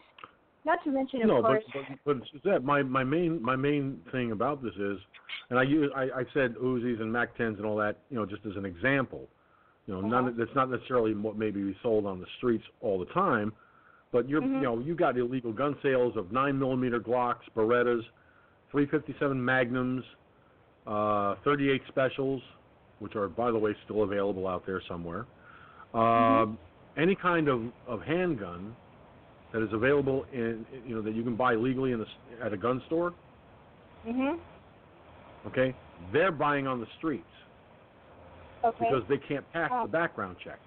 [0.64, 1.64] Not to mention, of no, course.
[1.72, 4.98] but but, but Suzette, my my main my main thing about this is,
[5.48, 8.26] and I use I, I said Uzis and Mac 10s and all that, you know,
[8.26, 9.26] just as an example.
[9.86, 10.08] You know, Uh-huh.
[10.22, 13.52] none that's not necessarily what maybe be sold on the streets all the time,
[14.12, 14.56] but you're Mhm.
[14.56, 18.04] you know you got illegal gun sales of nine millimeter Glocks, Berettas,
[18.70, 20.04] 357 Magnums,
[20.86, 22.42] uh, 38 specials,
[22.98, 25.24] which are by the way still available out there somewhere.
[25.94, 26.58] Um,
[26.96, 28.76] any kind of, of handgun
[29.52, 32.06] that is available in you know that you can buy legally in the,
[32.44, 33.14] at a gun store,
[34.06, 34.40] Mhm.
[35.46, 35.76] okay,
[36.12, 37.30] they're buying on the streets
[38.64, 38.84] Okay.
[38.84, 39.82] because they can't pass Oh.
[39.82, 40.60] the background check.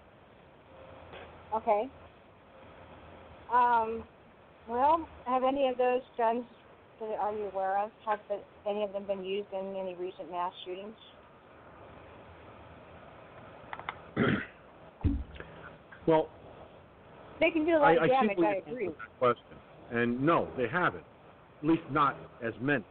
[1.55, 1.89] Okay.
[3.49, 4.09] Um,
[4.65, 6.45] well, have any of those guns
[6.99, 7.91] that are you aware of?
[8.05, 10.97] Have the, any of them been used in any recent mass shootings?
[16.05, 16.31] Well,
[17.43, 18.37] They can do a I, lot I of damage.
[18.37, 18.87] we I agree.
[18.87, 19.57] that question,
[19.91, 21.03] and no, they haven't.
[21.61, 22.85] At least not as many.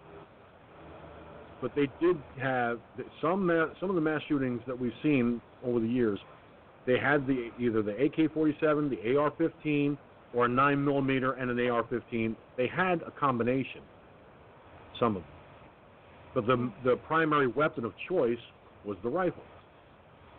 [1.62, 2.78] But they did have
[3.22, 3.50] some
[3.80, 6.18] some of the mass shootings that we've seen over the years.
[6.86, 9.96] They had the either the AK-47, the AR-15,
[10.34, 12.34] or a 9 millimeter and an AR-15.
[12.56, 13.80] They had a combination.
[14.98, 15.30] Some of them,
[16.34, 18.38] but the the primary weapon of choice
[18.84, 19.44] was the rifle.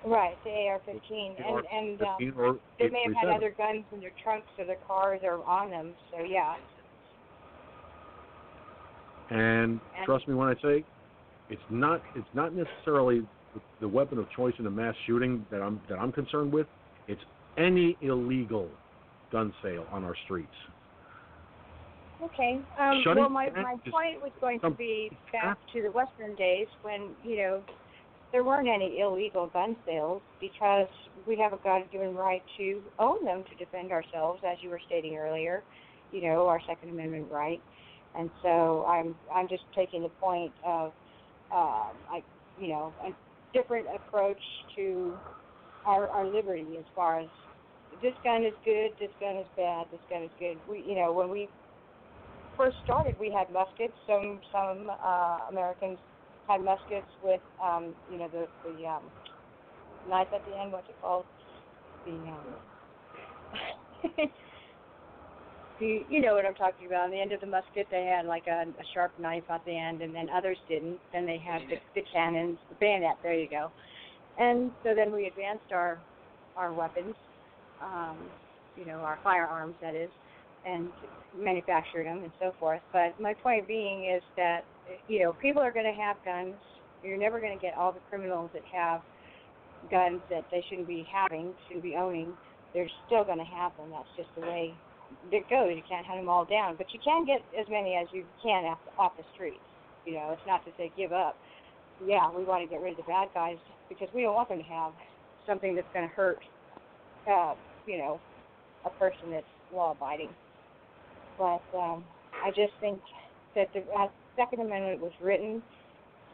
[0.06, 4.02] Right, the AR-15, The and and um, or they may have had other guns in
[4.02, 5.94] their trunks or their cars or on them.
[6.12, 6.56] So yeah.
[9.30, 10.84] And And- trust me when I say,
[11.50, 13.22] it's not it's not necessarily
[13.54, 16.68] the, the weapon of choice in a mass shooting that I'm that I'm concerned with.
[17.08, 17.22] It's
[17.58, 18.70] any illegal
[19.32, 20.52] gun sale on our streets.
[22.22, 22.60] Okay.
[22.80, 26.68] Um, Shutting well, my my point was going to be back to the Western days
[26.82, 27.64] when you know
[28.34, 30.88] there weren't any illegal gun sales because
[31.28, 35.16] we have a God-given right to own them to defend ourselves, as you were stating
[35.16, 35.62] earlier.
[36.12, 37.62] You know, our Second Amendment right.
[38.18, 40.92] And so I'm I'm just taking the point of
[41.54, 42.24] uh, like
[42.60, 43.12] you know a
[43.54, 44.42] different approach
[44.76, 45.14] to
[45.86, 47.28] our our liberty as far as
[48.02, 50.58] this gun is good, this gun is bad, this gun is good.
[50.70, 51.48] We you know when we
[52.58, 53.94] first started, we had muskets.
[54.08, 55.98] Some some uh, Americans
[56.48, 59.04] had muskets with um, you know the the um,
[60.10, 60.72] knife at the end.
[60.72, 61.26] What's it called?
[62.06, 62.46] The um,
[65.80, 67.06] the you know what I'm talking about.
[67.06, 69.78] On the end of the musket, they had like a, a sharp knife at the
[69.78, 71.00] end, and then others didn't.
[71.12, 73.18] Then they had the, the cannons, the bayonet.
[73.24, 73.72] There you go.
[74.38, 76.00] And so then we advanced our
[76.56, 77.16] our weapons,
[77.82, 78.18] um,
[78.78, 80.10] you know, our firearms, that is,
[80.66, 80.88] and
[81.38, 82.82] manufactured them and so forth.
[82.92, 84.64] But my point being is that
[85.08, 86.56] you know people are going to have guns.
[87.04, 89.02] You're never going to get all the criminals that have
[89.92, 92.34] guns that they shouldn't be having, shouldn't be owning.
[92.74, 93.92] They're still going to have them.
[93.92, 94.74] That's just the way
[95.32, 95.76] it goes.
[95.76, 98.66] You can't hunt them all down, but you can get as many as you can
[98.66, 99.62] off, off the streets.
[100.06, 101.36] You know, it's not to say give up.
[102.06, 103.58] Yeah, we want to get rid of the bad guys
[103.90, 104.92] because we don't want them to have
[105.48, 106.40] something that's going to hurt,
[107.30, 107.54] uh,
[107.86, 108.20] you know,
[108.86, 110.30] a person that's law-abiding.
[111.38, 112.04] But um,
[112.44, 113.00] I just think
[113.56, 115.62] that the uh, Second Amendment was written,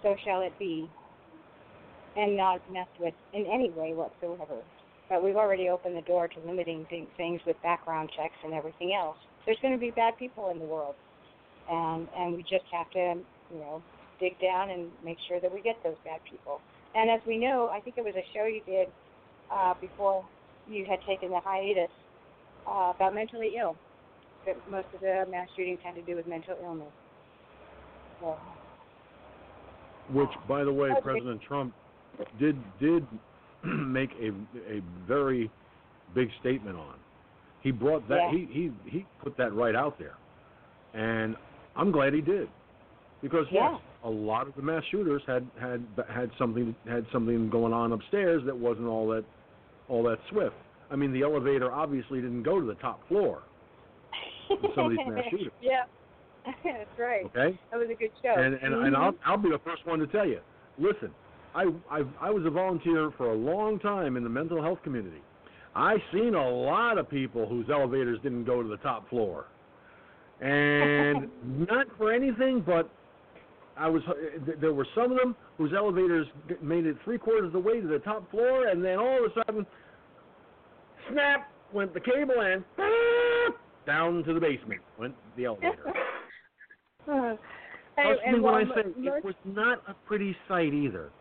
[0.01, 0.89] so shall it be,
[2.15, 4.61] and not messed with in any way whatsoever.
[5.09, 6.85] But we've already opened the door to limiting
[7.17, 9.17] things with background checks and everything else.
[9.45, 10.95] There's going to be bad people in the world,
[11.69, 13.15] and and we just have to,
[13.51, 13.81] you know,
[14.19, 16.61] dig down and make sure that we get those bad people.
[16.95, 18.87] And as we know, I think it was a show you did
[19.51, 20.25] uh, before
[20.69, 21.91] you had taken the hiatus
[22.67, 23.75] uh, about mentally ill.
[24.45, 26.93] That most of the mass shootings had to do with mental illness.
[30.11, 31.01] Which, by the way, Okay.
[31.01, 31.73] President Trump
[32.39, 33.05] did did
[33.63, 34.29] make a
[34.71, 35.51] a very
[36.15, 36.95] big statement on.
[37.61, 38.31] He brought that Yeah.
[38.31, 40.15] he he he put that right out there,
[40.93, 41.35] and
[41.75, 42.49] I'm glad he did,
[43.21, 43.71] because Yeah.
[43.73, 47.91] yes, a lot of the mass shooters had had had something had something going on
[47.91, 49.25] upstairs that wasn't all that
[49.89, 50.55] all that swift.
[50.89, 53.43] I mean, the elevator obviously didn't go to the top floor.
[54.75, 55.51] some of these mass shooters.
[55.61, 55.83] Yeah,
[56.63, 57.25] that's right.
[57.25, 57.59] Okay.
[57.71, 58.33] That was a good show.
[58.35, 59.29] And and, and I'll mm-hmm.
[59.29, 60.39] I'll be the first one to tell you.
[60.77, 61.11] Listen,
[61.55, 65.21] I I I was a volunteer for a long time in the mental health community.
[65.75, 69.45] I seen a lot of people whose elevators didn't go to the top floor,
[70.41, 71.29] and
[71.69, 72.89] not for anything, but
[73.77, 74.13] I was uh,
[74.59, 76.27] there were some of them whose elevators
[76.61, 79.31] made it three quarters of the way to the top floor, and then all of
[79.31, 79.65] a sudden,
[81.11, 82.63] snap went the cable and
[83.85, 85.93] down to the basement went the elevator.
[88.01, 91.11] Trust and me when I say mo- it was not a pretty sight either,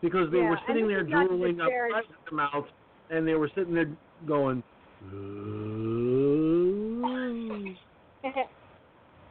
[0.00, 2.68] because they Yeah, were sitting there is not to drooling up at their mouths,
[3.10, 3.90] and they were sitting there
[4.24, 4.62] going,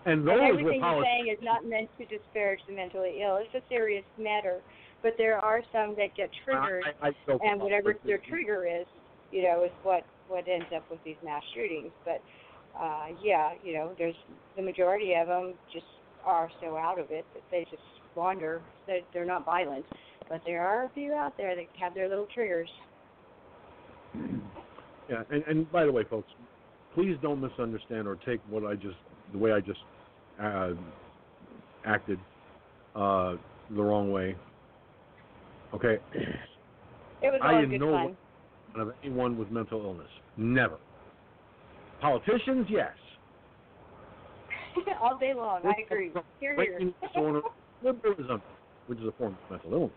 [0.05, 3.37] and those and everything you're saying is not meant to disparage the mentally ill.
[3.37, 4.61] It's a serious matter,
[5.01, 8.85] but there are some that get triggered, I, I joke and whatever their trigger is,
[9.31, 11.91] you know, is what what ends up with these mass shootings.
[12.05, 12.21] But
[12.79, 14.15] uh, yeah, you know, there's
[14.55, 15.85] the majority of them just
[16.25, 17.83] are so out of it that they just
[18.15, 18.61] wander.
[18.87, 19.85] They're, they're not violent,
[20.29, 22.69] but there are a few out there that have their little triggers.
[25.09, 26.29] Yeah, and, and by the way, folks,
[26.95, 28.97] please don't misunderstand or take what I just
[29.31, 29.79] the way I just
[30.41, 30.71] uh,
[31.85, 32.19] acted
[32.95, 33.35] uh,
[33.69, 34.35] the wrong way.
[35.73, 35.99] Okay,
[37.21, 38.15] It was I all didn't good know
[38.75, 40.09] of anyone with mental illness.
[40.37, 40.77] Never.
[42.01, 42.91] Politicians, yes.
[45.01, 45.61] all day long.
[45.65, 46.11] I agree.
[46.39, 46.79] Here, here.
[47.07, 47.41] Disorder,
[47.83, 48.41] liberalism,
[48.87, 49.91] which is a form of mental illness.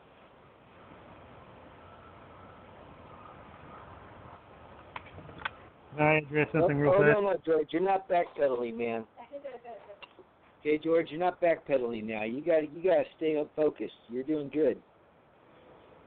[5.96, 7.18] Can I address something real oh, Hold fast?
[7.18, 7.68] on, look, George.
[7.70, 9.04] You're not backpedaling, man.
[10.60, 12.24] Okay, George, you're not backpedaling now.
[12.24, 13.92] You got you got to stay up focused.
[14.08, 14.78] You're doing good.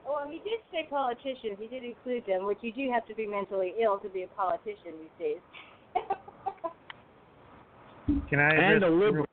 [0.06, 1.56] Well, he did say politicians.
[1.58, 4.26] He did include them, which you do have to be mentally ill to be a
[4.28, 5.38] politician these days.
[8.28, 9.26] Can I And a liberal.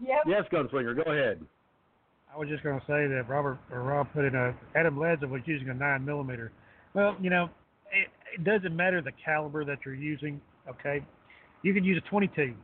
[0.00, 0.20] yep.
[0.26, 1.40] Yes, Gunslinger, go ahead.
[2.32, 5.26] I was just going to say that Robert or Rob put in a Adam Lanza
[5.26, 6.52] was using a nine millimeter.
[6.94, 7.50] Well, you know,
[7.92, 10.40] it, it doesn't matter the caliber that you're using.
[10.68, 11.04] Okay,
[11.62, 12.54] you can use a 22.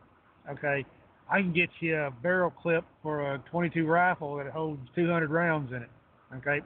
[0.50, 0.84] Okay,
[1.30, 5.72] I can get you a barrel clip for a 22 rifle that holds 200 rounds
[5.72, 5.90] in it.
[6.36, 6.60] Okay,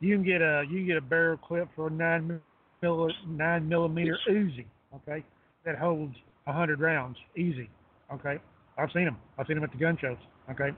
[0.00, 2.40] you can get a you can get a barrel clip for a nine
[2.82, 4.66] mil, nine millimeter Uzi.
[4.94, 5.24] Okay,
[5.64, 7.68] that holds 100 rounds easy.
[8.12, 8.38] Okay,
[8.78, 9.16] I've seen them.
[9.38, 10.18] I've seen them at the gun shows.
[10.50, 10.70] Okay,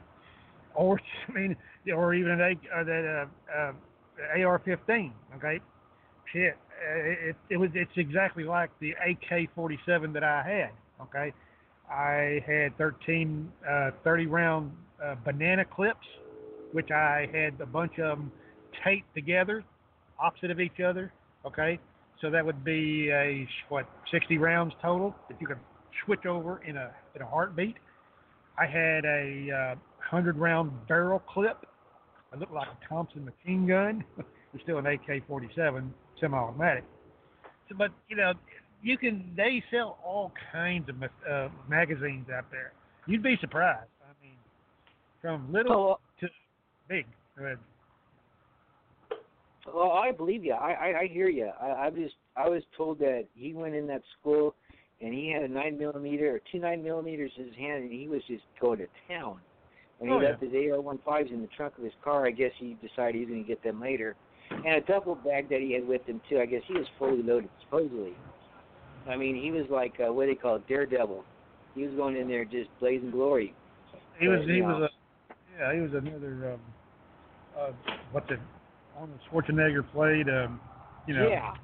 [0.74, 1.56] or I mean,
[1.94, 5.12] or even an uh, that uh, uh, AR-15.
[5.36, 5.60] Okay,
[6.32, 10.70] shit, it, it was it's exactly like the AK-47 that I had.
[11.02, 11.32] Okay,
[11.90, 14.72] I had 13 uh, 30 round
[15.04, 16.06] uh, banana clips,
[16.72, 18.32] which I had a bunch of them
[18.84, 19.64] taped together,
[20.20, 21.12] opposite of each other.
[21.44, 21.78] Okay,
[22.20, 25.58] so that would be a what 60 rounds total that you could
[26.04, 27.76] switch over in a in a heartbeat.
[28.58, 31.66] I had a uh, hundred round barrel clip.
[32.32, 34.04] It looked like a Thompson machine gun.
[34.54, 35.90] it's still an AK-47
[36.20, 36.84] semi-automatic.
[37.68, 38.32] So, but you know,
[38.82, 42.72] you can they sell all kinds of uh, magazines out there.
[43.06, 43.88] You'd be surprised.
[44.02, 44.36] I mean,
[45.20, 46.28] from little Oh, to
[46.88, 47.06] big.
[47.36, 47.58] Go ahead.
[49.74, 50.52] Well, I believe you.
[50.54, 51.50] I I, I hear you.
[51.60, 54.54] I, I was I was told that he went in that school
[55.00, 58.08] and he had a nine millimeter or two nine millimeters in his hand and he
[58.08, 59.38] was just going to town.
[60.00, 60.30] And Oh, he yeah.
[60.30, 62.26] left his AR-15s in the trunk of his car.
[62.26, 64.14] I guess he decided he was going to get them later.
[64.50, 66.38] And a duffel bag that he had with him too.
[66.38, 68.12] I guess he was fully loaded, supposedly.
[69.08, 71.24] I mean, he was like uh, what they call it, daredevil.
[71.74, 73.54] He was going in there just blazing glory.
[74.18, 74.66] He was Uh, he yeah.
[74.66, 76.60] was a yeah he was another um,
[77.58, 78.38] uh, what the
[78.98, 80.60] Arnold Schwarzenegger played um,
[81.06, 81.54] you know yeah.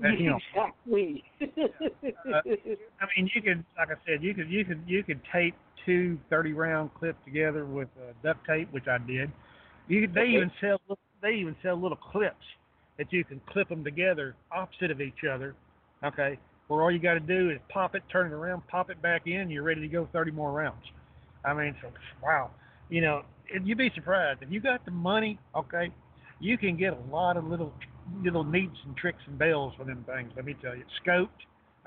[0.00, 0.38] that, you know.
[0.54, 1.24] exactly.
[1.40, 5.54] I mean you could like I said you could you could you could tape
[5.86, 9.30] two 30 round clips together with uh, duct tape which I did.
[9.86, 10.34] You could, they Okay.
[10.36, 10.80] even sell
[11.22, 12.44] they even sell little clips
[12.98, 15.54] that you can clip them together opposite of each other.
[16.04, 19.00] Okay, where all you got to do is pop it, turn it around, pop it
[19.02, 20.84] back in, you're ready to go 30 more rounds.
[21.44, 21.88] I mean, so
[22.22, 22.50] wow,
[22.88, 23.22] you know,
[23.52, 25.38] and you'd be surprised if you got the money.
[25.56, 25.90] Okay,
[26.40, 27.72] you can get a lot of little
[28.22, 30.30] little neats and tricks and bells for them things.
[30.36, 31.28] Let me tell you, scoped.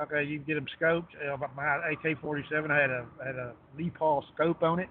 [0.02, 1.08] Okay, you can get them scoped.
[1.22, 4.90] Uh, my AK-47 had a had a Leupold scope on it.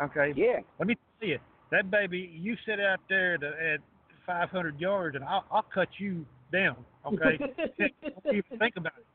[0.00, 0.60] Okay, yeah.
[0.78, 1.38] let me tell you,
[1.72, 3.80] that baby, you sit out there to, at
[4.26, 6.76] 500 yards, and I'll, I'll cut you down.
[7.04, 7.38] Okay,
[7.78, 9.06] don't even think about it.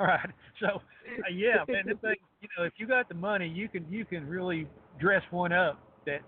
[0.00, 0.30] All right.
[0.60, 3.84] So, uh, yeah, man, this thing, you know, if you got the money, you can
[3.90, 4.66] you can really
[5.00, 6.20] dress one up that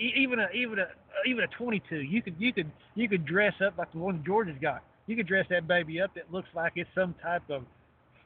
[0.00, 0.86] even a even a uh,
[1.26, 4.56] even a 22, you could you could you could dress up like the one Georgia's
[4.60, 4.82] got.
[5.06, 7.62] You could dress that baby up that looks like it's some type of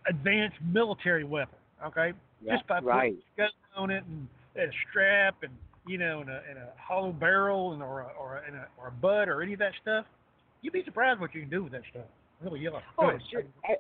[0.09, 1.59] advanced military weapon.
[1.85, 2.13] Okay,
[2.47, 3.15] just by right.
[3.37, 5.53] putting a on it and, and a strap and
[5.87, 8.67] you know and a, and a hollow barrel and or a, or a, and a,
[8.79, 10.07] or a butt or any of that stuff.
[10.63, 12.07] You'd be surprised what you can do with that stuff.
[12.41, 12.71] Really, yeah.
[12.99, 13.21] Oh, ahead.
[13.31, 13.43] sure.
[13.65, 13.75] I,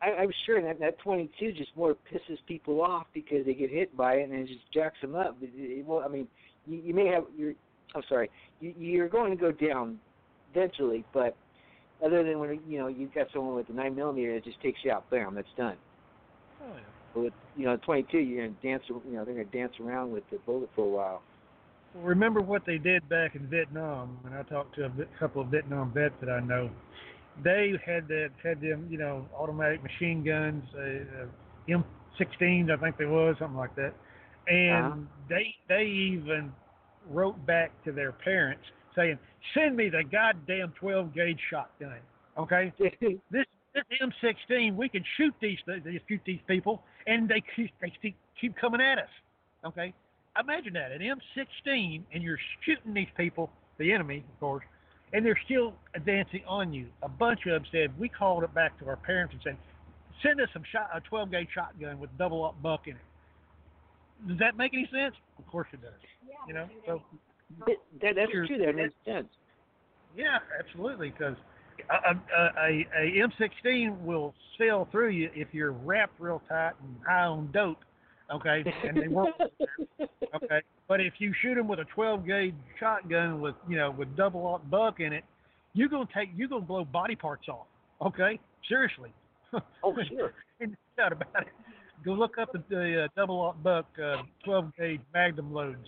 [0.00, 3.96] I, I'm sure that that 22 just more pisses people off because they get hit
[3.96, 5.36] by it and it just jacks them up.
[5.40, 6.28] It, it, well, I mean,
[6.68, 7.54] you, you may have you're.
[7.94, 8.30] I'm sorry.
[8.60, 9.98] You, you're going to go down
[10.52, 11.34] eventually, but
[12.04, 14.78] other than when you know you've got someone with a nine millimeter that just takes
[14.84, 15.76] you out, bam, that's done.
[16.62, 16.80] Oh, yeah.
[17.14, 18.82] But with you know 22, you're gonna dance.
[18.88, 21.22] You know they're gonna dance around with the bullet for a while.
[21.94, 25.48] Well, remember what they did back in Vietnam, and I talked to a couple of
[25.48, 26.70] Vietnam vets that I know.
[27.42, 31.78] They had that had them, you know, automatic machine guns, uh, uh,
[32.18, 33.94] M16s, I think they was something like that,
[34.48, 35.00] and Uh-huh.
[35.28, 36.52] they they even
[37.10, 38.64] wrote back to their parents
[38.94, 39.18] saying,
[39.54, 42.00] "Send me the goddamn 12 gauge shotgun."
[42.36, 42.72] Okay,
[43.30, 45.58] this this M16, we can shoot these
[46.08, 49.10] shoot these people, and they keep they keep, keep coming at us.
[49.64, 49.92] Okay,
[50.38, 54.64] imagine that an M16, and you're shooting these people, the enemy, of course,
[55.12, 56.86] and they're still advancing on you.
[57.02, 59.56] A bunch of them said we called it back to our parents and said,
[60.22, 63.07] send us some shot a 12 gauge shotgun with double aught buck in it.
[64.26, 65.14] Does that make any sense?
[65.38, 65.92] Of course it does.
[66.46, 67.02] You know, so
[67.66, 68.46] that, that, that's true.
[68.48, 69.28] That makes sense.
[70.16, 71.10] Yeah, absolutely.
[71.10, 71.36] Because
[71.90, 73.28] a, a, a, a
[73.66, 77.78] M16 will sail through you if you're wrapped real tight and high on dope.
[78.32, 79.34] Okay, and they won't.
[80.34, 84.14] Okay, but if you shoot them with a 12 gauge shotgun with you know with
[84.14, 85.24] double aught buck in it,
[85.72, 87.66] you're gonna take you're gonna blow body parts off.
[88.04, 88.38] Okay,
[88.68, 89.10] seriously.
[89.82, 90.34] Oh, sure.
[90.60, 90.66] no
[90.98, 91.48] doubt about it.
[92.08, 95.86] Go look up the, the uh, double aught buck uh, 12 gauge Magnum loads.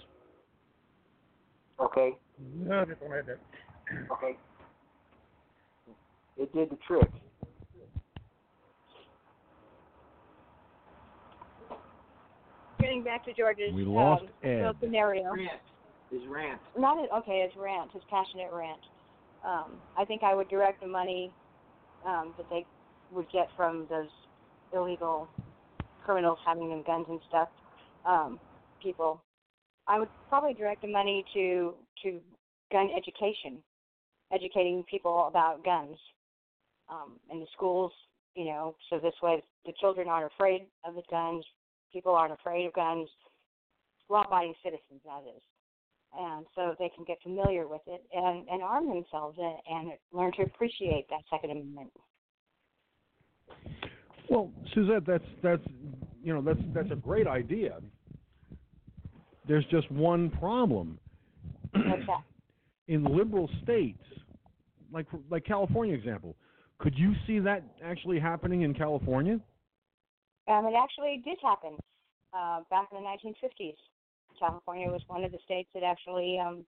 [1.83, 2.11] Okay.
[2.59, 3.39] No, just don't have that.
[4.13, 4.37] Okay.
[6.37, 7.09] It did the trick.
[12.79, 14.57] Getting back to George's We lost um, Ed.
[14.57, 15.33] little scenario.
[15.33, 15.51] Rant.
[16.11, 16.61] His rant.
[16.79, 18.81] Not a, okay, his rant, his passionate rant.
[19.43, 21.33] Um, I think I would direct the money
[22.07, 22.67] um, that they
[23.11, 24.09] would get from those
[24.75, 25.27] illegal
[26.05, 27.49] criminals having them guns and stuff.
[28.07, 28.41] Um,
[28.83, 29.23] people,
[29.87, 32.21] I would probably direct the money to to
[32.73, 33.63] gun education,
[34.33, 35.97] educating people about guns
[36.89, 37.93] um, in the schools.
[38.35, 41.45] You know, so this way the children aren't afraid of the guns.
[41.93, 43.09] People aren't afraid of guns.
[44.09, 45.43] Law-abiding citizens, that is
[46.19, 50.33] and so they can get familiar with it and, and arm themselves and, and learn
[50.33, 51.93] to appreciate that Second Amendment.
[54.31, 55.63] Well, Suzette, that's that's
[56.23, 57.81] you know that's that's a great idea.
[59.47, 60.99] There's just one problem.
[61.75, 62.23] What's that?
[62.89, 64.03] In liberal states,
[64.93, 66.37] like like California example,
[66.79, 69.41] could you see that actually happening in California?
[70.49, 71.77] Um, it actually did happen
[72.33, 73.75] uh, back in the 1950s.
[74.39, 76.65] California was one of the states that actually um,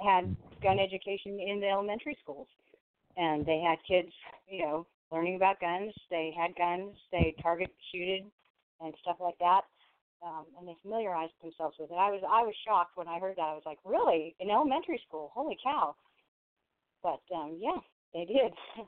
[0.00, 2.46] had gun education in the elementary schools,
[3.16, 4.12] and they had kids,
[4.48, 5.92] you know, learning about guns.
[6.10, 6.96] They had guns.
[7.12, 8.24] They target shooted
[8.80, 9.62] and stuff like that,
[10.24, 11.94] um, and they familiarized themselves with it.
[11.94, 13.42] I was I was shocked when I heard that.
[13.42, 15.30] I was like, really, in elementary school?
[15.34, 15.94] Holy cow!
[17.02, 17.78] But um, yeah,
[18.14, 18.52] they did.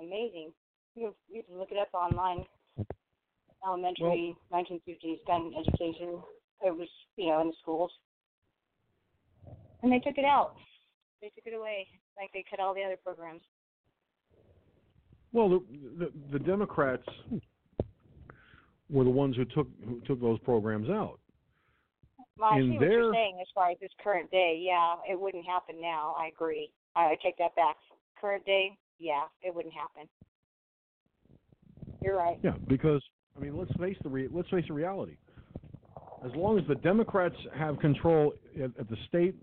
[0.00, 0.52] Amazing.
[0.94, 2.44] You you can look it up online.
[3.66, 6.22] Elementary 1950s gun education.
[6.62, 7.90] It was you know in the schools,
[9.82, 10.54] and they took it out.
[11.20, 11.88] They took it away,
[12.18, 13.42] like they cut all the other programs.
[15.32, 15.62] Well, the,
[15.98, 17.04] the the Democrats
[18.90, 21.18] were the ones who took who took those programs out.
[22.38, 24.58] Well, I see what their- you're saying as far as this current day.
[24.64, 26.14] Yeah, it wouldn't happen now.
[26.18, 26.70] I agree.
[26.96, 27.76] I, I take that back.
[28.20, 30.08] Current day, yeah, it wouldn't happen.
[32.02, 32.38] You're right.
[32.42, 33.02] Yeah, because
[33.36, 35.16] I mean, let's face the re- let's face the reality.
[36.24, 39.36] As long as the Democrats have control at, at the state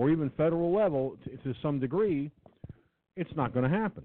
[0.00, 2.30] or even federal level to, to some degree,
[3.16, 4.02] it's not going to happen.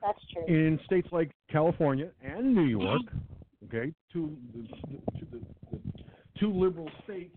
[0.00, 0.44] That's true.
[0.46, 3.02] In states like California and New York,
[3.64, 5.38] okay, two the, the, the,
[5.72, 6.02] the
[6.38, 7.36] two liberal states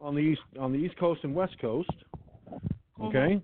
[0.00, 1.88] on the east on the East Coast and West Coast,
[3.00, 3.40] okay.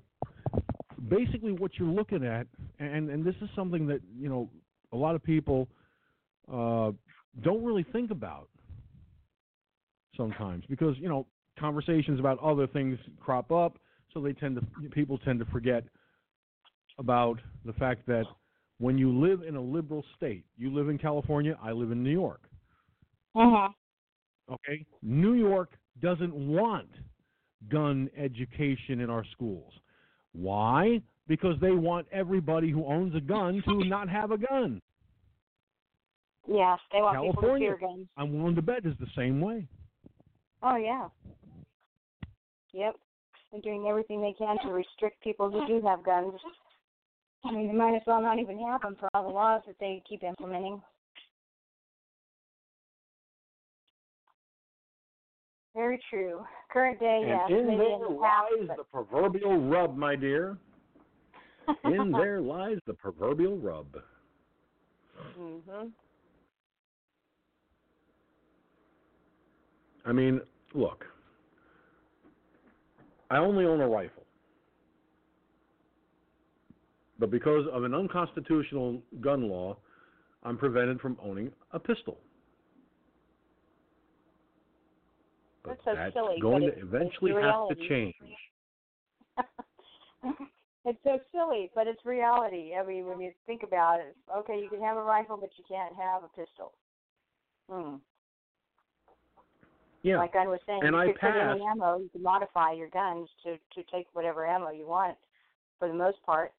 [1.08, 2.48] Basically, what you're looking at,
[2.80, 4.50] and and this is something that you know
[4.92, 5.68] a lot of people
[6.52, 6.90] uh,
[7.42, 8.48] don't really think about
[10.16, 11.24] sometimes because you know
[11.60, 13.78] conversations about other things crop up,
[14.12, 15.84] so they tend to people tend to forget
[16.98, 18.24] about the fact that
[18.78, 22.10] when you live in a liberal state, you live in California, I live in New
[22.10, 22.48] York.
[23.36, 23.74] Mhm.
[24.50, 26.90] Okay, New York doesn't want
[27.68, 29.72] gun education in our schools.
[30.32, 31.02] Why?
[31.26, 34.80] Because they want everybody who owns a gun to not have a gun.
[36.48, 37.68] Yes, they want people to California.
[37.68, 38.08] fear guns.
[38.16, 39.68] I'm willing to bet is the same way.
[40.62, 41.08] Oh yeah.
[42.72, 42.96] Yep.
[43.52, 46.34] They're doing everything they can to restrict people who do have guns.
[47.44, 49.76] I mean, they might as well not even have them for all the laws that
[49.80, 50.80] they keep implementing.
[55.74, 56.44] Very true.
[56.72, 57.40] Current day, yes.
[57.48, 60.58] and in there in the past, lies but- the proverbial rub, my dear.
[61.84, 63.86] In there lies the proverbial rub.
[65.38, 65.90] mhm.
[70.04, 70.40] I mean,
[70.74, 71.04] look,
[73.30, 74.24] I only own a rifle.
[77.18, 79.76] But because of an unconstitutional gun law,
[80.42, 82.18] I'm prevented from owning a pistol.
[85.62, 88.14] But That's so that's silly, going but to it's- eventually have to change.
[90.86, 92.74] it's so silly, but it's reality.
[92.74, 95.64] I mean, when you think about it, okay, you can have a rifle, but you
[95.68, 96.72] can't have a pistol.
[97.70, 97.96] Hmm.
[100.02, 100.18] Yeah.
[100.18, 101.98] Like I was saying, And you I could put any ammo.
[101.98, 105.16] You can modify your guns to to take whatever ammo you want,
[105.78, 106.52] for the most part.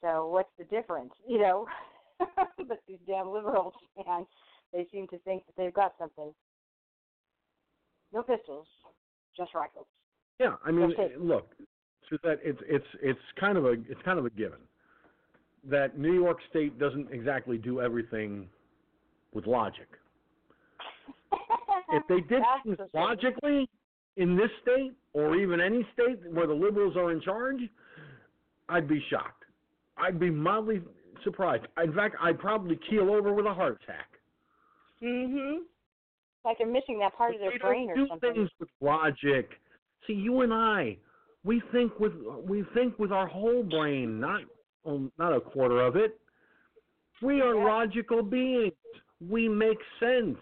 [0.00, 1.66] So what's the difference, you know?
[2.18, 3.74] but these damn liberals,
[4.06, 4.26] man,
[4.72, 6.32] they seem to think that they've got something.
[8.12, 8.66] No pistols,
[9.36, 9.86] just rifles.
[10.38, 11.50] Yeah, I mean, look,
[12.08, 14.58] Suzette, it's it's it's kind of a it's kind of a given
[15.68, 18.48] that New York State doesn't exactly do everything
[19.32, 19.88] with logic.
[21.92, 23.68] If they did things the logically
[24.16, 27.60] in this state or even any state where the liberals are in charge,
[28.68, 29.44] I'd be shocked.
[29.96, 30.82] I'd be mildly
[31.24, 31.66] surprised.
[31.82, 34.08] In fact, I'd probably keel over with a heart attack.
[35.02, 35.64] Mhm.
[36.44, 38.34] Like they're missing that part of their brain or do something.
[38.34, 39.60] things with logic.
[40.06, 40.96] See, you and I,
[41.44, 42.14] we think with
[42.46, 44.42] we think with our whole brain, not
[44.86, 46.18] um, not a quarter of it.
[47.20, 47.64] We are Yeah.
[47.64, 48.72] logical beings.
[49.20, 50.38] We make sense.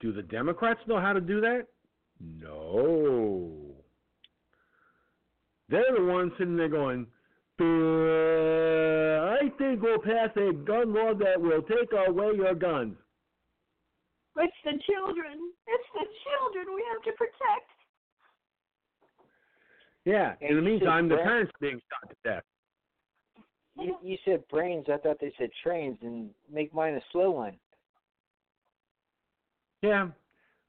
[0.00, 1.66] Do the Democrats know how to do that?
[2.20, 3.74] No.
[5.68, 7.06] They're the ones sitting there going,
[7.58, 7.64] "Uh,
[9.42, 12.96] I think we'll pass a gun law that will take away your guns.
[14.36, 15.52] It's the children.
[15.66, 17.70] It's the children we have to protect.
[20.04, 20.34] Yeah.
[20.40, 22.44] In the And you said meantime, the parents are being shot to death.
[23.78, 24.86] You, you said brains.
[24.88, 27.58] I thought they said trains, and make mine a slow one.
[29.82, 30.08] Yeah,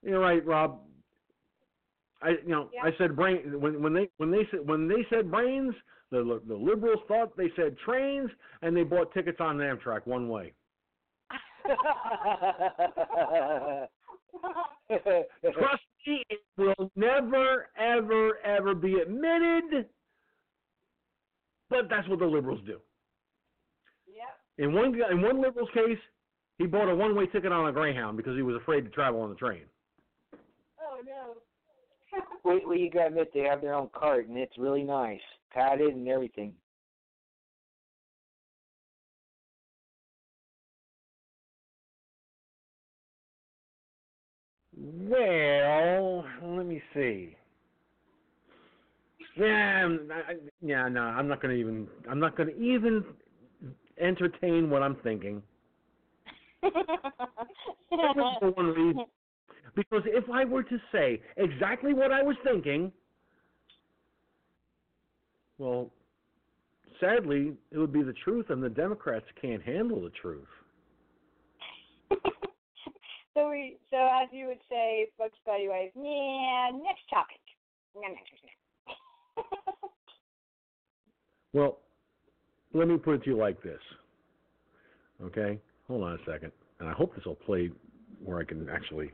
[0.03, 0.79] you're right, Rob.
[2.21, 2.83] I you know Yeah.
[2.83, 5.73] I said brain when when they when they said when they said brains,
[6.11, 8.29] the the liberals thought they said trains,
[8.61, 10.53] and they bought tickets on Amtrak one way.
[14.87, 19.87] Trust me, it will never ever ever be admitted.
[21.69, 22.79] But that's what the liberals do.
[24.07, 24.37] Yep.
[24.57, 25.99] In one in one liberal's case,
[26.57, 29.21] he bought a one way ticket on a Greyhound because he was afraid to travel
[29.21, 29.63] on the train.
[30.81, 31.35] Oh no.
[32.43, 35.19] Wait, well, you gotta admit they have their own cart, and it's really nice,
[35.51, 36.53] padded and everything.
[44.79, 47.35] Well, let me see.
[49.35, 51.87] Yeah, I'm- I, I- yeah, no, I'm not gonna even.
[52.09, 53.03] I'm not gonna even
[53.99, 55.41] entertain what I'm thinking.
[56.61, 59.05] For one reason,
[59.75, 62.91] because if I were to say exactly what I was thinking,
[65.57, 65.91] well,
[66.99, 70.47] sadly, it would be the truth, and the Democrats can't handle the truth.
[73.33, 77.39] so we, so as you would say, Bugs Buddy Wise, yeah, next topic.
[81.53, 81.79] well,
[82.73, 83.79] let me put it to you like this.
[85.23, 85.59] Okay?
[85.87, 86.51] Hold on a second.
[86.79, 87.71] And I hope this will play
[88.23, 89.11] where I can actually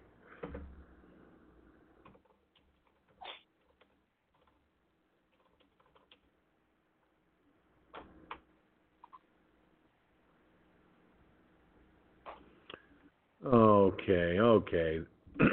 [13.46, 15.00] Okay, okay.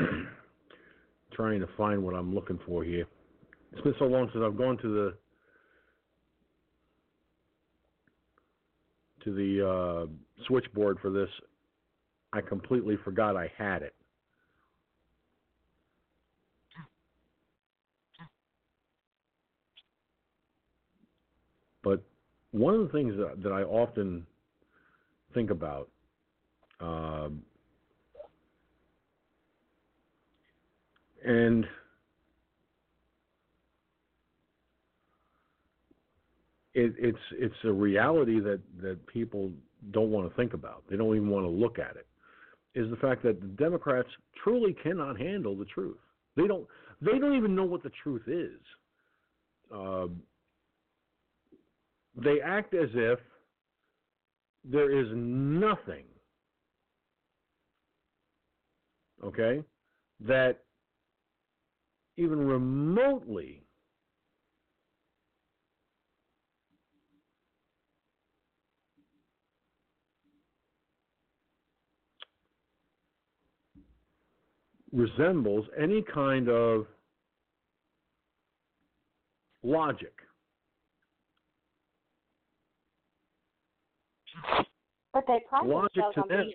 [1.32, 3.06] Trying to find what I'm looking for here.
[3.72, 5.14] It's been so long since I've gone to the
[9.24, 10.06] to the uh,
[10.46, 11.28] switchboard for this.
[12.32, 13.94] I completely forgot I had it.
[21.82, 22.02] But
[22.50, 24.26] one of the things that, that I often
[25.34, 25.88] think about
[26.80, 27.28] uh,
[31.24, 31.66] and
[36.74, 39.50] it, it's it's a reality that that people
[39.90, 40.84] don't want to think about.
[40.88, 42.06] They don't even want to look at it.
[42.74, 44.08] Is the fact that the Democrats
[44.44, 45.98] truly cannot handle the truth.
[46.36, 46.66] They don't.
[47.00, 48.60] They don't even know what the truth is.
[49.74, 50.06] Uh,
[52.22, 53.18] they act as if
[54.64, 56.04] there is nothing.
[59.24, 59.62] Okay,
[60.20, 60.60] that
[62.16, 63.62] even remotely
[74.92, 76.86] resembles any kind of
[79.62, 80.12] logic.
[85.12, 86.50] But they pride logic to them.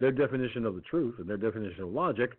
[0.00, 2.30] Their definition of the truth and their definition of logic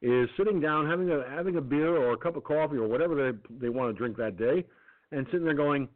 [0.00, 3.32] is sitting down, having a having a beer or a cup of coffee or whatever
[3.32, 4.64] they they want to drink that day,
[5.10, 5.88] and sitting there going.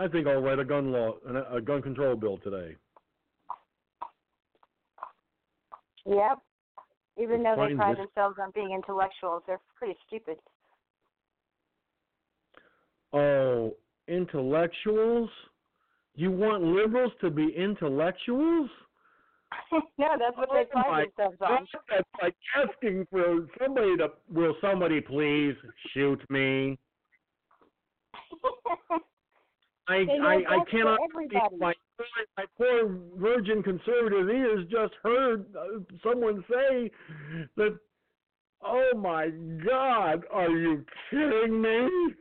[0.00, 1.12] I think I'll write a gun law,
[1.52, 2.74] a gun control bill today.
[6.06, 6.38] Yep.
[7.18, 10.38] Even though they pride themselves on being intellectuals, they're pretty stupid.
[13.12, 13.74] Oh,
[14.08, 15.28] intellectuals?
[16.14, 18.70] You want liberals to be intellectuals?
[19.72, 21.66] no, that's what they oh pride themselves on.
[21.90, 24.08] That's like asking for somebody to.
[24.32, 25.56] Will somebody please
[25.92, 26.78] shoot me?
[29.90, 31.00] I I, I cannot
[31.58, 31.74] my
[32.36, 36.90] my poor virgin conservative ears just heard uh, someone say
[37.56, 37.78] that.
[38.62, 39.30] Oh my
[39.66, 40.24] God!
[40.30, 42.14] Are you kidding me?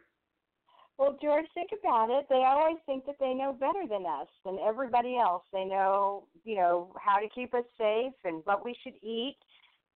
[0.97, 2.27] Well, George, think about it.
[2.29, 5.43] They always think that they know better than us, than everybody else.
[5.53, 9.37] They know, you know, how to keep us safe and what we should eat,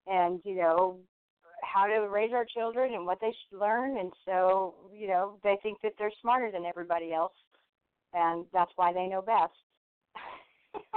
[0.07, 0.99] and you know,
[1.63, 3.99] how to raise our children and what they should learn.
[3.99, 7.33] And so, you know, they think that they're smarter than everybody else
[8.15, 9.53] and that's why they know best.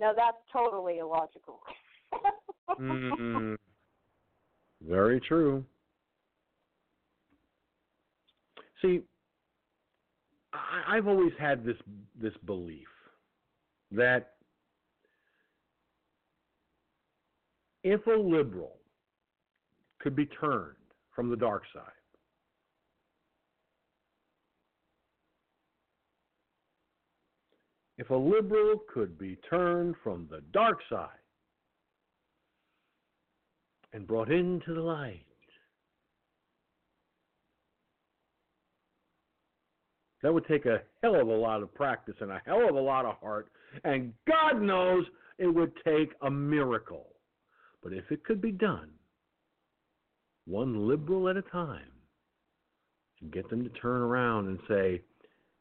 [0.00, 1.60] now that's totally illogical.
[2.80, 3.56] mm,
[4.88, 5.64] very true.
[8.80, 9.00] See,
[10.52, 11.76] I, I've always had this
[12.20, 12.88] this belief
[13.92, 14.32] that
[17.84, 18.76] if a liberal
[20.00, 20.76] could be turned
[21.14, 22.01] from the dark side,
[28.02, 31.06] if a liberal could be turned from the dark side
[33.92, 35.24] and brought into the light.
[40.24, 42.80] That would take a hell of a lot of practice and a hell of a
[42.80, 43.52] lot of heart,
[43.84, 45.04] and God knows
[45.38, 47.06] it would take a miracle.
[47.84, 48.90] But if it could be done,
[50.46, 51.92] one liberal at a time,
[53.20, 55.02] and get them to turn around and say,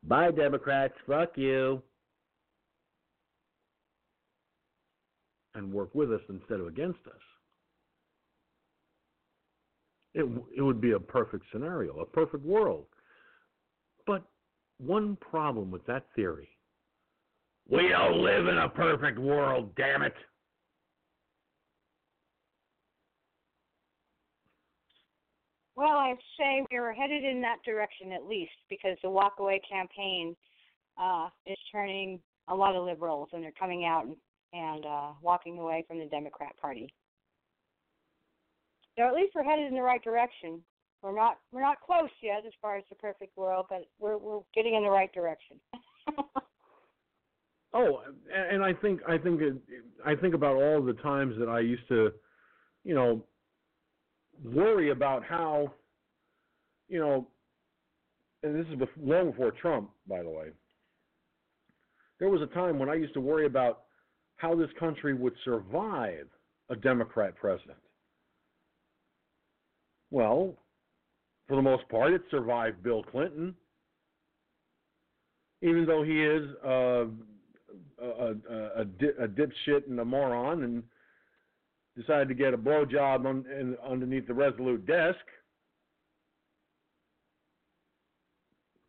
[0.03, 1.84] Bye, Democrats, fuck you.
[5.56, 7.22] And work with us instead of against us.
[10.14, 10.26] It,
[10.57, 12.86] it would be a perfect scenario, a perfect world.
[14.06, 14.23] But
[14.78, 16.49] one problem with that theory
[17.69, 20.14] we don't live in a perfect world, damn it.
[25.78, 30.36] Well, I'd say we are headed in that direction at least because the walkaway campaign
[31.02, 32.19] uh, is turning
[32.49, 34.15] a lot of liberals and they're coming out and
[34.53, 36.94] and uh, walking away from the Democrat Party.
[38.98, 40.61] So at least we're headed in the right direction.
[41.02, 44.41] We're not we're not close yet as far as the perfect world, but we're we're
[44.53, 45.60] getting in the right direction.
[47.73, 48.02] Oh,
[48.34, 49.56] and I think I think it,
[50.06, 52.11] I think about all the times that I used to,
[52.84, 53.23] you know,
[54.44, 55.72] worry about how,
[56.90, 57.28] you know,
[58.44, 60.48] and this is bef- long before Trump, by the way.
[62.19, 63.84] There was a time when I used to worry about
[64.41, 66.27] how this country would survive
[66.69, 67.77] a Democrat president.
[70.09, 70.55] Well,
[71.47, 73.55] for the most part, it survived Bill Clinton,
[75.61, 76.49] even though he is.
[76.65, 77.07] A,
[78.01, 80.84] a, a, a dipshit and a moron and
[81.95, 85.19] decided to get a blowjob on, in, underneath the Resolute desk.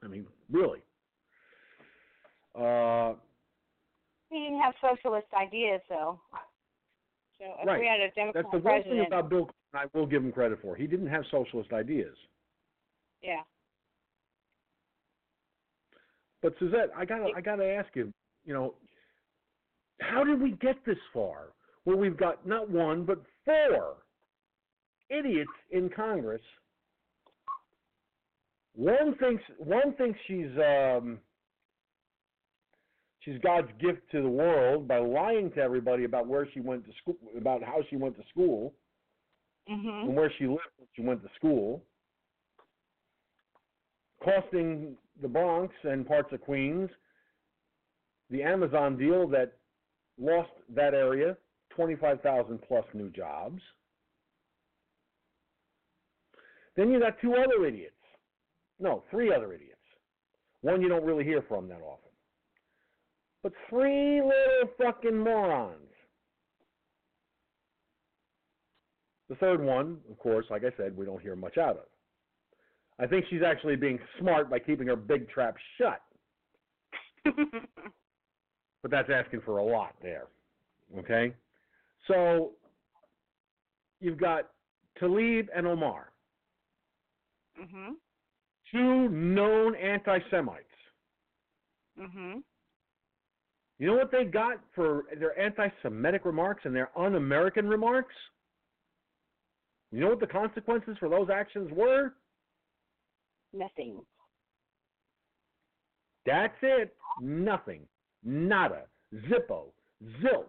[0.03, 0.81] I mean, really.
[2.59, 3.15] Uh,
[4.33, 6.19] he didn't have socialist ideas, though.
[7.39, 7.81] So if right.
[7.81, 10.33] we had a Democrat That's the one thing about Bill Clinton I will give him
[10.33, 10.77] credit for.
[10.77, 12.17] He didn't have socialist ideas.
[13.23, 13.43] yeah.
[16.41, 18.13] But Suzette, I gotta I gotta ask you,
[18.45, 18.75] you know,
[20.01, 21.51] how did we get this far?
[21.85, 23.97] Where we've got not one but four
[25.09, 26.43] idiots in Congress.
[28.75, 31.19] One thinks one thinks she's um,
[33.25, 36.93] she's God's gift to the world by lying to everybody about where she went to
[37.01, 38.75] school, about how she went to school,
[39.69, 40.05] Mhm.
[40.05, 41.85] and where she lived when she went to school,
[44.21, 46.91] costing the Bronx and parts of Queens
[48.31, 49.53] the Amazon deal that
[50.19, 51.37] lost that area
[51.71, 53.63] 25,000 plus new jobs.
[56.75, 57.95] Then you got two other idiots.
[58.79, 59.85] No, three other idiots.
[60.63, 62.02] One you don't really hear from that often.
[63.43, 65.79] But three little fucking morons.
[69.29, 71.87] The third one, of course, like I said, we don't hear much out of.
[72.99, 76.03] I think she's actually being smart by keeping her big trap shut.
[78.83, 80.27] but that's asking for a lot there.
[80.99, 81.33] Okay?
[82.07, 82.53] So
[84.01, 84.51] you've got
[85.01, 86.13] Tlaib and Omar,
[87.59, 87.95] mhm.
[88.71, 90.67] two known anti Semites.
[91.99, 92.43] Mhm.
[93.83, 98.15] You know what they got for their anti Semitic remarks and their un American remarks?
[99.91, 102.15] You know what the consequences for those actions were?
[103.53, 103.97] Nothing.
[106.25, 106.95] That's it.
[107.21, 107.81] Nothing.
[108.23, 108.83] Nada.
[109.13, 109.73] Zippo.
[110.23, 110.47] Zilch.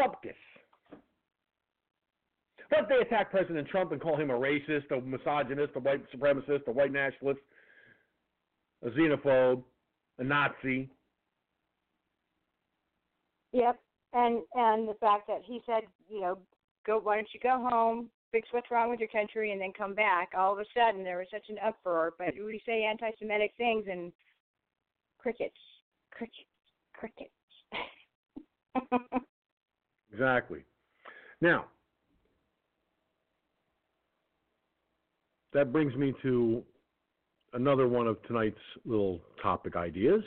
[0.00, 0.32] Bupkis.
[2.70, 6.66] But they attack President Trump and call him a racist, a misogynist, a white supremacist,
[6.66, 7.40] a white nationalist,
[8.82, 9.62] a xenophobe,
[10.18, 10.88] a Nazi.
[13.54, 13.78] Yep.
[14.12, 16.38] And and the fact that he said, you know,
[16.84, 19.94] go why don't you go home, fix what's wrong with your country and then come
[19.94, 20.32] back.
[20.36, 23.86] All of a sudden there was such an uproar, but we say anti Semitic things
[23.90, 24.12] and
[25.18, 25.54] crickets.
[26.10, 26.48] Crickets.
[26.92, 27.30] Crickets.
[30.12, 30.64] Exactly.
[31.40, 31.64] Now,
[35.52, 36.62] that brings me to
[37.52, 40.22] another one of tonight's little topic ideas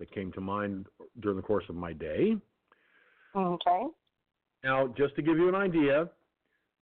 [0.00, 0.86] that came to mind
[1.20, 2.36] during the course of my day.
[3.36, 3.86] okay.
[4.64, 6.10] Now, just to give you an idea,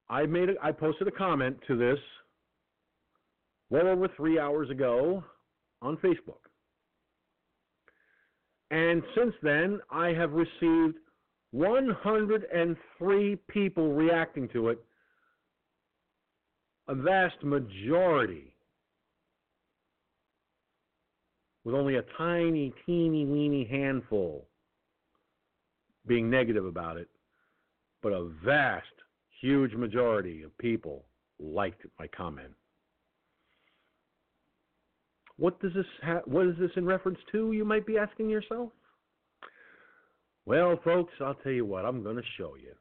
[0.08, 1.98] I made a, I posted a comment to this
[3.70, 5.22] well over three hours ago
[5.82, 6.40] on Facebook.
[8.70, 10.96] And since then, I have received
[11.52, 14.78] 103 people reacting to it,
[16.88, 18.54] a vast majority,
[21.68, 24.48] with only a tiny, teeny, weeny handful
[26.06, 27.10] being negative about it,
[28.02, 28.86] but a vast,
[29.42, 31.04] huge majority of people
[31.38, 32.54] liked my comment.
[35.36, 37.52] What does this ha- what is this in reference to?
[37.52, 38.70] You might be asking yourself.
[40.46, 41.84] Well, folks, I'll tell you what.
[41.84, 42.72] I'm going to show you.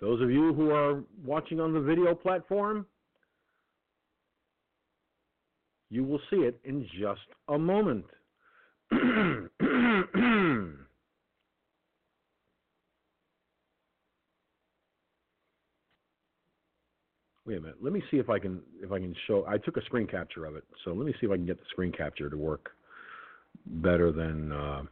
[0.00, 2.86] Those of you who are watching on the video platform,
[5.90, 8.04] you will see it in just a moment.
[17.46, 17.76] Wait a minute.
[17.80, 19.44] Let me see if I can if I can show.
[19.46, 21.58] I took a screen capture of it, so let me see if I can get
[21.58, 22.70] the screen capture to work
[23.66, 24.50] better than.
[24.50, 24.82] Uh,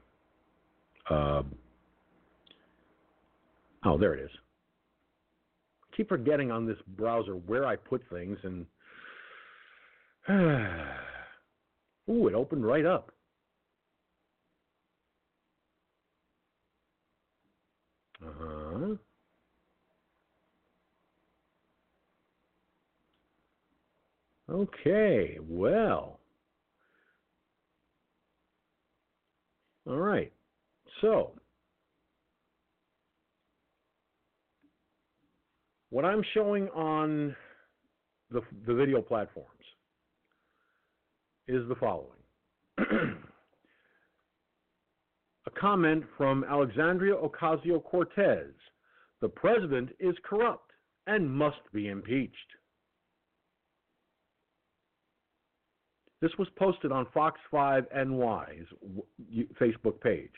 [1.10, 1.42] uh,
[3.84, 4.30] oh, there it is.
[5.96, 8.66] Keep forgetting on this browser where I put things, and
[10.30, 13.10] Ooh, it opened right up.
[18.24, 18.94] Uh huh.
[24.50, 26.20] Okay, well.
[29.86, 30.32] All right.
[31.02, 31.32] So,
[35.90, 37.36] what I'm showing on
[38.30, 39.53] the, the video platform
[41.48, 42.10] is the following.
[45.46, 48.52] A comment from Alexandria Ocasio Cortez
[49.20, 50.70] The president is corrupt
[51.06, 52.34] and must be impeached.
[56.20, 58.64] This was posted on Fox 5 NY's
[59.60, 60.32] Facebook page.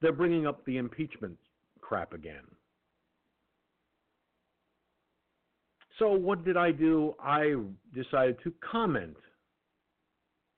[0.00, 1.36] They're bringing up the impeachment
[1.82, 2.44] crap again.
[5.98, 7.14] So, what did I do?
[7.20, 7.54] I
[7.94, 9.16] decided to comment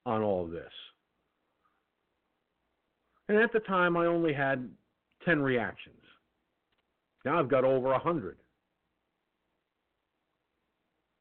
[0.04, 0.72] on all of this.
[3.28, 4.68] And at the time, I only had
[5.24, 5.94] 10 reactions.
[7.24, 8.38] Now I've got over 100.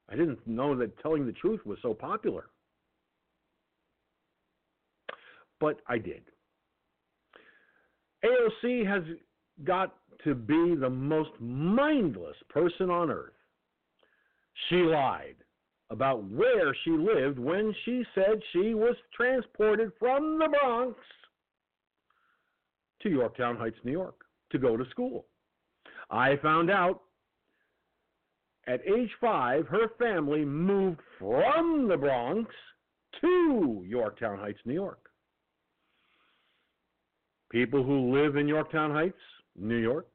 [0.09, 2.45] I didn't know that telling the truth was so popular.
[5.59, 6.21] But I did.
[8.23, 9.03] AOC has
[9.63, 13.33] got to be the most mindless person on earth.
[14.69, 15.35] She lied
[15.89, 20.99] about where she lived when she said she was transported from the Bronx
[23.03, 25.25] to Yorktown Heights, New York, to go to school.
[26.09, 27.01] I found out
[28.67, 32.53] at age five, her family moved from the Bronx
[33.21, 34.99] to Yorktown Heights, New York.
[37.49, 39.15] People who live in Yorktown Heights,
[39.55, 40.07] New York,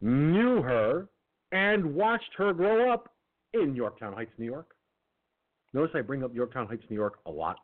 [0.00, 1.08] knew her
[1.52, 3.10] and watched her grow up
[3.54, 4.74] in Yorktown Heights, New York.
[5.72, 7.56] Notice I bring up Yorktown Heights, New York a lot,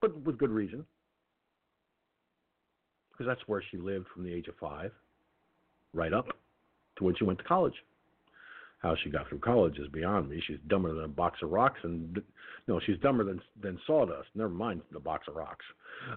[0.00, 0.84] but with good reason.
[3.12, 4.90] Because that's where she lived from the age of five,
[5.92, 6.26] right up
[6.98, 7.74] to when she went to college.
[8.78, 10.42] How she got through college is beyond me.
[10.46, 12.20] She's dumber than a box of rocks, and
[12.68, 14.28] no, she's dumber than than sawdust.
[14.34, 15.64] Never mind the box of rocks.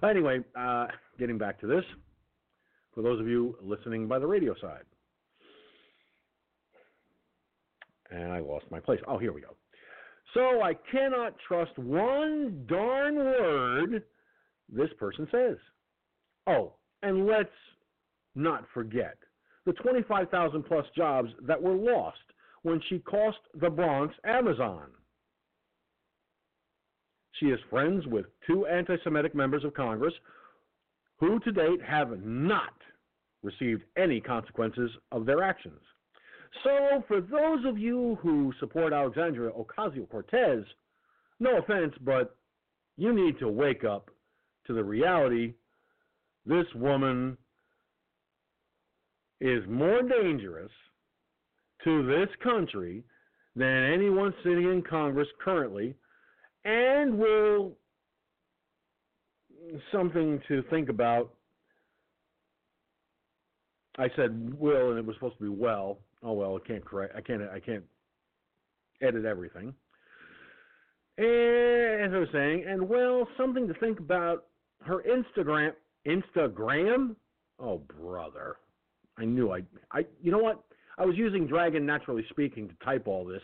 [0.02, 0.88] Anyway, uh,
[1.18, 1.84] getting back to this,
[2.94, 4.82] for those of you listening by the radio side,
[8.10, 9.00] and I lost my place.
[9.06, 9.56] Oh, here we go.
[10.34, 14.02] So I cannot trust one darn word
[14.68, 15.56] this person says.
[16.46, 17.48] Oh, and let's
[18.34, 19.16] not forget
[19.66, 22.18] the 25,000 plus jobs that were lost
[22.62, 24.88] when she cost the Bronx Amazon.
[27.32, 30.14] She is friends with two anti Semitic members of Congress
[31.18, 32.74] who to date have not
[33.42, 35.80] received any consequences of their actions.
[36.64, 40.64] So, for those of you who support Alexandria Ocasio Cortez,
[41.40, 42.36] no offense, but
[42.96, 44.10] you need to wake up
[44.66, 45.54] to the reality
[46.46, 47.36] this woman
[49.40, 50.70] is more dangerous
[51.84, 53.04] to this country
[53.54, 55.94] than anyone sitting in Congress currently,
[56.64, 57.72] and will
[59.92, 61.34] something to think about.
[63.98, 65.98] I said will, and it was supposed to be well.
[66.22, 67.14] Oh well, I can't correct.
[67.16, 67.42] I can't.
[67.42, 67.84] I can't
[69.02, 69.74] edit everything.
[71.16, 74.44] And as I was saying, and well, something to think about.
[74.80, 75.72] Her Instagram,
[76.06, 77.16] Instagram.
[77.58, 78.56] Oh brother,
[79.18, 79.62] I knew I.
[79.90, 80.04] I.
[80.22, 80.62] You know what?
[80.98, 83.42] I was using Dragon Naturally Speaking to type all this.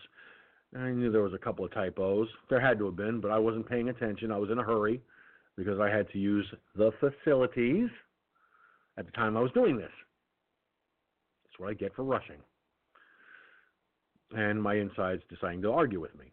[0.76, 2.28] I knew there was a couple of typos.
[2.51, 4.32] There had to have been, but I wasn't paying attention.
[4.32, 5.01] I was in a hurry
[5.56, 7.88] because I had to use the facilities
[8.96, 9.92] at the time I was doing this.
[11.44, 12.38] That's what I get for rushing.
[14.35, 16.32] And my insides deciding to argue with me.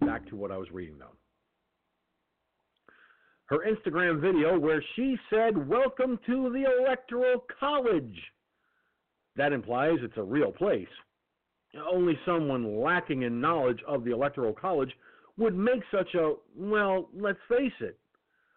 [0.00, 1.14] Back to what I was reading, though.
[3.46, 8.20] Her Instagram video where she said, Welcome to the Electoral College
[9.36, 10.88] that implies it's a real place.
[11.92, 14.90] Only someone lacking in knowledge of the Electoral College
[15.36, 17.98] would make such a, well, let's face it,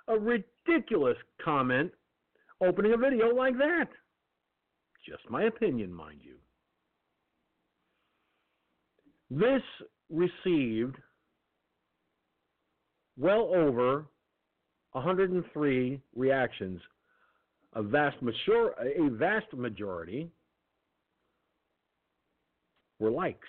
[0.08, 1.92] a ridiculous comment
[2.62, 3.88] opening a video like that.
[5.06, 6.36] Just my opinion, mind you.
[9.30, 9.62] This
[10.10, 10.96] received
[13.18, 14.06] well over
[14.94, 16.82] 103 reactions,
[17.74, 20.30] a vast, mature, a vast majority
[22.98, 23.48] were likes.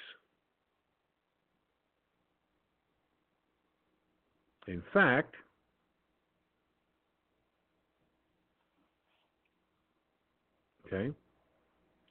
[4.69, 5.35] In fact,
[10.87, 11.11] okay,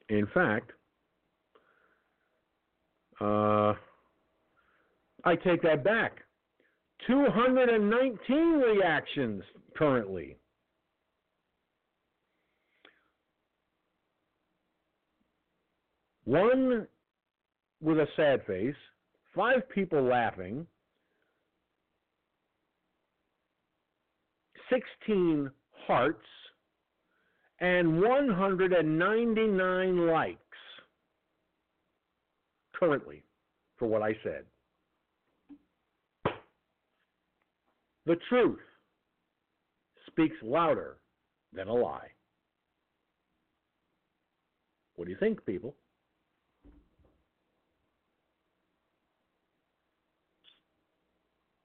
[0.09, 0.71] in fact,
[3.21, 3.73] uh,
[5.25, 6.19] I take that back.
[7.07, 9.43] 219 reactions
[9.77, 10.37] currently.
[16.25, 16.87] One
[17.81, 18.75] with a sad face,
[19.33, 20.67] five people laughing,
[24.69, 25.49] 16
[25.87, 26.25] hearts,
[27.59, 30.39] and 199 likes
[32.79, 33.23] currently
[33.77, 34.45] for what I said.
[38.05, 38.59] The truth
[40.07, 40.97] speaks louder
[41.53, 42.07] than a lie.
[44.95, 45.75] What do you think, people?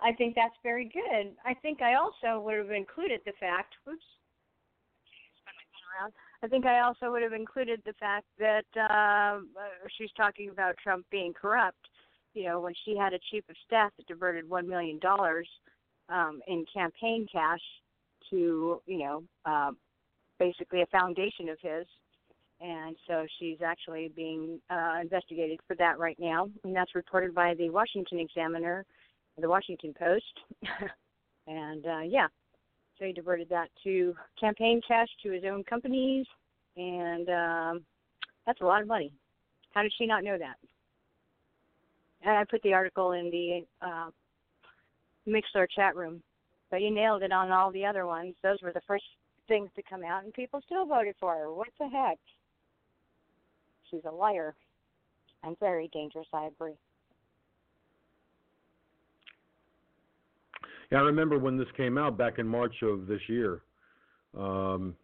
[0.00, 1.32] I think that's very good.
[1.46, 3.74] I think I also would have included the fact.
[3.86, 4.04] Whoops.
[5.40, 6.12] Spin my phone around.
[6.44, 9.38] I think I also would have included the fact that uh,
[9.96, 11.88] she's talking about Trump being corrupt.
[12.34, 15.48] You know, when she had a chief of staff that diverted one million dollars
[16.10, 17.62] um, in campaign cash
[18.28, 19.70] to, you know, uh,
[20.38, 21.86] basically a foundation of his,
[22.60, 27.54] and so she's actually being uh, investigated for that right now, and that's reported by
[27.54, 28.84] the Washington Examiner
[29.40, 30.40] the Washington Post.
[31.46, 32.26] and uh, yeah,
[32.98, 36.26] so he diverted that to campaign cash to his own companies,
[36.76, 37.84] and um,
[38.46, 39.12] that's a lot of money.
[39.72, 40.56] How did she not know that?
[42.22, 44.10] And I put the article in the uh,
[45.28, 46.22] Mixlr chat room,
[46.70, 48.34] but you nailed it on all the other ones.
[48.42, 49.04] Those were the first
[49.48, 51.52] things to come out, and people still voted for her.
[51.52, 52.18] What the heck?
[53.90, 54.54] She's a liar
[55.42, 56.26] and very dangerous.
[56.32, 56.74] I agree.
[60.90, 63.62] Yeah, I remember when this came out back in March of this year.
[64.38, 64.94] Um,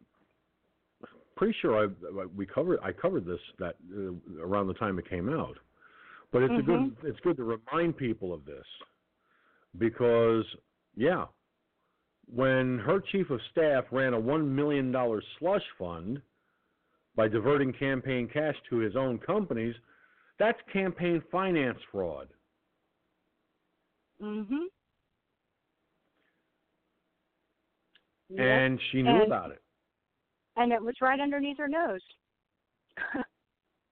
[1.37, 5.29] pretty sure I we covered I covered this that uh, around the time it came
[5.30, 5.56] out.
[6.32, 6.71] But it's mm-hmm.
[6.71, 8.66] a good it's good to remind people of this
[9.79, 10.45] because
[10.96, 11.24] yeah,
[12.32, 16.21] when her chief of staff ran a one million dollar slush fund
[17.16, 19.74] by diverting campaign cash to his own companies,
[20.38, 22.29] that's campaign finance fraud.
[24.22, 24.66] Mhm.
[28.39, 29.63] And she knew and, about it.
[30.57, 32.01] And it was right underneath her nose.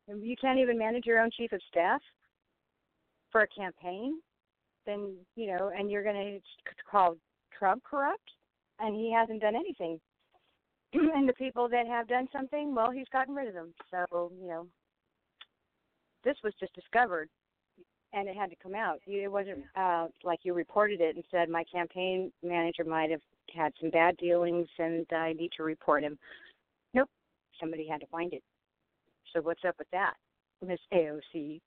[0.08, 2.00] you can't even manage your own chief of staff
[3.30, 4.20] for a campaign,
[4.86, 6.40] then you know, and you're going to
[6.90, 7.16] call
[7.56, 8.30] Trump corrupt,
[8.80, 10.00] and he hasn't done anything.
[10.92, 13.74] and the people that have done something, well, he's gotten rid of them.
[13.90, 14.66] So you know,
[16.24, 17.28] this was just discovered
[18.12, 19.00] and it had to come out.
[19.06, 23.20] It wasn't uh, like you reported it and said my campaign manager might have
[23.54, 26.18] had some bad dealings and I need to report him.
[26.94, 27.08] Nope,
[27.60, 28.42] somebody had to find it.
[29.32, 30.14] So what's up with that,
[30.64, 31.60] Miss AOC?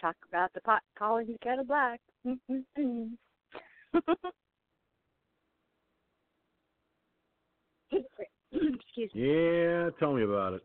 [0.00, 2.00] Talk about the pot calling the kettle black.
[8.52, 9.22] Excuse me.
[9.22, 10.62] Yeah, tell me about it.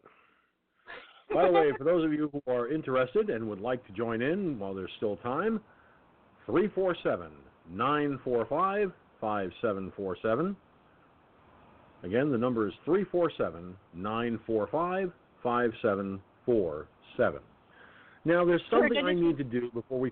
[1.33, 4.21] By the way, for those of you who are interested and would like to join
[4.21, 5.61] in while there's still time,
[6.47, 7.31] 347
[7.69, 8.91] 945
[9.21, 10.55] 5747.
[12.03, 15.11] Again, the number is 347 945
[15.43, 17.41] 5747.
[18.25, 20.11] Now, there's something I need to do before we.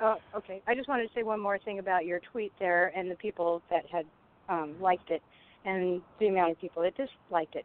[0.00, 0.62] Oh, okay.
[0.66, 3.62] I just wanted to say one more thing about your tweet there and the people
[3.70, 4.06] that had
[4.48, 5.22] um, liked it
[5.64, 7.64] and the amount of people that disliked it.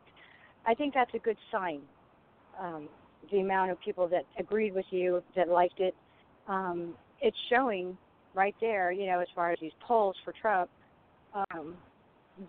[0.65, 1.81] I think that's a good sign
[2.59, 2.87] um,
[3.31, 5.95] the amount of people that agreed with you, that liked it.
[6.47, 7.97] Um, it's showing
[8.33, 10.69] right there, you know, as far as these polls for Trump,
[11.33, 11.75] um,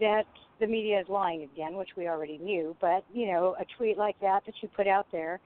[0.00, 0.24] that
[0.60, 2.76] the media is lying again, which we already knew.
[2.80, 5.40] But you know, a tweet like that that you put out there,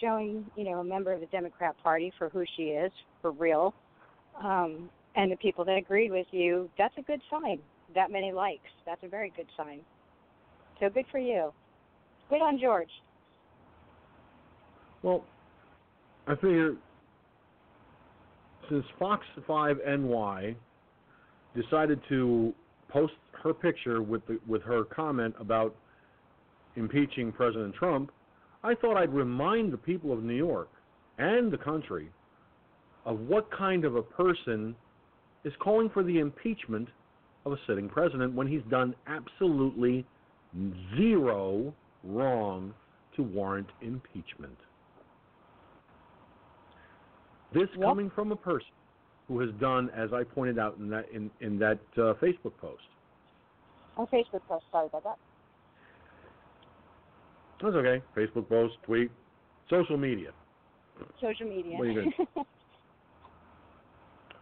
[0.00, 3.74] showing you know a member of the Democrat Party for who she is for real,
[4.42, 7.58] um, and the people that agreed with you, that's a good sign.
[7.94, 9.80] That many likes, that's a very good sign.
[10.80, 11.52] So good for you.
[12.30, 12.88] Good on George.
[15.02, 15.24] Well,
[16.26, 16.76] I figure
[18.68, 20.56] since Fox 5 NY
[21.54, 22.54] decided to
[22.88, 25.74] post her picture with the, with her comment about
[26.76, 28.10] impeaching President Trump,
[28.62, 30.68] I thought I'd remind the people of New York
[31.18, 32.10] and the country
[33.04, 34.74] of what kind of a person
[35.44, 36.88] is calling for the impeachment
[37.44, 40.06] of a sitting president when he's done absolutely
[40.96, 41.74] zero
[42.04, 42.72] wrong
[43.16, 44.56] to warrant impeachment.
[47.54, 47.88] This yep.
[47.88, 48.68] coming from a person
[49.28, 52.82] who has done, as I pointed out in that in in that uh, Facebook post.
[53.96, 55.18] On Facebook post, sorry about that.
[57.62, 58.02] That's okay.
[58.16, 59.10] Facebook post, tweet,
[59.70, 60.30] social media.
[61.20, 61.76] Social media.
[61.76, 62.12] What are you doing?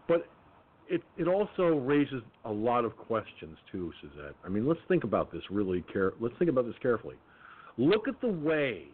[0.08, 0.26] but
[0.88, 4.34] it it also raises a lot of questions too, Suzette.
[4.44, 6.12] I mean, let's think about this really care.
[6.20, 7.16] Let's think about this carefully.
[7.76, 8.88] Look at the way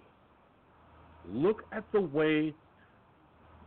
[1.33, 2.55] look at the way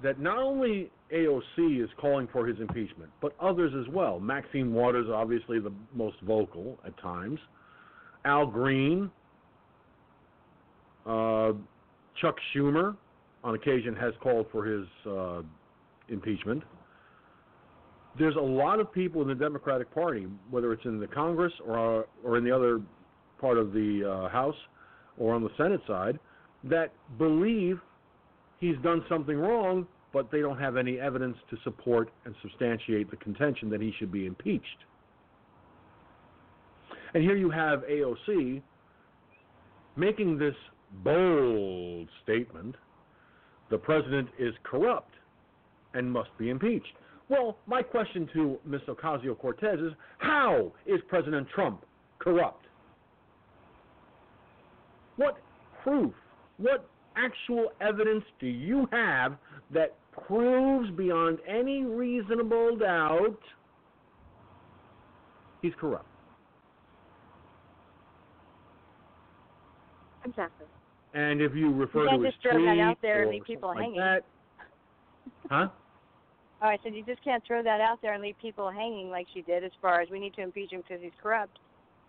[0.03, 4.19] that not only AOC is calling for his impeachment, but others as well.
[4.19, 7.39] Maxine Waters, obviously the most vocal at times.
[8.25, 9.09] Al Green,
[11.05, 11.53] uh,
[12.21, 12.95] Chuck Schumer,
[13.43, 15.41] on occasion, has called for his uh,
[16.09, 16.63] impeachment.
[18.17, 22.07] There's a lot of people in the Democratic Party, whether it's in the Congress or
[22.23, 22.81] or in the other
[23.39, 24.55] part of the uh, House
[25.17, 26.19] or on the Senate side,
[26.63, 27.79] that believe
[28.59, 33.17] he's done something wrong, but they don't have any evidence to support and substantiate the
[33.17, 34.65] contention that he should be impeached.
[37.13, 38.61] And here you have AOC
[39.95, 40.55] making this
[41.03, 42.75] bold statement
[43.69, 45.13] the president is corrupt
[45.93, 46.93] and must be impeached.
[47.29, 48.81] Well, my question to Ms.
[48.87, 51.85] Ocasio Cortez is how is President Trump
[52.17, 52.65] corrupt?
[55.17, 55.37] What
[55.83, 56.13] proof,
[56.57, 56.89] what
[57.23, 59.37] actual evidence do you have
[59.71, 59.95] that
[60.27, 63.39] proves beyond any reasonable doubt
[65.61, 66.05] he's corrupt?
[70.25, 70.65] Exactly.
[71.13, 73.99] And if you refer you to his throw that out there and leave people hanging.
[73.99, 74.25] like that,
[75.49, 75.67] huh?
[76.61, 79.27] Oh, I said you just can't throw that out there and leave people hanging like
[79.33, 79.63] she did.
[79.63, 81.57] As far as we need to impeach him because he's corrupt,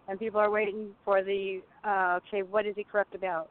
[0.09, 3.49] and people are waiting for the uh, okay, what is he corrupt about?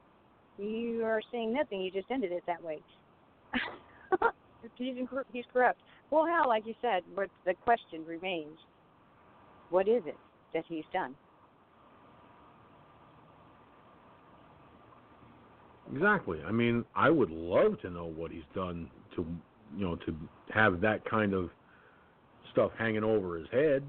[0.59, 1.81] You are saying nothing.
[1.81, 2.79] You just ended it that way.
[4.77, 4.95] he's,
[5.31, 5.79] he's corrupt.
[6.11, 6.47] Well, how?
[6.47, 8.57] Like you said, but the question remains:
[9.69, 10.17] What is it
[10.53, 11.15] that he's done?
[15.93, 16.39] Exactly.
[16.45, 19.25] I mean, I would love to know what he's done to,
[19.75, 20.15] you know, to
[20.53, 21.49] have that kind of
[22.51, 23.83] stuff hanging over his head.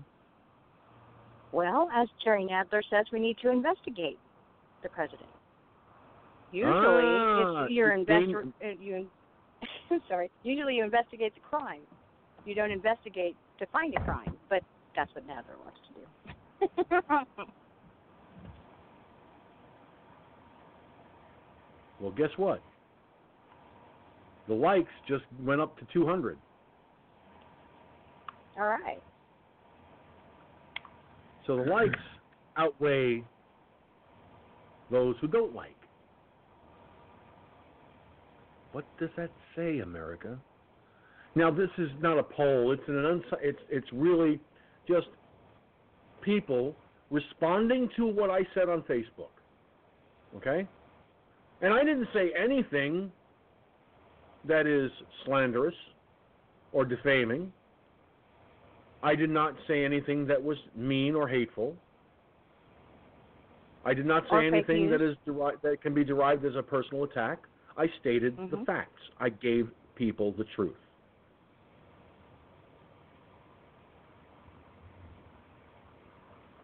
[1.52, 4.18] Well, as Jerry Nadler says, we need to investigate
[4.82, 5.29] the president.
[6.52, 8.46] Usually, Ah, it's your investor.
[8.64, 9.06] uh, You,
[10.08, 10.30] sorry.
[10.42, 11.82] Usually, you investigate the crime.
[12.44, 14.62] You don't investigate to find a crime, but
[14.96, 17.46] that's what Nazar wants to do.
[22.00, 22.62] Well, guess what?
[24.48, 26.38] The likes just went up to 200.
[28.58, 29.02] All right.
[31.46, 31.98] So the likes
[32.56, 33.22] outweigh
[34.90, 35.76] those who don't like.
[38.72, 40.38] What does that say, America?
[41.34, 42.72] Now, this is not a poll.
[42.72, 44.40] It's an uns- it's it's really
[44.88, 45.08] just
[46.20, 46.74] people
[47.10, 49.30] responding to what I said on Facebook.
[50.36, 50.66] Okay?
[51.60, 53.12] And I didn't say anything
[54.44, 54.90] that is
[55.24, 55.74] slanderous
[56.72, 57.52] or defaming.
[59.02, 61.76] I did not say anything that was mean or hateful.
[63.84, 65.16] I did not say Or anything that news.
[65.24, 67.38] deri- that can be derived as a personal attack.
[67.76, 68.66] I stated the Mhm.
[68.66, 69.02] facts.
[69.18, 70.76] I gave people the truth.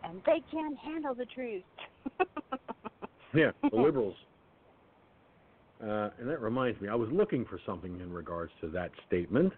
[0.04, 1.64] And they can't handle the truth.
[3.34, 4.16] Yeah, the liberals.
[5.82, 9.52] Uh, and that reminds me, I was looking for something in regards to that statement.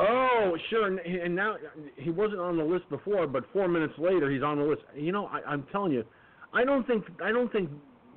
[0.00, 0.86] Oh, sure.
[0.86, 1.56] And, and now
[1.96, 4.82] he wasn't on the list before, but four minutes later he's on the list.
[4.96, 6.04] You know, I, I'm telling you,
[6.52, 7.70] I don't think I don't think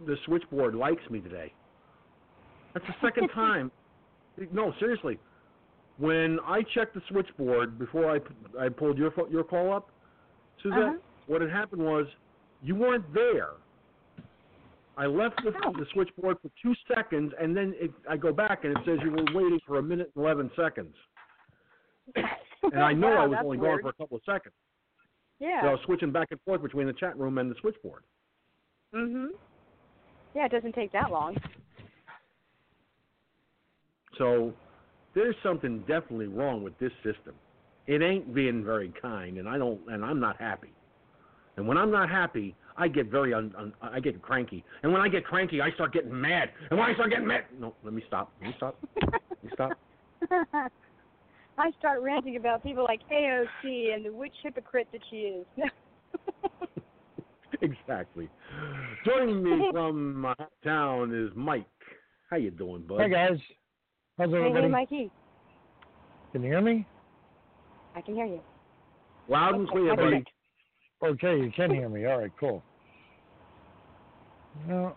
[0.07, 1.53] the switchboard likes me today.
[2.73, 3.71] That's the second time.
[4.51, 5.19] No, seriously.
[5.97, 8.19] When I checked the switchboard before I
[8.63, 9.89] I pulled your your call up,
[10.63, 10.93] Suzette, Uh-huh.
[11.27, 12.05] what had happened was
[12.61, 13.49] you weren't there.
[14.97, 15.71] I left the, Oh.
[15.73, 19.11] the switchboard for two seconds, and then it, I go back and it says you
[19.11, 20.95] were waiting for a minute and eleven seconds.
[22.61, 23.81] And I know Wow, I was only weird.
[23.81, 24.53] gone for a couple of seconds.
[25.39, 25.61] Yeah.
[25.61, 28.03] So I was switching back and forth between the chat room and the switchboard.
[28.93, 29.29] Mhm.
[30.35, 31.37] Yeah, it doesn't take that long.
[34.19, 34.53] So
[35.15, 37.33] there's something definitely wrong with this system.
[37.87, 40.69] It ain't being very kind, and I don't, and I'm not happy.
[41.57, 44.63] And when I'm not happy, I get very, un, un, I get cranky.
[44.83, 46.51] And when I get cranky, I start getting mad.
[46.69, 48.31] And when I start getting mad, no, let me stop.
[48.39, 48.77] Let me stop.
[49.01, 49.71] Let me stop.
[51.57, 55.45] I start ranting about people like AOC and the witch hypocrite that she is.
[57.61, 58.29] exactly.
[59.05, 61.65] Joining me from my town is Mike.
[62.29, 63.01] How you doing, bud?
[63.01, 63.39] Hey guys,
[64.19, 64.65] how's hey, everybody?
[64.65, 65.11] hey, Mikey,
[66.33, 66.85] Can you hear me?
[67.95, 68.41] I can hear you.
[69.27, 70.01] Loud and clear, okay.
[70.01, 71.13] buddy.
[71.13, 72.05] Okay, you can hear me.
[72.05, 72.61] All right, cool.
[74.67, 74.93] No,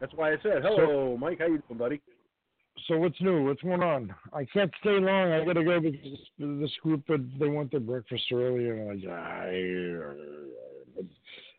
[0.00, 1.38] That's why I said hello, Mike.
[1.38, 2.02] How you doing, buddy?
[2.88, 3.44] so what's new?
[3.44, 4.14] What's going on?
[4.32, 5.32] I can't stay long.
[5.32, 7.02] I gotta go because this, this group
[7.38, 9.46] they want their breakfast early, and I'm like, "Ah,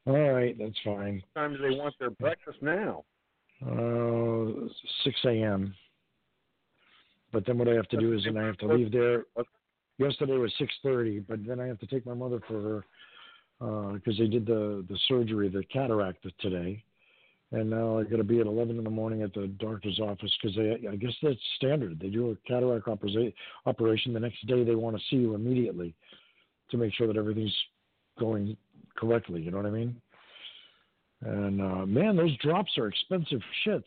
[0.05, 1.23] all right, that's fine.
[1.33, 3.03] Sometimes they want their breakfast now.
[3.65, 4.67] Uh,
[5.03, 5.73] 6 a.m.
[7.31, 9.25] But then what I have to do is then I have to leave there.
[9.97, 14.27] Yesterday was 6:30, but then I have to take my mother for her because they
[14.27, 16.83] did the the surgery, the cataract today,
[17.51, 20.31] and now I got to be at 11 in the morning at the doctor's office
[20.41, 21.99] because they I guess that's standard.
[21.99, 23.31] They do a cataract opera-
[23.65, 24.63] operation the next day.
[24.63, 25.95] They want to see you immediately
[26.69, 27.55] to make sure that everything's
[28.19, 28.55] going
[28.95, 29.41] correctly.
[29.41, 29.99] You know what I mean?
[31.21, 33.83] And uh, man, those drops are expensive shits.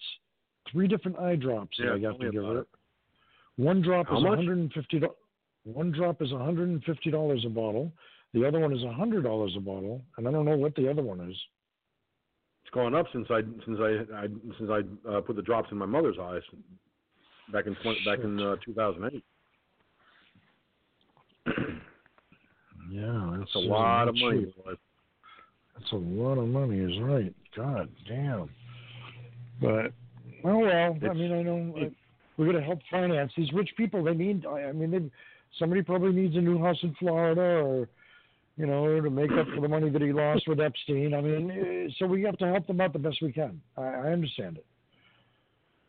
[0.71, 2.61] Three different eye drops Yeah, that I got to give her.
[2.61, 2.69] it.
[3.57, 4.37] One drop How is much?
[4.39, 4.99] 150.
[5.01, 5.15] do-
[5.65, 7.93] One drop is 150 dollars a bottle.
[8.35, 11.03] The other one is 100 dollars a bottle, and I don't know what the other
[11.03, 11.37] one is.
[12.65, 14.27] It's gone up since I since I, I
[14.59, 16.43] since I uh, put the drops in my mother's eyes
[17.53, 19.25] back in 20, back in uh, 2008.
[22.91, 24.53] Yeah, that's It's a lot of money.
[25.81, 27.35] That's a lot of money, is right.
[27.57, 28.51] God damn.
[29.61, 29.93] But
[30.45, 30.97] oh well.
[31.03, 31.89] I mean, I know uh,
[32.37, 34.05] we're gonna help finance these rich people.
[34.05, 34.47] They need.
[34.47, 35.11] I I mean, they,
[35.59, 37.89] somebody probably needs a new house in Florida, or
[38.57, 41.15] you know, to make up for the money that he lost with Epstein.
[41.15, 43.61] I mean, uh, so we have to help them out the best we can.
[43.77, 44.67] I, I understand it.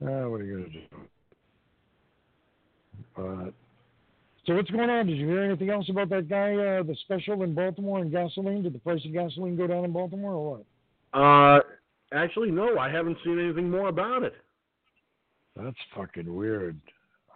[0.02, 0.82] Uh, what are you gonna do?
[3.16, 3.54] But
[4.46, 5.06] so what's going on?
[5.06, 8.64] Did you hear anything else about that guy, uh, the special in Baltimore and gasoline?
[8.64, 10.58] Did the price of gasoline go down in Baltimore or
[11.14, 11.20] what?
[11.20, 11.60] Uh,
[12.12, 14.34] actually, no, I haven't seen anything more about it.
[15.56, 16.80] That's fucking weird.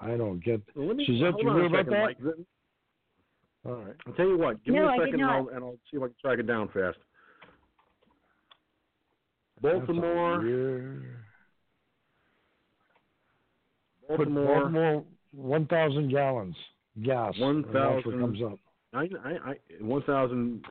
[0.01, 0.61] I don't get.
[0.75, 1.05] Let me.
[1.05, 2.37] Suzette, hold you on a hear about second, that?
[2.37, 2.45] Mike.
[3.65, 3.95] All right.
[4.07, 4.63] I'll tell you what.
[4.63, 5.29] Give No, me a second, and.
[5.29, 6.97] I'll, and I'll see if I can track it down fast.
[9.61, 10.39] That's Baltimore,
[14.07, 14.45] Put Baltimore.
[14.47, 16.55] Baltimore, one thousand gallons
[17.03, 17.33] gas.
[17.37, 18.59] and That's what 1,000 comes up.
[18.93, 20.63] I, I, I, one thousand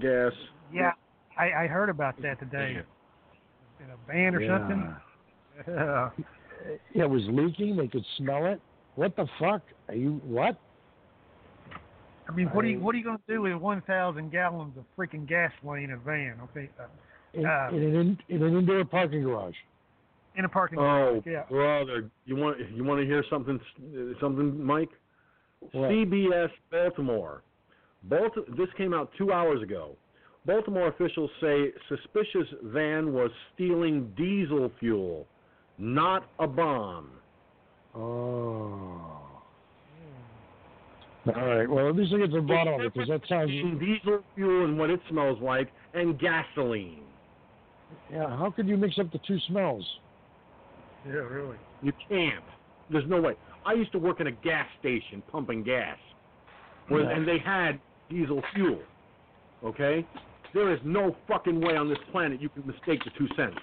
[0.00, 0.32] gas.
[0.72, 0.92] Yeah,
[1.38, 2.82] I, I heard about that today.
[3.80, 4.58] In a van or yeah.
[4.58, 4.96] something.
[5.66, 6.10] Yeah.
[6.94, 7.76] Yeah, it was leaking.
[7.76, 8.60] They could smell it.
[8.94, 9.62] What the fuck?
[9.88, 10.58] Are you what?
[12.28, 14.84] I mean, what are you what are you going to do with 1,000 gallons of
[14.96, 16.36] freaking gasoline in a van?
[16.44, 16.84] Okay, uh,
[17.34, 17.94] In, Uh, in an
[18.28, 19.56] in, in an indoor parking garage.
[20.36, 20.86] In a parking lot.
[20.86, 21.22] Oh.
[21.26, 21.44] Yeah.
[21.48, 23.60] brother, you want you want to hear something
[24.20, 24.90] something, Mike?
[25.72, 25.90] What?
[25.90, 27.42] CBS Baltimore.
[28.08, 29.96] Balti- this came out two hours ago.
[30.46, 35.26] Baltimore officials say suspicious van was stealing diesel fuel,
[35.78, 37.10] not a bomb.
[37.94, 39.20] Oh.
[41.26, 41.68] All right.
[41.68, 43.50] Well, at least I get to the bottom of it because that sounds.
[43.50, 47.04] Between diesel fuel and what it smells like, and gasoline.
[48.12, 48.36] Yeah.
[48.36, 49.86] How could you mix up the two smells?
[51.06, 51.56] Yeah, really.
[51.82, 52.44] You can't.
[52.90, 53.34] There's no way.
[53.66, 55.98] I used to work in a gas station pumping gas,
[56.88, 57.10] where, Yeah.
[57.16, 58.80] and they had diesel fuel.
[59.64, 60.06] Okay,
[60.52, 63.58] there is no fucking way on this planet you can mistake the two cents.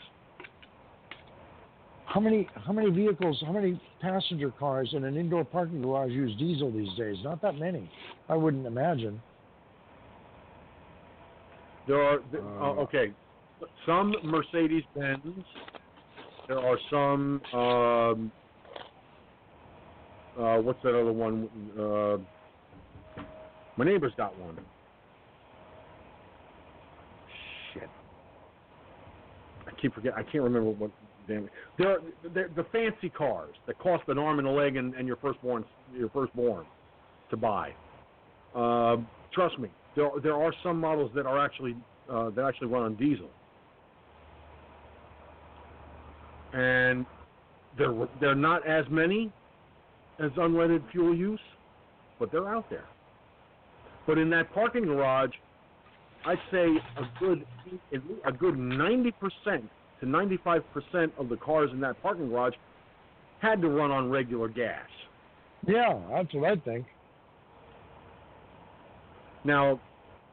[2.05, 6.35] How many how many vehicles, how many passenger cars in an indoor parking garage use
[6.37, 7.17] diesel these days?
[7.23, 7.89] Not that many.
[8.27, 9.21] I wouldn't imagine.
[11.87, 12.63] There are th- Uh.
[12.63, 13.13] uh, okay,
[13.85, 15.45] some Mercedes Benz.
[16.51, 17.41] There are some.
[17.53, 18.31] Um,
[20.37, 21.47] uh, what's that other one?
[21.79, 22.17] Uh,
[23.77, 24.57] my neighbor's got one.
[27.73, 27.89] Shit.
[29.65, 30.11] I keep forget.
[30.17, 30.91] I can't remember what.
[31.25, 31.47] Damn
[31.77, 31.99] they're
[32.33, 35.63] the fancy cars that cost an arm and a leg and, and your firstborn
[35.95, 36.65] your firstborn
[37.29, 37.71] to buy.
[38.53, 38.97] Uh,
[39.31, 41.77] trust me, there there are some models that are actually
[42.11, 43.29] uh, that actually run on diesel,
[46.53, 47.05] and
[47.77, 49.31] they're they're not as many
[50.19, 51.39] as unleaded fuel use,
[52.19, 52.85] but they're out there.
[54.07, 55.31] But in that parking garage,
[56.25, 57.45] I'd say a good
[58.25, 62.53] a good ninety percent to ninety five percent of the cars in that parking garage
[63.39, 64.87] had to run on regular gas.
[65.67, 66.85] Yeah, that's what I think.
[69.43, 69.79] Now,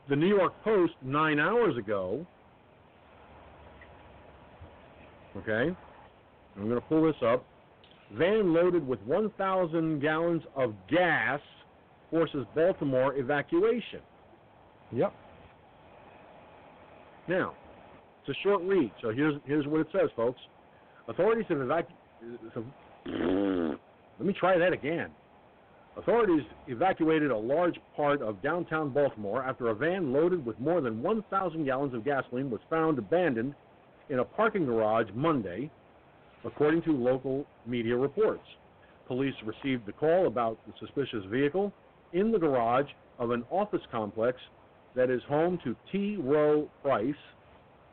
[0.08, 2.26] the New York Post nine hours ago.
[5.36, 5.74] Okay,
[6.58, 7.44] I'm going to pull this up.
[8.14, 11.40] Van loaded with 1,000 gallons of gas
[12.10, 14.00] forces Baltimore evacuation.
[14.92, 15.12] Yep.
[17.28, 17.54] Now,
[18.22, 20.40] it's a short read, so here's here's what it says, folks.
[21.08, 22.64] Authorities have evacuated.
[24.18, 25.10] Let me try that again.
[25.98, 31.02] Authorities evacuated a large part of downtown Baltimore after a van loaded with more than
[31.02, 33.54] 1,000 gallons of gasoline was found abandoned
[34.08, 35.70] in a parking garage Monday,
[36.44, 38.44] according to local media reports.
[39.06, 41.72] Police received the call about the suspicious vehicle
[42.12, 44.38] in the garage of an office complex
[44.94, 46.16] that is home to T.
[46.16, 47.14] Rowe Price,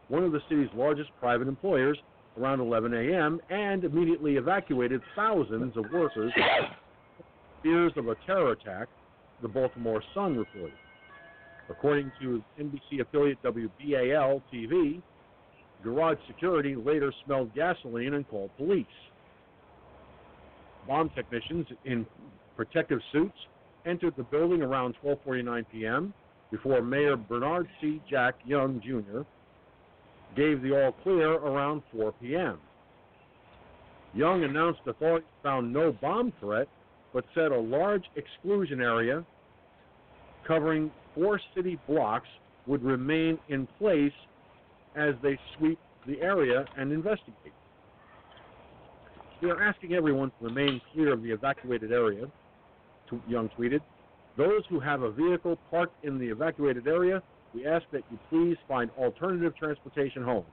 [0.07, 1.97] one of the city's largest private employers,
[2.37, 3.39] around 11 a.m.
[3.49, 6.31] and immediately evacuated thousands of workers.
[7.63, 8.87] Fears of a terror attack,
[9.41, 10.77] the Baltimore Sun reported.
[11.69, 15.01] According to NBC affiliate WBAL TV,
[15.83, 18.85] garage security later smelled gasoline and called police.
[20.87, 22.05] Bomb technicians in
[22.55, 23.37] protective suits
[23.85, 26.13] entered the building around 12:49 p.m.
[26.51, 28.01] before Mayor Bernard C.
[28.09, 29.21] Jack Young Jr.
[30.35, 32.59] gave the all clear around 4 p.m.
[34.13, 36.67] Young announced authorities found no bomb threat,
[37.13, 39.25] but said a large exclusion area
[40.47, 42.27] covering four city blocks
[42.67, 44.13] would remain in place
[44.95, 47.53] as they sweep the area and investigate.
[49.41, 52.27] We are asking everyone to remain clear of the evacuated area,
[53.27, 53.81] Young tweeted.
[54.37, 57.21] Those who have a vehicle parked in the evacuated area,
[57.53, 60.45] we ask that you please find alternative transportation home.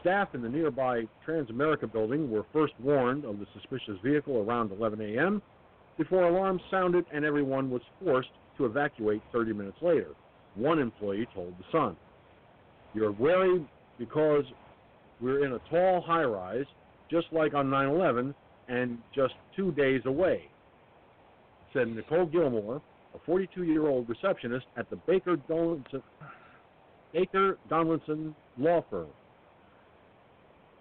[0.00, 5.00] Staff in the nearby Transamerica building were first warned of the suspicious vehicle around 11
[5.00, 5.42] a.m.
[5.98, 10.10] before alarms sounded and everyone was forced to evacuate 30 minutes later.
[10.54, 11.96] One employee told The Sun.
[12.96, 13.62] You're wary
[13.98, 14.44] because
[15.20, 16.64] we're in a tall high rise,
[17.10, 18.34] just like on 9 11,
[18.68, 20.48] and just two days away,
[21.74, 22.80] said Nicole Gilmore,
[23.14, 26.02] a 42 year old receptionist at the Baker Donaldson,
[27.12, 29.08] Baker Donaldson Law Firm.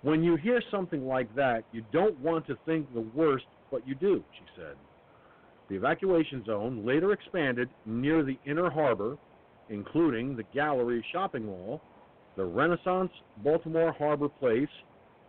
[0.01, 3.93] When you hear something like that, you don't want to think the worst, but you
[3.93, 4.75] do, she said.
[5.67, 9.17] The evacuation zone later expanded near the inner harbor,
[9.69, 11.81] including the Gallery Shopping Mall,
[12.37, 13.11] the Renaissance
[13.43, 14.67] Baltimore Harbor Place,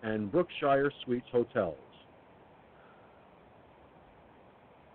[0.02, 1.76] and Brookshire Suites hotels.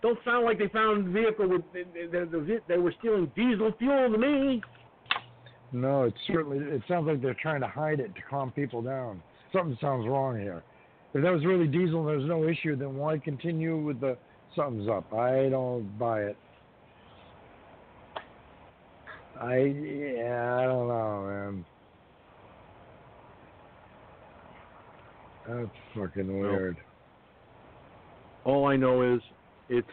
[0.02, 1.62] Don't sound like they found the vehicle with
[2.68, 4.62] they were stealing diesel fuel to me.
[5.74, 9.22] No, it certainly it sounds like they're trying to hide it to calm people down.
[9.54, 10.64] Something sounds wrong here.
[11.14, 14.18] If that was really diesel and there's no issue, then why continue with the
[14.56, 15.14] something's up?
[15.14, 16.38] I don't buy it.
[19.40, 21.66] I yeah, I don't know, man.
[25.52, 26.78] That's fucking weird.
[28.46, 29.22] All I know is
[29.70, 29.88] it's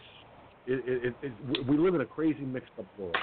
[0.67, 3.17] it, it, it, we live in a crazy mixed up world.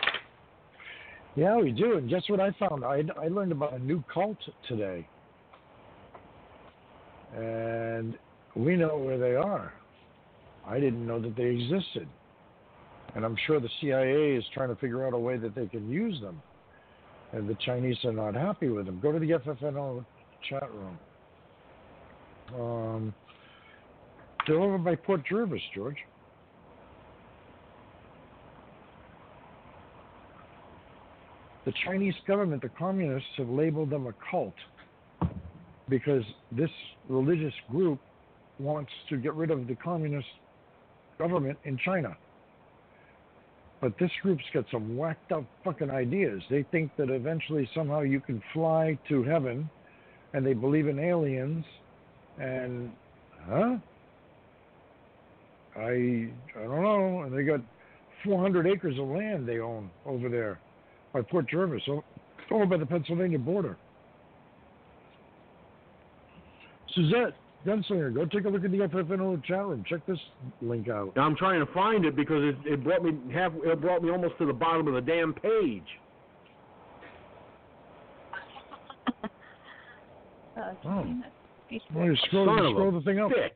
[1.35, 1.97] Yeah, we do.
[1.97, 2.83] And guess what I found?
[2.83, 5.07] I, I learned about a new cult today.
[7.35, 8.17] And
[8.55, 9.73] we know where they are.
[10.65, 12.07] I didn't know that they existed.
[13.15, 15.89] And I'm sure the CIA is trying to figure out a way that they can
[15.89, 16.41] use them.
[17.31, 18.99] And the Chinese are not happy with them.
[19.01, 20.05] Go to the FFNO
[20.49, 20.97] chat room.
[22.53, 23.13] Um,
[24.45, 25.97] they're over by Port Jervis, George.
[31.65, 34.53] The Chinese government, the communists, have labeled them a cult
[35.89, 36.69] because this
[37.09, 37.99] religious group
[38.59, 40.27] wants to get rid of the communist
[41.17, 42.15] government in China.
[43.81, 46.41] But this group's got some whacked up fucking ideas.
[46.49, 49.69] They think that eventually somehow you can fly to heaven,
[50.33, 51.65] and they believe in aliens,
[52.39, 52.91] and
[53.47, 53.77] huh?
[55.77, 57.23] I I don't know.
[57.23, 57.61] And they got
[58.23, 60.59] 400 acres of land they own over there
[61.13, 62.03] by Port Jervis, so
[62.51, 63.77] over by the Pennsylvania border.
[66.93, 69.83] Suzette, Gunslinger, go take a look at the FFNO chat room.
[69.87, 70.19] Check this
[70.61, 71.15] link out.
[71.15, 73.51] Now I'm trying to find it because it, it brought me half.
[73.63, 75.83] It brought me almost to the bottom of the damn page.
[80.57, 81.05] Uh, oh.
[81.93, 83.31] Well, you scroll, Son you of scroll a the thing up.
[83.31, 83.51] Bitch.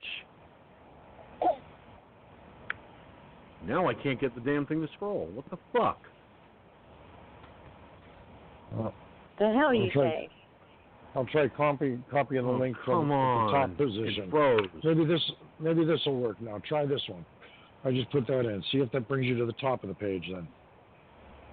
[3.68, 5.28] Now I can't get the damn thing to scroll.
[5.34, 6.00] What the fuck?
[8.78, 8.94] Oh,
[9.40, 10.30] The hell you I'll try- say?
[11.16, 13.48] I'll try copy copying the Oh, link come from on.
[13.48, 14.26] the top position.
[14.26, 14.68] It froze.
[14.84, 16.60] Maybe this maybe this will work now.
[16.60, 17.26] Try this one.
[17.84, 18.62] I just put that in.
[18.72, 20.48] See if that brings you to the top of the page then.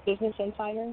[0.05, 0.93] Business Insider?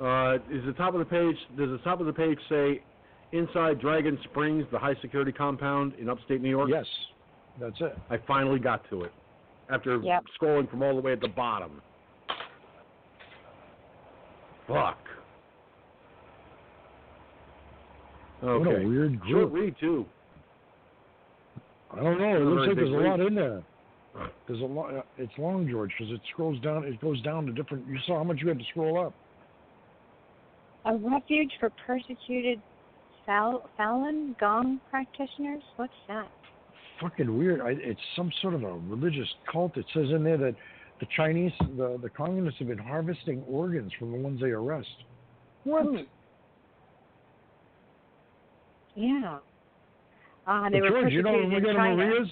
[0.00, 1.36] Uh, is the top of the page?
[1.56, 2.82] Does the top of the page say
[3.32, 6.70] inside Dragon Springs, the high security compound in upstate New York?
[6.70, 6.86] Yes,
[7.60, 7.96] that's it.
[8.10, 9.12] I finally got to it
[9.70, 10.24] after Yep.
[10.40, 11.82] scrolling from all the way at the bottom.
[14.66, 14.98] Fuck.
[18.42, 18.64] Okay.
[18.72, 19.52] What a weird Short group.
[19.52, 20.06] read too.
[21.92, 22.36] I don't know.
[22.36, 23.62] It looks like there's big a lot in there.
[24.46, 24.94] There's a lot.
[24.94, 26.84] uh, It's long, George, because it scrolls down.
[26.84, 27.86] It goes down to different.
[27.88, 29.14] You saw how much you had to scroll up.
[30.84, 32.60] A refuge for persecuted
[33.28, 35.62] Fal- Falun Gong practitioners?
[35.76, 36.26] What's that?
[36.98, 37.60] Fucking weird.
[37.60, 39.76] I, it's some sort of a religious cult.
[39.76, 40.56] It says in there that
[40.98, 44.88] the Chinese, the the communists have been harvesting organs from the ones they arrest.
[45.64, 46.06] What?
[48.96, 49.38] Yeah.
[50.46, 51.96] Uh, they were George, you know when we go in to China.
[51.96, 52.28] Maria's,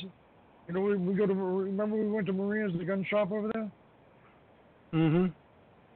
[0.67, 3.51] you know we, we go to remember we went to Maria's, the gun shop over
[3.53, 3.71] there.
[4.95, 5.27] Mm-hmm.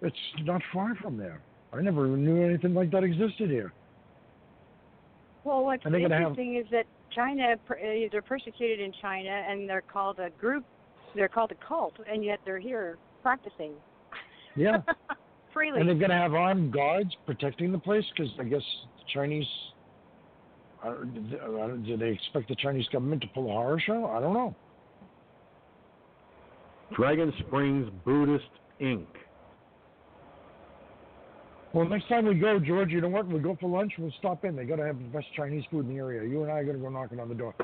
[0.06, 1.40] It's not far from there.
[1.72, 3.72] I never knew anything like that existed here.
[5.44, 9.69] Well, what's And have- interesting is that China, per- uh, they're persecuted in China, and
[9.69, 10.65] they're called a group.
[11.15, 13.73] They're called a cult, and yet they're here practicing.
[14.55, 14.83] Yeah.
[15.52, 15.81] Freely.
[15.81, 18.62] And they're going to have armed guards protecting the place because I guess
[18.99, 19.47] the Chinese.
[20.85, 24.07] Uh, do do they expect the Chinese government to pull a horror show?
[24.07, 24.55] I don't know.
[26.94, 28.49] Dragon Springs Buddhist
[28.81, 29.07] Inc.
[31.73, 33.26] Well, next time we go, George, you know what?
[33.28, 33.92] We go for lunch.
[33.99, 34.57] We'll stop in.
[34.57, 36.28] They got to have the best Chinese food in the area.
[36.28, 37.55] You and I are going to go knocking on the door.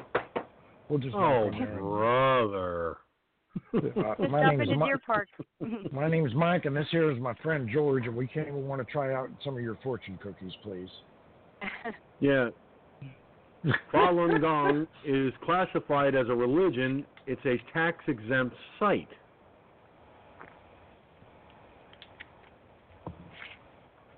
[0.88, 1.14] We'll just.
[1.14, 1.76] knock Oh, on there.
[1.78, 2.96] brother.
[3.74, 3.80] Uh,
[4.30, 5.28] my stop name's into Mi- Deer Park.
[5.92, 8.86] My name's Mike, and this here is my friend George, and we came and want
[8.86, 10.88] to try out some of your fortune cookies, please.
[12.20, 12.50] Yeah.
[13.92, 17.04] Falun Gong is classified as a religion.
[17.26, 19.08] It's a tax exempt site.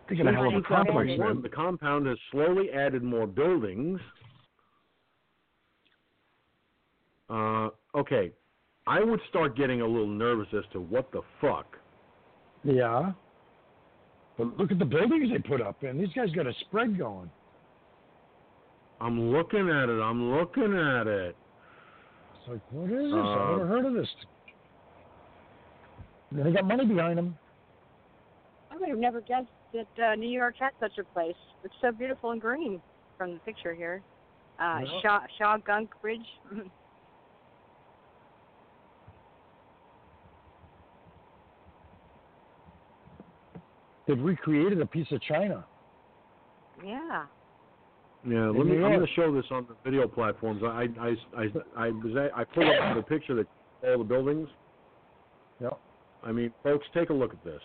[0.08, 0.64] They got a hell of a Right.
[0.64, 4.00] complex One, the compound has slowly added more buildings.
[7.28, 8.32] Uh, okay,
[8.86, 11.78] I would start getting a little nervous as to what the fuck.
[12.64, 13.12] Yeah.
[14.38, 17.30] But look at the buildings they put up, and these guys got a spread going.
[19.00, 20.00] I'm looking at it.
[20.00, 21.36] I'm looking at it.
[22.40, 23.12] It's like, what is this?
[23.12, 24.08] Uh, I never heard of this.
[26.30, 27.36] And they got money behind them.
[28.70, 31.36] I would have never guessed that uh, New York had such a place.
[31.64, 32.80] It's so beautiful and green
[33.16, 34.02] from the picture here.
[34.58, 35.00] Uh, Yeah.
[35.02, 36.26] Shaw Shaw Gunk Bridge.
[44.06, 45.64] They've recreated a piece of China.
[46.84, 47.26] yeah.
[48.26, 48.72] Yeah, let me.
[48.74, 50.60] I'm going to show this on the video platforms.
[50.64, 53.46] I I I I, I was at, I pulled up the picture that
[53.88, 54.48] all the buildings.
[55.60, 55.78] Yep.
[56.24, 57.60] I mean, folks, take a look at this.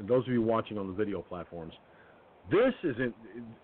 [0.00, 1.72] Those of you watching on the video platforms,
[2.50, 3.14] this isn't.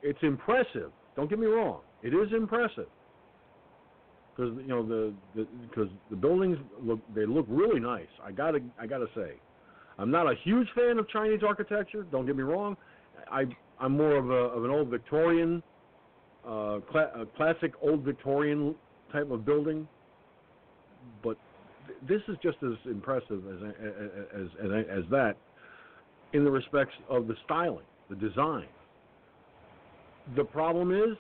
[0.03, 0.91] It's impressive.
[1.15, 1.81] Don't get me wrong.
[2.03, 2.89] It is impressive
[4.35, 5.15] because you know the
[5.69, 8.09] because the, buildings look they look really nice.
[8.25, 9.35] I gotta I gotta say,
[9.99, 12.07] I'm not a huge fan of Chinese architecture.
[12.11, 12.77] Don't get me wrong.
[13.31, 13.45] I
[13.79, 15.63] I'm more of a of an old Victorian,
[16.47, 18.75] uh, a classic old Victorian
[19.13, 19.87] type of building.
[21.23, 21.37] But
[21.87, 23.75] th- this is just as impressive as
[24.35, 25.37] as as as that
[26.33, 28.67] in the respects of the styling, the design.
[30.37, 31.17] The problem is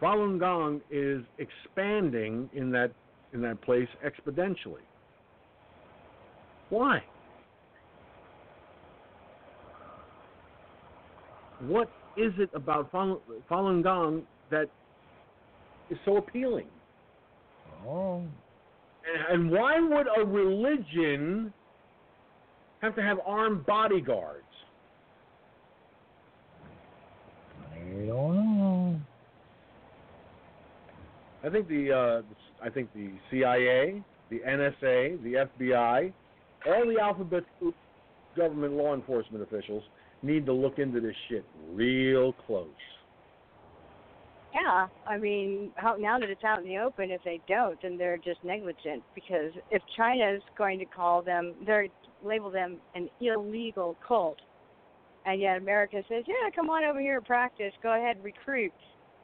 [0.00, 2.92] Falun Gong is expanding in that
[3.32, 4.84] in that place exponentially.
[6.70, 7.02] Why?
[11.60, 13.18] What is it about Falun,
[13.50, 14.68] Falun Gong that
[15.90, 16.66] is so appealing?
[17.86, 18.22] Oh.
[19.06, 21.52] And, and why would a religion
[22.80, 24.42] have to have armed bodyguards?
[27.74, 29.00] I don't know.
[31.44, 36.12] I think the uh, I think the CIA, the NSA, the FBI,
[36.66, 37.74] all the alphabet soup
[38.36, 39.82] government law enforcement officials
[40.22, 42.66] need to look into this shit real close.
[44.54, 47.98] Yeah, I mean, how, now that it's out in the open, if they don't, then
[47.98, 49.02] they're just negligent.
[49.14, 51.88] Because if China's going to call them, they're
[52.26, 54.38] label them an illegal cult,
[55.24, 57.72] and yet America says, "Yeah, come on over here and practice.
[57.82, 58.72] Go ahead, recruit."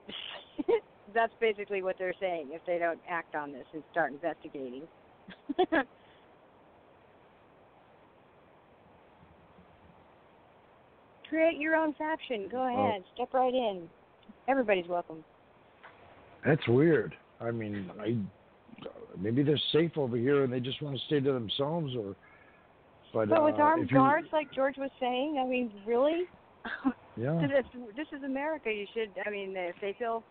[1.14, 4.82] That's basically what they're saying if they don't act on this and start investigating.
[11.28, 12.48] Create your own faction.
[12.50, 12.68] Go oh.
[12.68, 13.02] ahead.
[13.14, 13.88] Step right in.
[14.48, 15.24] Everybody's welcome.
[16.44, 17.14] That's weird.
[17.40, 18.16] I mean, I
[19.18, 22.14] maybe they're safe over here and they just want to stay to themselves, or.
[23.12, 26.22] But, But with uh, armed guards, like George was saying, I mean, really?
[27.14, 27.38] Yeah.
[27.42, 28.70] this, this is America.
[28.72, 29.10] You should.
[29.26, 30.24] I mean, if they feel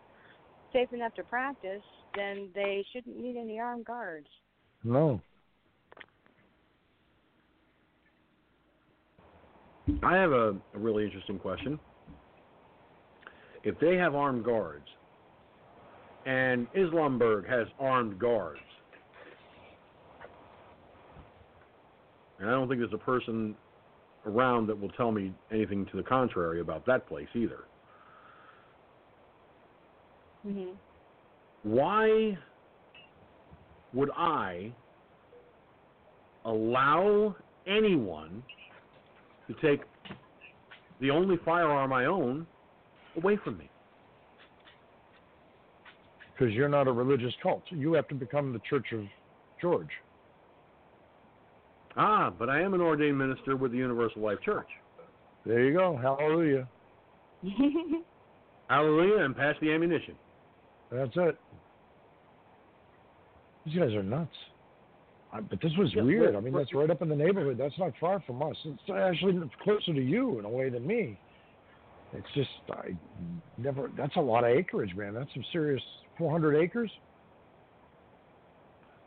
[0.72, 1.82] safe enough to practice,
[2.16, 4.26] then they shouldn't need any armed guards.
[4.82, 5.20] No.
[10.02, 11.78] I have a, a really interesting question.
[13.62, 14.86] If they have armed guards,
[16.26, 18.60] and Islamberg has armed guards,
[22.42, 23.54] and I don't think there's a person
[24.26, 27.64] around that will tell me anything to the contrary about that place either.
[30.46, 30.72] Mm-hmm.
[31.62, 32.36] Why
[33.94, 34.72] would I
[36.44, 37.34] allow
[37.66, 38.42] anyone
[39.46, 39.82] to take
[41.00, 42.46] the only firearm I own
[43.16, 43.70] away from me?
[46.42, 47.62] because you're not a religious cult.
[47.68, 49.04] You have to become the Church of
[49.60, 49.90] George.
[51.96, 54.68] Ah, but I am an ordained minister with the Universal Life Church.
[55.44, 55.96] There you go.
[56.00, 56.68] Hallelujah.
[58.68, 60.16] Hallelujah, and pass the ammunition.
[60.90, 61.36] That's it.
[63.64, 64.32] These guys are nuts.
[65.32, 66.36] I, but this was Yeah, weird.
[66.36, 67.56] I mean, that's right up in the neighborhood.
[67.58, 68.56] That's not far from us.
[68.64, 71.18] It's actually closer to you in a way than me.
[72.12, 72.94] It's just I
[73.56, 73.90] never.
[73.96, 75.14] That's a lot of acreage, man.
[75.14, 75.82] That's some serious
[76.18, 76.92] 400 acres.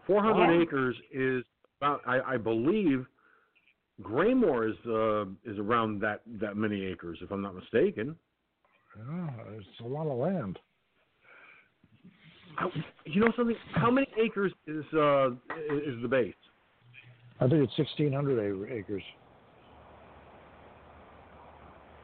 [0.07, 0.61] 400 Wow.
[0.61, 1.43] acres is
[1.79, 3.05] about, I, I believe,
[4.01, 8.15] Graymoor is uh, is around that that many acres, if I'm not mistaken.
[8.97, 10.59] Yeah, it's a lot of land.
[12.57, 12.71] How,
[13.05, 13.55] you know something?
[13.73, 16.33] How many acres is uh, is the base?
[17.39, 19.03] I think it's 1,600 acres.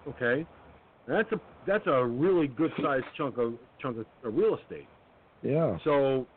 [0.07, 0.45] Okay,
[1.07, 4.87] that's a that's a really good sized chunk of chunk of real estate.
[5.43, 5.77] Yeah.
[5.83, 6.27] So,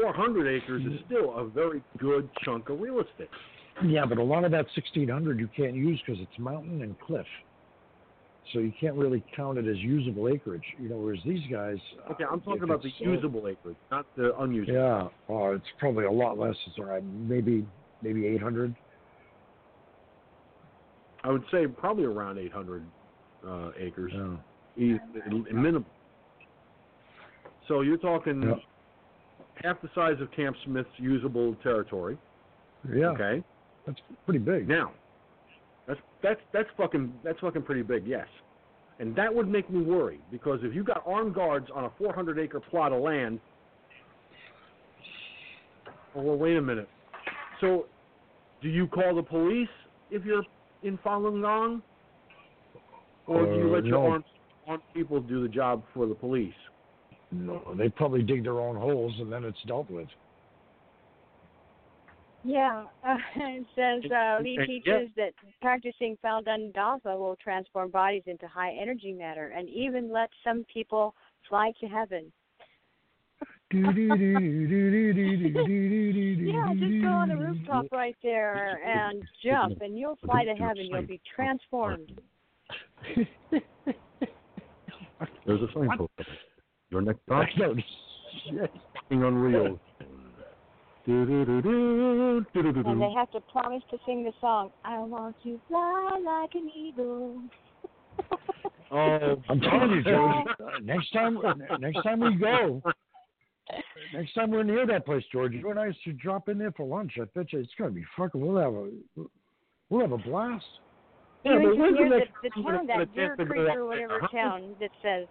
[0.00, 3.28] 400 acres is still a very good chunk of real estate.
[3.84, 7.26] Yeah, but a lot of that 1,600 you can't use because it's mountain and cliff.
[8.52, 10.64] So you can't really count it as usable acreage.
[10.78, 11.78] You know, whereas these guys.
[12.06, 14.74] uh, Okay, I'm talking about the uh, usable acreage, not the unusable.
[14.74, 16.56] Yeah, oh, it's probably a lot less.
[16.66, 17.66] It's all right, maybe
[18.00, 18.74] maybe 800.
[21.24, 22.88] I would say probably around 800
[23.46, 24.12] uh, acres,
[24.76, 24.98] Yeah.
[25.16, 25.84] minimum.
[27.66, 28.54] So you're talking.
[29.62, 32.16] Half the size of Camp Smith's usable territory.
[32.94, 33.42] Yeah, Okay.
[33.86, 34.68] that's pretty big.
[34.68, 34.92] Now,
[35.86, 38.26] that's that's that's fucking that's fucking pretty big, yes.
[39.00, 42.38] And that would make me worry because if you got armed guards on a 400
[42.38, 43.38] acre plot of land,
[46.14, 46.88] oh, well, wait a minute.
[47.60, 47.86] So,
[48.60, 49.68] do you call the police
[50.10, 50.42] if you're
[50.82, 51.82] in Falun Gong,
[53.26, 54.24] or do you Uh, let your armed
[54.66, 56.54] armed people do the job for the police?
[57.30, 60.08] No, they probably dig their own holes and then it's dealt with.
[62.44, 68.22] Yeah, uh, it says uh, Lee And- teaches that practicing Falun Dafa will transform bodies
[68.26, 71.14] into high energy matter and even let some people
[71.48, 72.32] fly to heaven.
[73.70, 73.92] Yeah,
[76.72, 80.86] just go on the rooftop right there and jump, and you'll fly to heaven.
[80.90, 82.18] You'll be transformed.
[85.44, 86.12] There's a signpost.
[86.90, 87.74] Your next I stop, know.
[88.44, 88.72] Shit.
[88.94, 89.78] fucking unreal.
[91.06, 92.88] Do-do-do-do, do-do-do-do.
[92.90, 94.70] And they have to promise to sing the song.
[94.84, 97.42] I want to fly like an eagle.
[98.90, 100.46] Oh, I'm telling you, George.
[100.82, 101.38] next time,
[101.78, 102.80] next time we go,
[104.14, 106.86] next time we're near that place, George, you and I should drop in there for
[106.86, 107.12] lunch.
[107.20, 108.40] I bet you it's gonna be fucking.
[108.40, 108.88] We'll have a,
[109.90, 110.64] we'll have a blast.
[111.44, 114.90] Yeah, Even but when's the the, the town, that Deer Creek or whatever town that
[115.02, 115.26] says,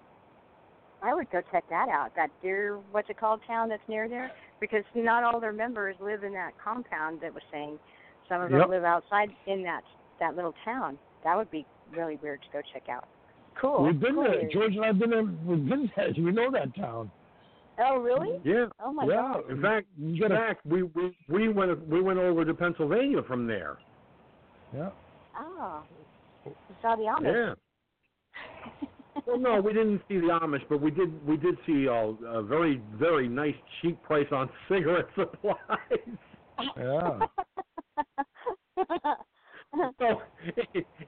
[1.03, 2.15] I would go check that out.
[2.15, 4.31] That Deer, what's it called, town that's near there?
[4.59, 7.77] Because not all their members live in that compound that was saying.
[8.27, 8.69] Some of them Yep.
[8.69, 9.83] live outside in that
[10.19, 10.97] that little town.
[11.23, 13.07] That would be really weird to go check out.
[13.55, 13.83] Cool.
[13.83, 14.23] We've been cool.
[14.23, 14.49] there.
[14.49, 15.23] George and I've been there.
[15.23, 16.11] We've been there.
[16.17, 17.11] We know that town.
[17.79, 18.39] Oh, really?
[18.43, 18.65] Yeah.
[18.79, 19.33] Oh my yeah.
[19.33, 19.51] God.
[19.51, 23.77] In fact, in fact, we, we we went we went over to Pennsylvania from there.
[24.75, 24.89] Yeah.
[25.39, 25.83] Oh,
[26.45, 27.23] you saw the Amish.
[27.23, 27.53] Yeah.
[29.27, 32.41] Well, no, we didn't see the Amish, but we did we did see a, a
[32.41, 35.57] very very nice cheap price on cigarette supplies.
[36.77, 37.19] Yeah.
[39.99, 40.21] so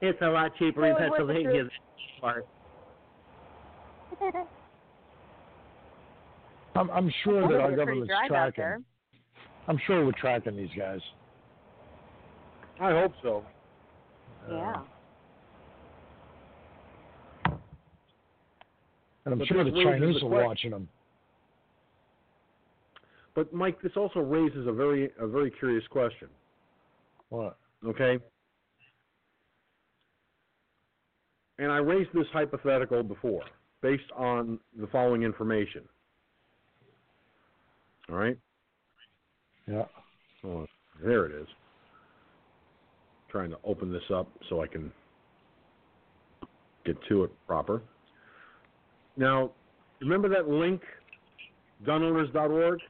[0.02, 1.62] it's a lot cheaper in So it wasn't Pennsylvania.
[1.64, 1.70] than
[2.20, 2.46] Part.
[6.76, 8.84] I'm, I'm sure that our pretty government's tracking.
[9.66, 11.00] I'm sure we're tracking these guys.
[12.80, 13.44] I hope so.
[14.50, 14.82] Yeah.
[19.24, 20.88] And I'm But sure the Chinese the are watching them.
[23.34, 26.28] But Mike, this also raises a very a very curious question.
[27.28, 27.56] What?
[27.86, 28.18] Okay.
[31.58, 33.42] And I raised this hypothetical before,
[33.82, 35.82] based on the following information.
[38.10, 38.38] All right.
[39.68, 39.84] Yeah.
[40.44, 40.66] Oh,
[41.04, 41.46] there it is.
[43.30, 44.90] Trying to open this up so I can
[46.84, 47.82] get to it proper.
[49.20, 49.50] Now,
[50.00, 50.80] remember that link,
[51.86, 52.80] gunowners.org?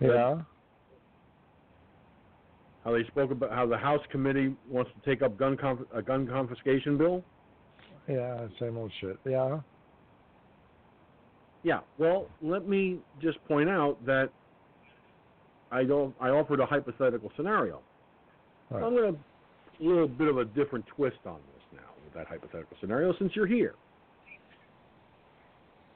[0.00, 0.40] Yeah.
[2.84, 6.02] How they spoke about how the House committee wants to take up gun conf- a
[6.02, 7.22] gun confiscation bill?
[8.08, 8.48] Yeah.
[8.58, 9.16] Same old shit.
[9.24, 9.60] Yeah.
[11.62, 11.80] Yeah.
[11.96, 14.30] Well, let me just point out that
[15.70, 16.12] I don't.
[16.20, 17.82] I offered a hypothetical scenario.
[18.70, 18.82] Right.
[18.82, 22.26] I'm going to a little bit of a different twist on this now with that
[22.26, 23.76] hypothetical scenario since you're here.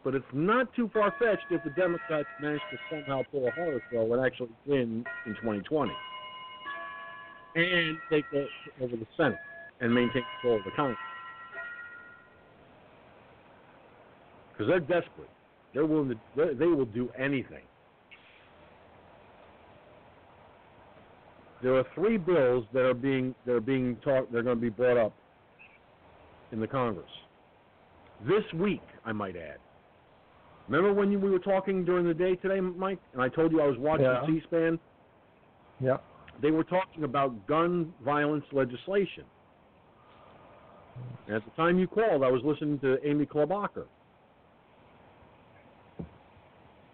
[0.04, 3.82] But it's not too far fetched if the Democrats manage to somehow pull a horror
[3.92, 5.92] show and actually win in 2020
[7.56, 8.24] and take
[8.80, 9.38] over the Senate
[9.80, 10.98] and maintain control of the Congress.
[14.52, 15.30] Because they're desperate.
[15.74, 16.54] They're willing to.
[16.54, 17.62] They will do anything.
[21.62, 24.32] There are three bills that are being that are being talked.
[24.32, 25.12] They're going to be brought up
[26.52, 27.10] in the Congress
[28.26, 28.82] this week.
[29.04, 29.58] I might add.
[30.70, 33.60] Remember when you, we were talking during the day today, Mike, and I told you
[33.60, 34.24] I was watching yeah.
[34.24, 34.78] C-SPAN.
[35.81, 35.97] Yeah.
[36.40, 39.24] They were talking about gun violence legislation.
[41.26, 43.86] And at the time you called, I was listening to Amy Klobuchar.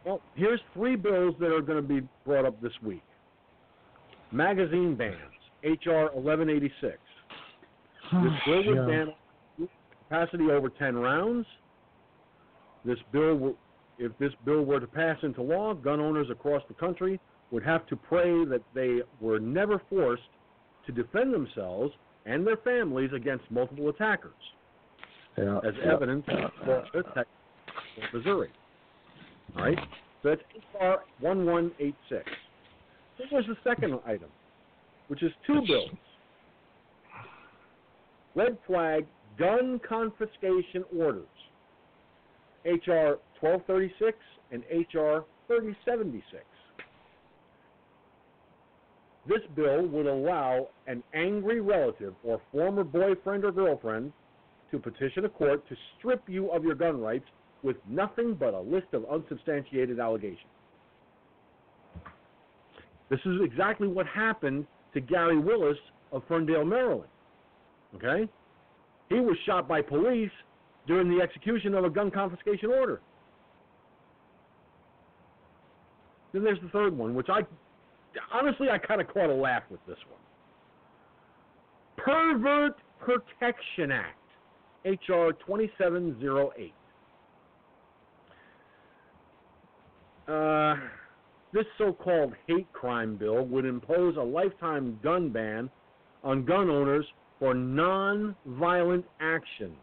[0.06, 3.02] Well, here's three bills that are going to be brought up this week.
[4.32, 5.18] Magazine bans,
[5.64, 6.14] H.R.
[6.14, 6.96] 1186.
[8.10, 8.86] This bill would yeah.
[8.86, 9.68] ban
[10.08, 11.46] capacity over 10 rounds.
[12.86, 13.56] This bill, will,
[13.98, 17.86] if this bill were to pass into law, gun owners across the country would have
[17.86, 20.22] to pray that they were never forced
[20.86, 21.92] to defend themselves
[22.26, 24.32] and their families against multiple attackers,
[25.38, 25.58] yeah.
[25.58, 25.92] as yeah.
[25.92, 26.48] evidence yeah.
[26.68, 26.82] Uh,
[27.96, 28.50] in Missouri.
[29.56, 29.78] All right?
[30.22, 30.42] So that's
[30.74, 32.24] HR 1186.
[33.18, 34.28] Then was the second item,
[35.08, 35.90] which is two bills.
[38.34, 39.06] Red flag
[39.38, 41.24] gun confiscation orders.
[42.64, 44.16] HR 1236
[44.52, 46.44] and HR 3076.
[49.28, 54.12] This bill would allow an angry relative or former boyfriend or girlfriend
[54.70, 57.24] to petition a court to strip you of your gun rights
[57.62, 60.38] with nothing but a list of unsubstantiated allegations.
[63.08, 65.78] This is exactly what happened to Gary Willis
[66.12, 67.10] of Ferndale, Maryland.
[67.94, 68.28] Okay?
[69.08, 70.30] He was shot by police
[70.86, 73.00] during the execution of a gun confiscation order.
[76.36, 77.40] Then there's the third one, which I
[78.30, 80.20] honestly I kind of caught a laugh with this one.
[81.96, 84.18] Pervert Protection Act,
[84.84, 86.74] HR 2708.
[90.28, 90.74] Uh,
[91.54, 95.70] this so called hate crime bill would impose a lifetime gun ban
[96.22, 97.06] on gun owners
[97.38, 99.78] for non violent actions,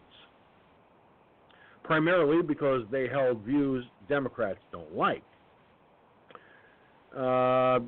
[1.84, 5.24] primarily because they held views Democrats don't like.
[7.16, 7.80] Uh,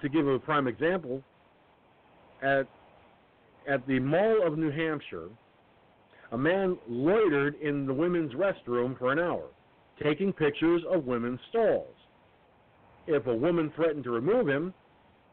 [0.00, 1.22] to give a prime example,
[2.42, 2.66] at
[3.68, 5.28] at the Mall of New Hampshire,
[6.32, 9.48] a man loitered in the women's restroom for an hour
[10.02, 11.94] taking pictures of women's stalls.
[13.06, 14.72] If a woman threatened to remove him,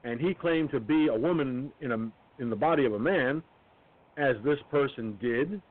[0.03, 3.43] and he claimed to be a woman in a in the body of a man,
[4.17, 5.61] as this person did,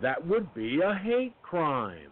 [0.00, 2.10] that would be a hate crime.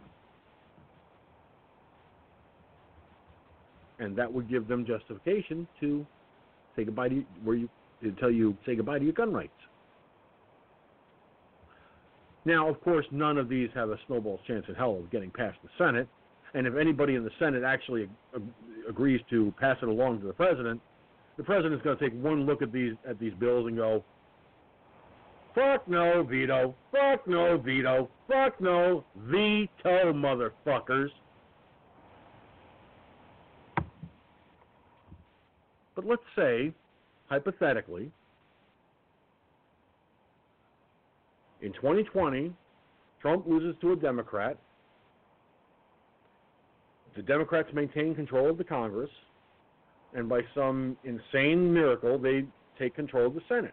[3.98, 6.06] And that would give them justification to
[6.76, 7.68] say goodbye to you, where you
[8.02, 9.52] to tell you say goodbye to your gun rights.
[12.44, 15.56] Now, of course, none of these have a snowball's chance in hell of getting past
[15.62, 16.08] the Senate.
[16.52, 18.42] And if anybody in the Senate actually ag-
[18.89, 20.81] agrees to pass it along to the president,
[21.36, 24.05] the president's going to take one look at these at these bills and go,
[25.55, 26.74] "Fuck no, veto.
[26.92, 28.08] Fuck no, veto.
[28.28, 31.10] Fuck no, veto, motherfuckers."
[35.94, 36.73] But let's say,
[37.28, 38.10] hypothetically,
[41.64, 42.52] In 2020,
[43.23, 44.58] Trump loses to a Democrat.
[47.16, 49.08] The Democrats maintain control of the Congress,
[50.12, 52.44] and by some insane miracle, they
[52.78, 53.73] take control of the Senate.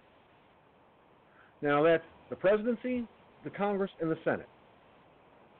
[1.61, 3.05] Now, that's the presidency,
[3.43, 4.47] the Congress, and the Senate.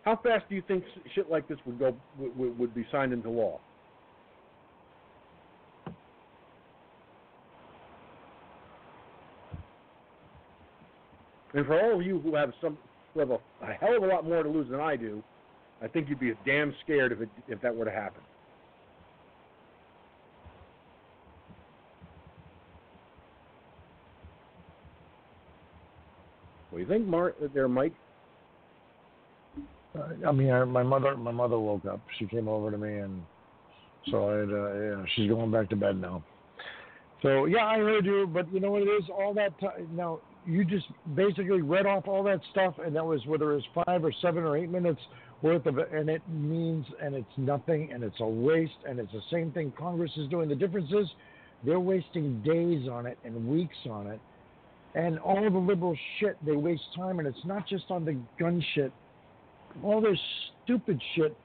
[0.03, 3.59] How fast do you think shit like this would go would, be signed into law?
[11.53, 12.77] And for all of you who have some
[13.13, 15.21] who have a, a hell of a lot more to lose than I do,
[15.81, 18.21] I think you'd be damn scared if it if that were to happen.
[26.69, 27.35] What do you think, Mark?
[27.53, 27.93] There, Mike.
[29.93, 31.99] Uh, I mean, I, my mother, my mother woke up.
[32.17, 33.21] She came over to me, and
[34.09, 36.23] so I, uh, yeah, she's going back to bed now.
[37.21, 39.03] So yeah, I heard you, but you know what it is?
[39.09, 43.25] All that time now, you just basically read off all that stuff, and that was
[43.25, 45.01] whether it was five or seven or eight minutes
[45.41, 49.11] worth of it, and it means and it's nothing, and it's a waste, and it's
[49.11, 50.49] the same thing Congress is doing.
[50.49, 51.07] The difference is
[51.63, 54.19] they're wasting days on it and weeks on it,
[54.93, 58.63] And all the liberal shit, they waste time, and it's not just on the gun
[58.73, 58.91] shit.
[59.83, 60.19] All this
[60.63, 61.35] stupid shit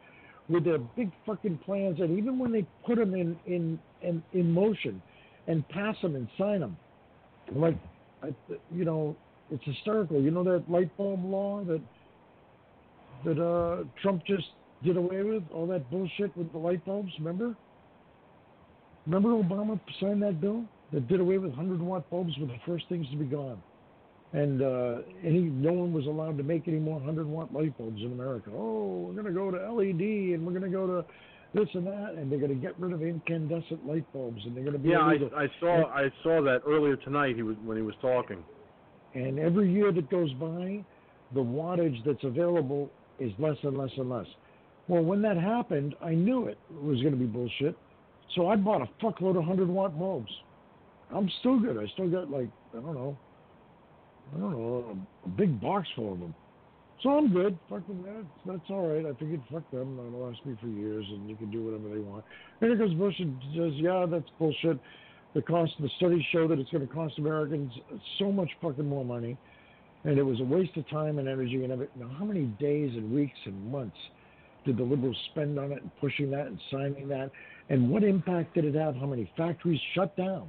[0.49, 4.53] with their big fucking plans, and even when they put them in in in, in
[4.53, 5.03] motion
[5.47, 6.77] and pass them and sign them,
[7.55, 7.77] like
[8.75, 9.17] you know,
[9.51, 10.21] it's hysterical.
[10.21, 11.81] You know that light bulb law that
[13.25, 14.47] that uh, Trump just
[14.85, 17.13] did away with all that bullshit with the light bulbs.
[17.19, 17.55] Remember?
[19.07, 22.85] Remember Obama signed that bill that did away with 100 watt bulbs were the first
[22.89, 23.63] things to be gone,
[24.33, 28.01] and uh, any no one was allowed to make any more 100 watt light bulbs
[28.01, 28.51] in America.
[28.53, 31.05] Oh, we're going to go to LED and we're going to go to
[31.57, 34.65] this and that, and they're going to get rid of incandescent light bulbs, and they're
[34.65, 35.07] going to be yeah.
[35.07, 37.35] I, to, I saw I saw that earlier tonight.
[37.35, 38.45] He was when he was talking.
[39.15, 40.85] And every year that goes by,
[41.33, 44.27] the wattage that's available is less and less and less.
[44.89, 47.77] Well, when that happened, I knew it was going to be bullshit.
[48.35, 50.31] So I bought a fuckload of 100 watt bulbs.
[51.15, 51.79] I'm still good.
[51.79, 53.17] I still got like, I don't know,
[54.35, 56.35] I don't know, a big box full of them.
[57.03, 57.59] So I'm good.
[57.69, 58.03] Fuck them.
[58.05, 59.05] That's, that's all right.
[59.05, 59.97] I figured, fuck them.
[59.97, 62.25] That'll last me for years, and you can do whatever they want.
[62.61, 64.79] And it goes Bush and says, yeah, that's bullshit.
[65.35, 67.71] The cost, the studies show that it's going to cost Americans
[68.19, 69.37] so much fucking more money,
[70.05, 72.01] and it was a waste of time and energy and everything.
[72.01, 73.99] Now, how many days and weeks and months
[74.65, 77.31] did the liberals spend on it and pushing that and signing that?
[77.69, 78.97] And what impact did it have?
[78.97, 80.49] How many factories shut down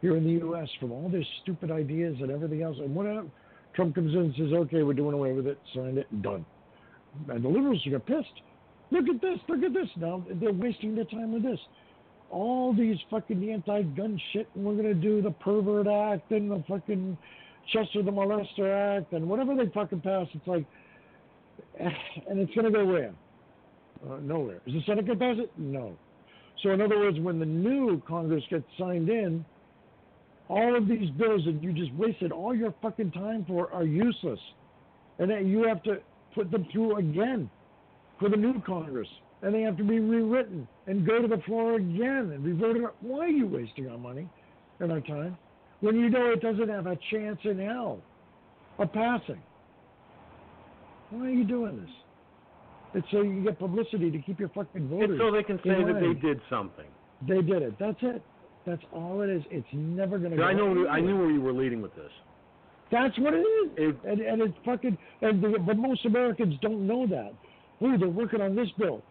[0.00, 0.68] here in the U.S.
[0.78, 2.76] from all their stupid ideas and everything else?
[2.78, 3.06] And what
[3.74, 6.44] Trump comes in and says, okay, we're doing away with it, signed it, and done.
[7.28, 8.42] And the liberals get pissed.
[8.90, 9.88] Look at this, look at this.
[9.96, 11.58] Now they're wasting their time with this.
[12.30, 17.16] All these fucking anti-gun shit, and we're gonna do the Pervert Act and the fucking
[17.72, 20.26] Chester the Molester Act and whatever they fucking pass.
[20.34, 20.66] It's like,
[21.78, 23.14] and it's gonna go where?
[24.08, 24.60] Uh, nowhere.
[24.66, 25.50] Is the Senate gonna pass it?
[25.56, 25.96] No.
[26.62, 29.44] So in other words, when the new Congress gets signed in,
[30.52, 34.38] all of these bills that you just wasted all your fucking time for are useless.
[35.18, 35.98] And then you have to
[36.34, 37.48] put them through again
[38.20, 39.08] for the new Congress.
[39.40, 42.84] And they have to be rewritten and go to the floor again and be voted
[42.84, 42.90] on.
[43.00, 44.28] Why are you wasting our money
[44.78, 45.36] and our time
[45.80, 48.00] when you know it doesn't have a chance in hell
[48.78, 49.40] of passing?
[51.10, 51.90] Why are you doing this?
[52.94, 55.12] It's so you get publicity to keep your fucking voters.
[55.12, 56.86] It's so they can say that they did something.
[57.26, 57.78] They did it.
[57.78, 58.22] That's it.
[58.66, 59.42] That's all it is.
[59.50, 60.36] It's never going to.
[60.36, 60.70] go I know.
[60.70, 60.90] Anywhere.
[60.90, 62.10] I knew where you were leading with this.
[62.90, 63.70] That's what it is.
[63.76, 64.96] It, and, and it's fucking.
[65.20, 67.32] And the, but most Americans don't know that.
[67.80, 69.02] Oh, they're working on this bill.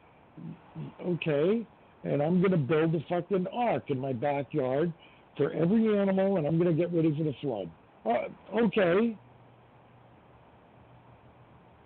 [1.05, 1.65] Okay,
[2.03, 4.93] and I'm going to build a fucking ark in my backyard
[5.35, 7.69] for every animal, and I'm going to get ready for the flood.
[8.05, 9.17] Uh, okay.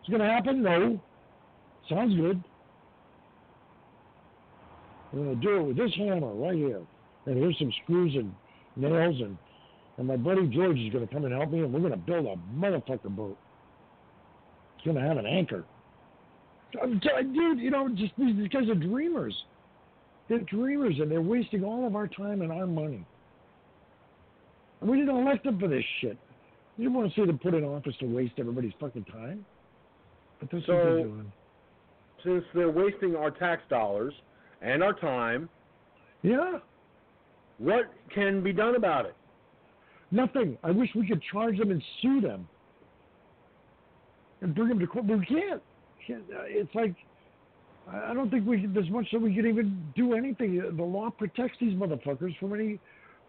[0.02, 0.62] It's going to happen?
[0.62, 1.02] No.
[1.90, 2.44] Sounds good.
[5.12, 6.82] I'm going to do it with this hammer right here
[7.26, 8.34] and here's some screws and
[8.76, 9.38] nails and
[9.98, 11.98] and my buddy George is going to come and help me, and we're going to
[11.98, 13.38] build a motherfucker boat.
[14.76, 15.64] It's going to have an anchor.
[16.74, 19.34] Dude, you know, just these guys are dreamers.
[20.28, 23.06] They're dreamers, and they're wasting all of our time and our money.
[24.82, 26.18] And we didn't elect them for this shit.
[26.78, 29.46] You didn't want to see them put in office to waste everybody's fucking time.
[30.42, 31.32] But that's so, what they're doing.
[32.26, 34.14] Since they're wasting our tax dollars
[34.62, 35.48] and our time.
[36.22, 36.58] Yeah.
[37.58, 39.16] What can be done about it?
[40.12, 40.58] Nothing.
[40.64, 42.48] I wish we could charge them and sue them
[44.42, 45.62] and bring them to court, but we can't.
[46.10, 46.96] Uh, it's like
[47.92, 50.62] I don't think we there's much that we can even do anything.
[50.76, 52.80] The law protects these motherfuckers from any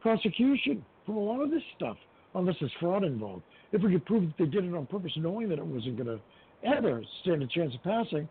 [0.00, 1.96] prosecution from a lot of this stuff,
[2.34, 3.42] unless there's fraud involved.
[3.72, 6.18] If we could prove that they did it on purpose, knowing that it wasn't going
[6.18, 6.20] to
[6.66, 8.28] ever stand a chance of passing,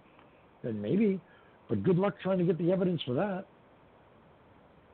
[0.64, 1.20] then maybe.
[1.70, 3.46] But good luck trying to get the evidence for that.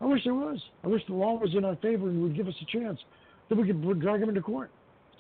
[0.02, 0.60] I wish there was.
[0.84, 3.00] I wish the law was in our favor and would give us a chance
[3.50, 4.72] that we could drag them into court.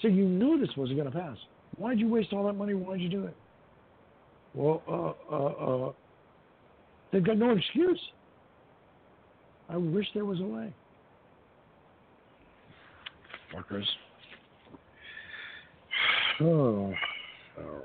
[0.01, 1.37] So you knew this wasn't going to pass.
[1.77, 2.73] Why'd you waste all that money?
[2.73, 3.35] Why'd you do it?
[4.53, 5.91] Well, uh, uh, uh,
[7.11, 7.99] they've got no excuse.
[9.69, 10.73] I wish there was a way.
[13.53, 13.85] Fuckers.
[16.41, 16.93] Oh.
[17.59, 17.81] oh.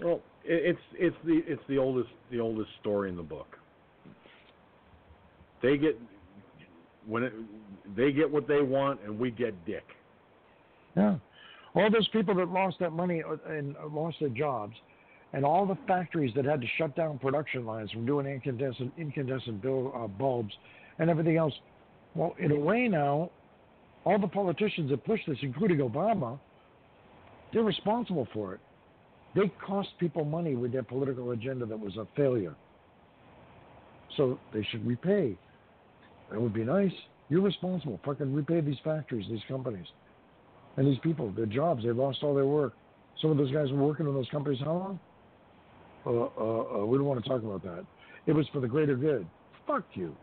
[0.00, 3.58] Well, it's it's the it's the oldest the oldest story in the book.
[5.62, 5.98] They get
[7.06, 7.32] when it,
[7.96, 9.84] they get what they want, and we get dick.
[10.96, 11.16] Yeah,
[11.74, 14.74] all those people that lost that money uh, and lost their jobs,
[15.32, 19.62] and all the factories that had to shut down production lines from doing incandescent incandescent
[19.62, 20.52] bill, uh, bulbs
[20.98, 21.54] and everything else.
[22.14, 23.30] Well, in a way now,
[24.04, 26.38] all the politicians that pushed this, including Obama,
[27.52, 28.60] they're responsible for it.
[29.34, 32.54] They cost people money with their political agenda that was a failure.
[34.16, 35.36] So they should repay
[36.30, 36.92] that would be nice.
[37.28, 38.00] You're responsible.
[38.04, 39.86] Fucking repay these factories, these companies,
[40.76, 41.30] and these people.
[41.30, 41.84] Their jobs.
[41.84, 42.74] They lost all their work.
[43.20, 45.00] Some of those guys were working in those companies how long?
[46.06, 47.84] Uh, uh, uh, we don't want to talk about that.
[48.26, 49.26] It was for the greater good.
[49.66, 50.14] Fuck you.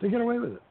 [0.00, 0.62] They get away with it.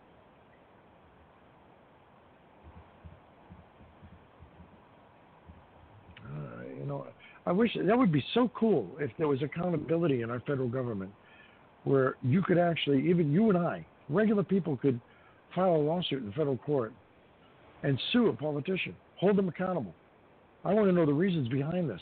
[6.24, 7.08] Uh, you know,
[7.46, 11.12] I wish that would be so cool if there was accountability in our federal government
[11.84, 15.00] where you could actually, even you and I, regular people could
[15.54, 16.94] file a lawsuit in federal court
[17.84, 19.94] and sue a politician, hold them accountable.
[20.64, 22.00] I want to know the reasons behind this.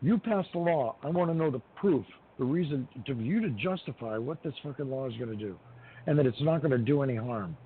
[0.00, 0.96] You passed a law.
[1.02, 2.06] I want to know the proof,
[2.38, 5.58] the reason to you to justify what this fucking law is going to do,
[6.06, 7.56] and that it's not going to do any harm.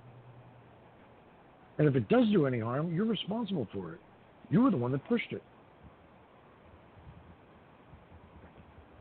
[1.78, 4.00] And if it does do any harm, you're responsible for it.
[4.50, 5.42] You were the one that pushed it.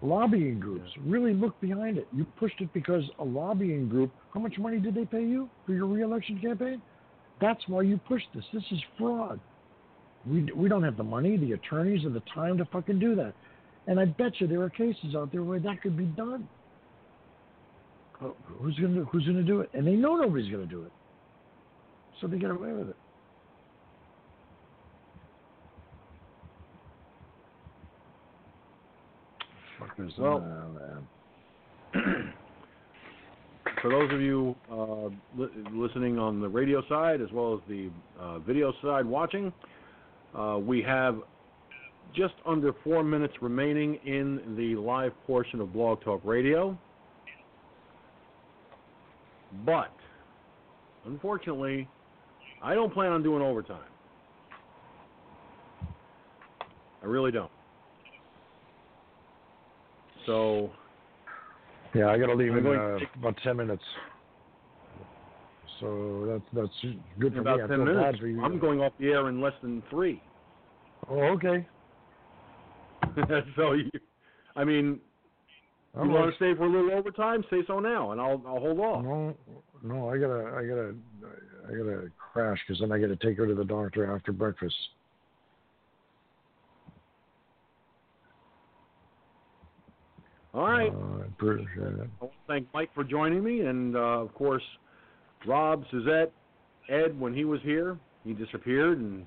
[0.02, 2.08] Lobbying groups really look behind it.
[2.12, 4.12] You pushed it because a lobbying group.
[4.34, 6.82] How much money did they pay you for your reelection campaign?
[7.40, 8.44] That's why you pushed this.
[8.52, 9.40] This is fraud.
[10.26, 13.34] We, we don't have the money, the attorneys, or the time to fucking do that.
[13.88, 16.48] And I bet you there are cases out there where that could be done.
[18.20, 19.70] But who's gonna Who's gonna do it?
[19.74, 20.92] And they know nobody's gonna do it,
[22.20, 22.96] so they get away with it.
[30.02, 31.04] Fuckers, Well-.
[33.82, 35.08] For those of you uh,
[35.38, 37.90] li- listening on the radio side as well as the
[38.20, 39.52] uh, video side watching,
[40.38, 41.18] uh, we have
[42.16, 46.78] just under four minutes remaining in the live portion of Blog Talk Radio.
[49.66, 49.92] But,
[51.06, 51.88] unfortunately,
[52.64, 53.80] I don't plan on doing overtime.
[57.02, 57.52] I really don't.
[60.26, 60.72] So,
[61.94, 63.84] Yeah, I got to leave in going uh, to about ten minutes.
[65.80, 67.64] So that's that's good for about me.
[67.64, 68.20] I 10 minutes.
[68.44, 70.22] I'm going off the air in less than three.
[71.10, 71.68] Oh, okay.
[73.56, 73.90] so, you,
[74.56, 75.00] I mean,
[75.96, 76.10] you right.
[76.10, 77.44] want to stay for a little overtime?
[77.50, 79.04] Say so now, and I'll I'll hold off.
[79.04, 79.36] No,
[79.84, 80.96] no, I gotta, I gotta,
[81.68, 84.76] I gotta crash because then I gotta take her to the doctor after breakfast.
[90.54, 90.92] All right.
[90.92, 92.10] Uh, I appreciate it.
[92.22, 94.64] I want to thank Mike for joining me, and uh, of course,
[95.48, 96.32] Rob, Suzette,
[96.90, 97.18] Ed.
[97.20, 99.26] When he was here, he disappeared and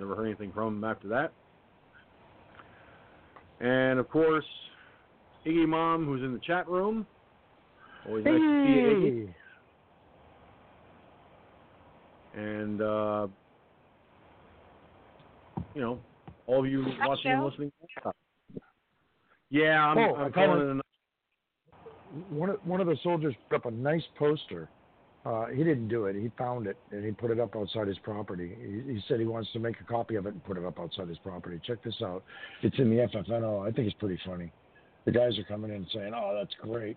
[0.00, 1.32] never heard anything from him after that.
[3.60, 4.44] And of course,
[5.46, 7.06] Iggy Mom, who's in the chat room.
[8.06, 9.34] Always nice to see you,
[12.34, 12.52] Iggy.
[12.60, 13.26] And uh,
[15.74, 15.98] you know,
[16.46, 17.46] all of you watching and Joe.
[17.46, 17.72] listening.
[19.50, 20.84] Yeah, I'm, Oh, I'm calling kinda- it
[22.30, 24.68] a One of one of the soldiers put up a nice poster.
[25.26, 26.16] Uh, he didn't do it.
[26.16, 28.56] He found it and he put it up outside his property.
[28.60, 30.78] He, he said he wants to make a copy of it and put it up
[30.80, 31.60] outside his property.
[31.66, 32.22] Check this out.
[32.62, 33.66] It's in the FFNO.
[33.66, 34.50] I think it's pretty funny.
[35.04, 36.96] The guys are coming in saying, "Oh, that's great."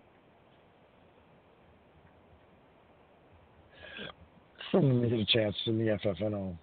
[4.70, 6.56] When you get a chance in the FFNO.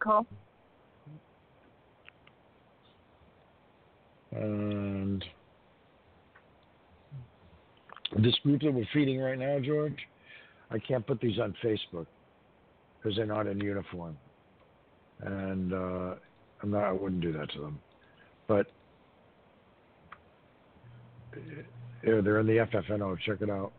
[0.00, 0.26] Cool.
[4.40, 5.24] And
[8.18, 9.96] this group that we're feeding right now, George,
[10.70, 12.06] I can't put these on Facebook
[12.98, 14.16] because they're not in uniform,
[15.20, 16.14] and uh,
[16.62, 16.84] I'm not.
[16.84, 17.78] I wouldn't do that to them.
[18.46, 18.66] But
[21.34, 23.18] yeah, they're in the FFNO.
[23.24, 23.72] Check it out.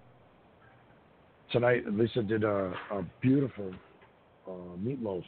[1.52, 3.72] Tonight, Lisa did a, a beautiful
[4.48, 5.24] uh, meatloaf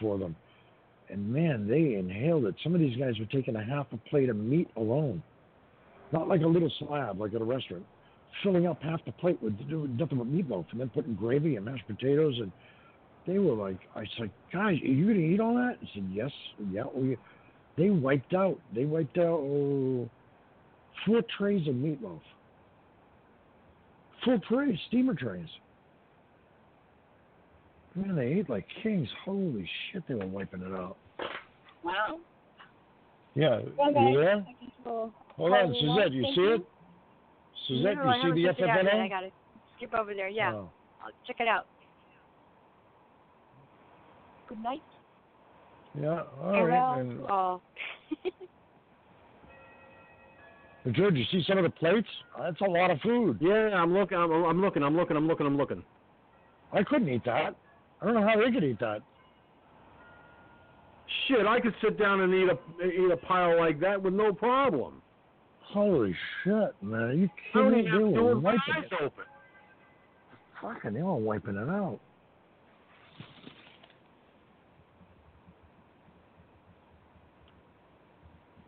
[0.00, 0.34] for them
[1.10, 2.54] and man, they inhaled it.
[2.62, 5.22] Some of these guys were taking a half a plate of meat alone,
[6.12, 7.84] not like a little slab like at a restaurant,
[8.42, 11.86] filling up half the plate with nothing but meatloaf, and then putting gravy and mashed
[11.86, 12.38] potatoes.
[12.40, 12.52] And
[13.26, 15.76] they were like, I said, guys, are you gonna eat all that?
[15.82, 16.30] I said, yes,
[16.70, 16.82] yeah.
[16.84, 17.16] Oh, we,
[17.76, 18.58] they wiped out.
[18.74, 20.08] They wiped out oh,
[21.06, 22.20] four trays of meatloaf,
[24.24, 25.48] full trays, steamer trays.
[27.94, 29.08] Man, they ate like kings.
[29.24, 30.96] Holy shit, they were wiping it out.
[31.82, 32.18] Wow.
[33.34, 34.36] Yeah, Well, you there?
[34.36, 36.62] I guess we'll Hold on, Suzette, you see it?
[37.68, 38.86] Suzette, no, you I see the checked it.
[39.00, 39.30] I gotta
[39.76, 40.28] skip over there.
[40.28, 40.70] Yeah, Oh.
[41.02, 41.66] I'll check it out.
[44.48, 44.82] Good night.
[46.00, 46.90] Yeah, all Farewell.
[46.90, 46.98] right.
[47.00, 47.60] And, Oh.
[50.92, 52.08] George, you see some of the plates?
[52.38, 53.38] Uh, that's a lot of food.
[53.40, 54.16] Yeah, I'm looking.
[54.18, 54.82] I'm, I'm looking.
[54.82, 55.16] I'm looking.
[55.16, 55.46] I'm looking.
[55.46, 55.82] I'm looking.
[56.72, 57.54] I couldn't eat that.
[58.00, 59.00] I don't know how they could eat that.
[61.26, 64.32] Shit, I could sit down and eat a eat a pile like that with no
[64.32, 65.02] problem.
[65.60, 67.18] Holy shit, man!
[67.18, 67.90] You kidding me?
[67.90, 69.04] They were wiping eyes it.
[69.04, 69.24] open.
[70.60, 72.00] Fucking, they were wiping it out.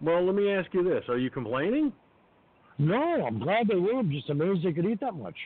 [0.00, 1.92] Well, let me ask you this: Are you complaining?
[2.78, 4.00] No, I'm glad they were.
[4.00, 5.36] I'm just amazed they could eat that much.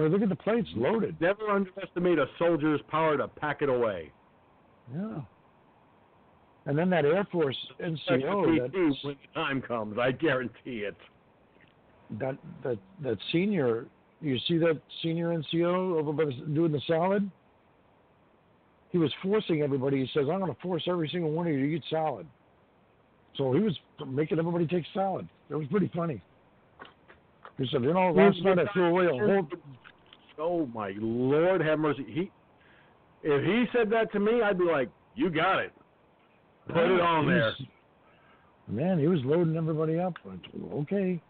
[0.00, 1.20] Or look at the plates loaded.
[1.20, 4.10] Never underestimate a soldier's power to pack it away.
[4.94, 5.20] Yeah.
[6.64, 10.96] And then that Air Force NCO, Me that, when the time comes, I guarantee it.
[12.18, 13.86] that that that senior,
[14.22, 17.30] you see that senior NCO over by the, doing the salad?
[18.92, 19.98] He was forcing everybody.
[19.98, 22.26] He says, "I'm going to force every single one of you to eat salad."
[23.36, 25.28] So he was making everybody take salad.
[25.50, 26.22] It was pretty funny.
[27.58, 29.46] He said, "You know, last night I threw away a whole."
[30.40, 32.04] Oh my Lord, have mercy.
[32.08, 32.30] He,
[33.22, 35.72] if he said that to me, I'd be like, "You got it.
[36.68, 37.62] Put it on there." was-
[38.68, 40.14] Man, he was loading everybody up.
[40.24, 41.20] I told him, okay.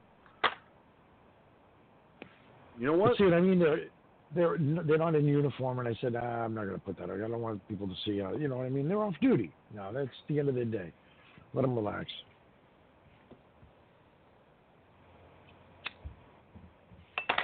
[2.78, 3.10] You know what?
[3.12, 3.58] But see what I mean?
[3.58, 3.86] They're
[4.34, 4.56] they're
[4.86, 7.04] they're not in uniform, and I said, ah, I'm not going to put that.
[7.04, 7.16] out.
[7.16, 8.20] I don't want people to see.
[8.20, 8.88] Uh, you know what I mean?
[8.88, 9.50] They're off duty.
[9.74, 10.92] No, that's the end of the day.
[11.54, 12.06] Let them relax.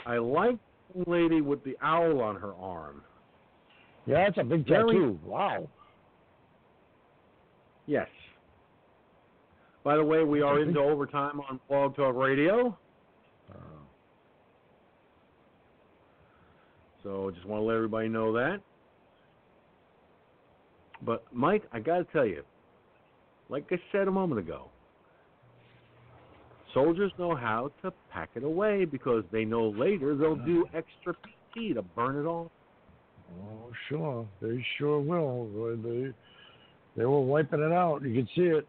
[0.05, 0.59] I like
[1.07, 3.03] lady with the owl on her arm.
[4.07, 5.19] Yeah, that's a big Very- tattoo.
[5.25, 5.69] Wow.
[7.87, 8.09] Yes.
[9.85, 12.77] By the way, we are into overtime on Blog Talk Radio.
[13.51, 13.59] Uh,
[17.03, 18.61] So just want to let everybody know that.
[21.03, 22.43] But Mike, I got to tell you,
[23.49, 24.71] like I said a moment ago,
[26.77, 30.79] soldiers know how to pack it away because they know later they'll do uh-huh.
[30.79, 32.51] extra PT to burn it off.
[33.41, 34.29] oh, sure.
[34.43, 35.49] They sure will.
[35.83, 36.13] They
[36.97, 38.03] they were wiping it out.
[38.03, 38.69] You could see it.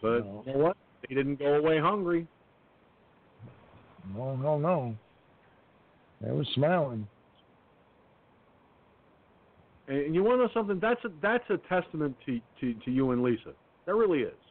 [0.00, 0.42] But No.
[0.46, 0.76] you know what?
[1.06, 2.26] They didn't go away hungry.
[4.16, 4.96] No, no, no.
[6.22, 7.06] They were smiling.
[9.88, 10.80] And you want to know something?
[10.80, 13.52] That's a that's a testament to, to to you and Lisa.
[13.84, 14.41] That really is.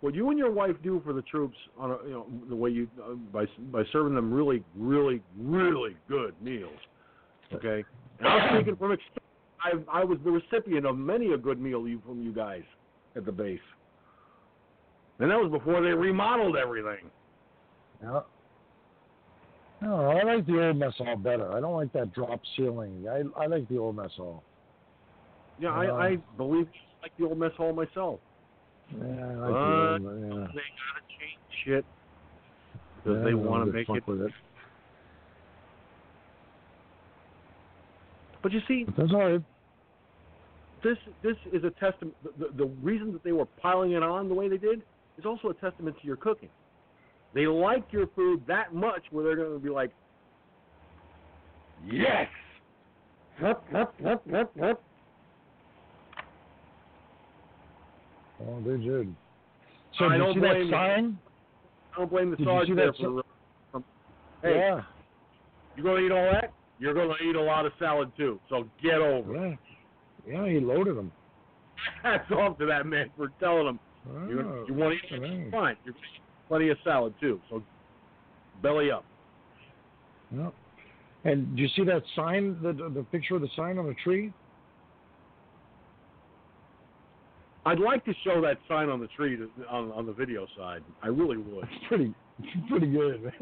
[0.00, 2.70] What you and your wife do for the troops on a, you know the way
[2.70, 6.72] you uh, by by serving them really really really good meals.
[7.52, 7.84] Okay,
[8.18, 9.20] and I'm speaking from experience.
[9.62, 12.62] I I was the recipient of many a good meal you from you guys
[13.14, 13.60] at the base,
[15.18, 17.10] and that was before they remodeled everything.
[18.02, 18.20] Yeah.
[19.82, 21.52] No, I like the old mess hall better.
[21.52, 23.06] I don't like that drop ceiling.
[23.06, 24.42] I I like the old mess hall.
[25.58, 26.68] Yeah, Uh, I I believe
[27.02, 28.20] like the old mess hall myself.
[28.92, 30.46] Yeah, I the old, yeah.
[30.52, 31.84] They gotta change shit
[32.96, 34.32] because Yeah, they want to make it it.
[38.42, 39.42] But you see, But that's all right.
[40.82, 42.16] this this is a testament.
[42.22, 44.82] The, the, the reason that they were piling it on the way they did
[45.18, 46.48] is also a testament to your cooking.
[47.34, 49.92] They like your food that much where they're going to be like,
[51.86, 52.26] yes,
[53.38, 54.82] hup, hup, hup, hup, hup.
[58.48, 59.14] Oh, they did.
[59.98, 60.70] So I did don't see that blame you.
[60.70, 61.18] sign?
[61.94, 63.22] I don't blame the Did you sergeant there for.
[63.72, 63.84] from,
[64.42, 64.82] hey, Yeah.
[65.76, 66.52] you going to eat all that?
[66.78, 68.40] You're going to eat a lot of salad too.
[68.48, 69.34] So get over.
[69.34, 69.54] Yeah.
[70.26, 71.10] Yeah, he loaded them.
[72.02, 75.30] Hats off to that man for telling them Oh, you, you want to eat right.
[75.30, 75.50] it?
[75.50, 75.76] Fine.
[75.84, 77.38] You're going to eat plenty of salad too.
[77.50, 77.62] So
[78.62, 79.04] belly up.
[80.34, 80.54] Yep.
[81.24, 84.32] And do you see that sign, the the picture of the sign on the tree?
[87.66, 90.82] I'd like to show that sign on the tree to, on on the video side.
[91.02, 91.64] I really would.
[91.64, 92.14] It's pretty,
[92.68, 93.32] pretty good.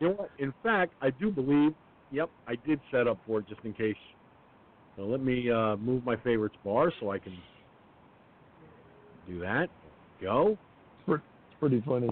[0.00, 0.30] You know what?
[0.38, 1.72] In fact, I do believe.
[2.10, 3.96] Yep, I did set up for it just in case.
[4.96, 7.38] So let me uh, move my favorites bar so I can
[9.26, 9.68] do that.
[10.20, 10.58] Go,
[11.08, 11.22] it's
[11.60, 12.10] pretty funny.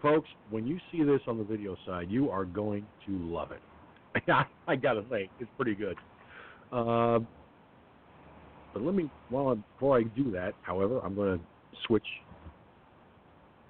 [0.00, 0.28] folks.
[0.50, 3.60] When you see this on the video side, you are going to love it.
[4.66, 5.96] I gotta say, it's pretty good.
[6.72, 7.20] Uh,
[8.72, 11.44] but let me, well, I- before I do that, however, I'm going to
[11.86, 12.06] switch.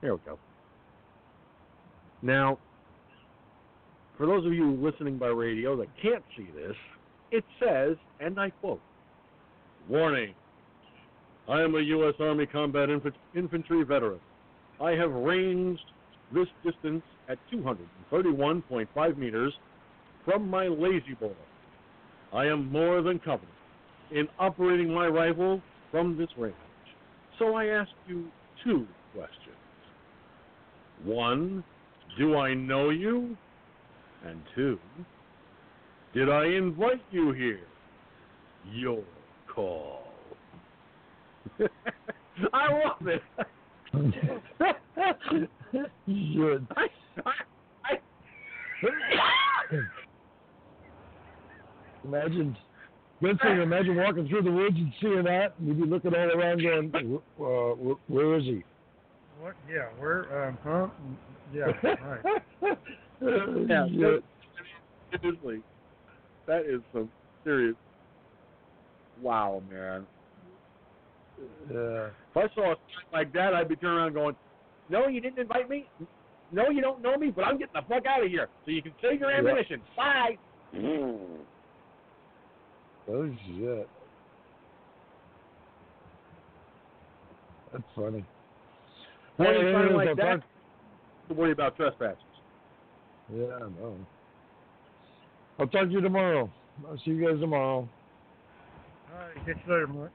[0.01, 0.39] There we go.
[2.23, 2.59] Now,
[4.17, 6.77] for those of you listening by radio that can't see this,
[7.31, 8.81] it says, and I quote,
[9.89, 10.35] Warning,
[11.49, 12.15] I am a U.S.
[12.21, 14.21] Army combat infant- infantry veteran.
[14.81, 15.83] I have ranged
[16.33, 19.53] this distance at 231.5 meters
[20.25, 21.33] from my lazy boy.
[22.33, 23.57] I am more than confident
[24.12, 25.60] in operating my rifle
[25.91, 26.55] from this range.
[27.39, 28.26] So I ask you
[28.65, 29.57] two questions.
[31.05, 31.65] One,
[32.18, 33.36] do I know you?
[34.24, 34.78] And two,
[36.15, 37.66] did I invite you here?
[38.73, 39.02] Your
[39.52, 40.05] call.
[42.52, 43.20] I love it.
[43.92, 44.42] Shit.
[46.76, 46.86] I,
[47.24, 47.32] I,
[47.84, 47.99] I,
[52.05, 52.57] Imagine,
[53.23, 53.60] good thing.
[53.60, 56.92] Imagine walking through the woods and seeing that, and you'd be looking all around, going,
[56.94, 58.62] uh, wh- "Where is he?"
[59.41, 59.55] What?
[59.70, 59.86] Yeah.
[59.99, 60.49] Where?
[60.49, 60.89] Um, huh?
[61.52, 61.73] Yeah.
[61.83, 62.39] Right.
[63.68, 64.25] yeah, Shit.
[65.20, 65.62] seriously,
[66.47, 67.10] that is some
[67.44, 67.76] serious.
[69.20, 70.07] Wow, man.
[71.70, 72.09] Yeah.
[72.31, 74.36] If I saw a sign like that, I'd be turning around going,
[74.89, 75.89] "No, you didn't invite me.
[76.51, 78.83] No, you don't know me, but I'm getting the fuck out of here so you
[78.83, 79.39] can save your Yep.
[79.41, 79.83] ammunition.
[79.97, 80.39] Bye."
[83.11, 83.89] Oh shit.
[87.73, 88.25] That's funny.
[89.39, 90.41] Well, Hey, a like I'll that, talk-
[91.29, 92.19] to worry about trespassers.
[93.35, 93.97] Yeah, I know.
[95.59, 96.51] I'll talk to you tomorrow.
[96.89, 97.89] I'll see you guys tomorrow.
[99.13, 99.35] All right.
[99.47, 100.11] Catch you later, Mike.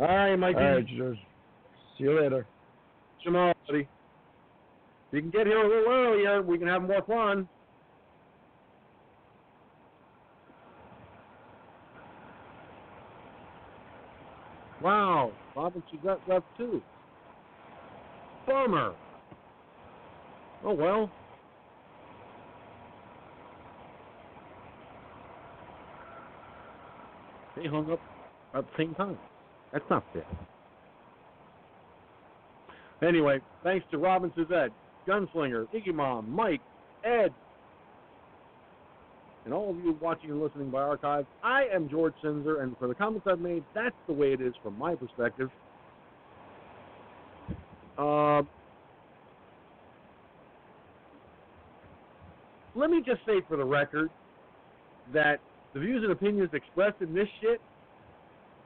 [0.00, 0.58] All right, Mikey.
[0.58, 1.18] All right, George.
[1.96, 2.46] See you later.
[3.24, 3.80] Tomorrow, buddy.
[3.80, 3.86] If
[5.12, 7.48] you can get here a little earlier, we can have more fun.
[14.88, 16.80] Wow, Robin Suzette left too.
[18.46, 18.94] Bummer.
[20.64, 21.10] Oh well.
[27.54, 28.00] They hung up
[28.54, 29.18] at the same time.
[29.74, 30.24] That's not fair.
[33.06, 34.70] Anyway, thanks to Robin Suzette,
[35.06, 36.62] Gunslinger, Iggy Mom, Mike,
[37.04, 37.34] Ed,
[39.48, 41.24] and all of you watching and listening by archive.
[41.42, 44.52] I am George Sinzer, and for the comments I've made, that's the way it is
[44.62, 45.48] from my perspective.
[47.96, 48.42] Uh,
[52.74, 54.10] let me just say for the record
[55.14, 55.40] that
[55.72, 57.58] the views and opinions expressed in this shit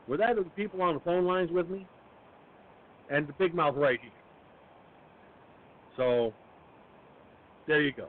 [0.09, 1.87] were that of the people on the phone lines with me
[3.09, 4.11] and the big mouth right here.
[5.97, 6.35] So,
[7.69, 8.09] there you go.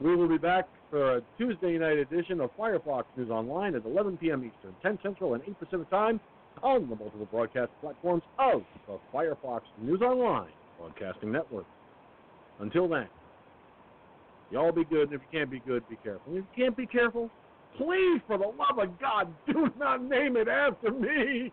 [0.00, 4.16] We will be back for a Tuesday night edition of Firefox News Online at 11
[4.18, 4.44] p.m.
[4.44, 6.20] Eastern, 10 Central, and 8 Pacific Time
[6.62, 11.66] on the multiple broadcast platforms of the Firefox News Online Broadcasting Network.
[12.60, 13.08] Until then,
[14.52, 16.22] y'all be good, and if you can't be good, be careful.
[16.28, 17.28] If you can't be careful,
[17.76, 21.52] please, for the love of God, do not name it after me.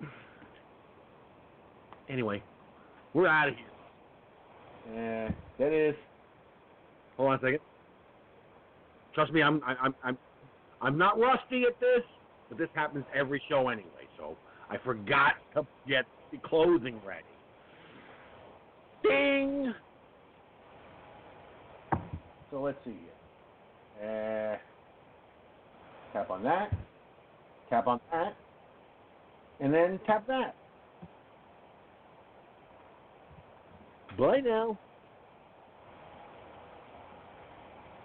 [2.10, 2.42] Anyway,
[3.12, 5.26] we're out of here.
[5.26, 5.94] Uh, that is.
[7.18, 7.58] Hold on a second.
[9.14, 10.18] Trust me, I'm I'm I'm
[10.80, 12.02] I'm not rusty at this,
[12.48, 14.06] but this happens every show anyway.
[14.16, 14.36] So
[14.70, 17.24] I forgot to get the closing ready.
[19.02, 19.74] Ding.
[22.50, 22.94] So let's see
[24.00, 24.56] here.
[24.56, 24.56] Uh,
[26.12, 26.72] tap on that.
[27.68, 28.36] Tap on that.
[29.60, 30.54] And then tap that.
[34.16, 34.78] Bye now.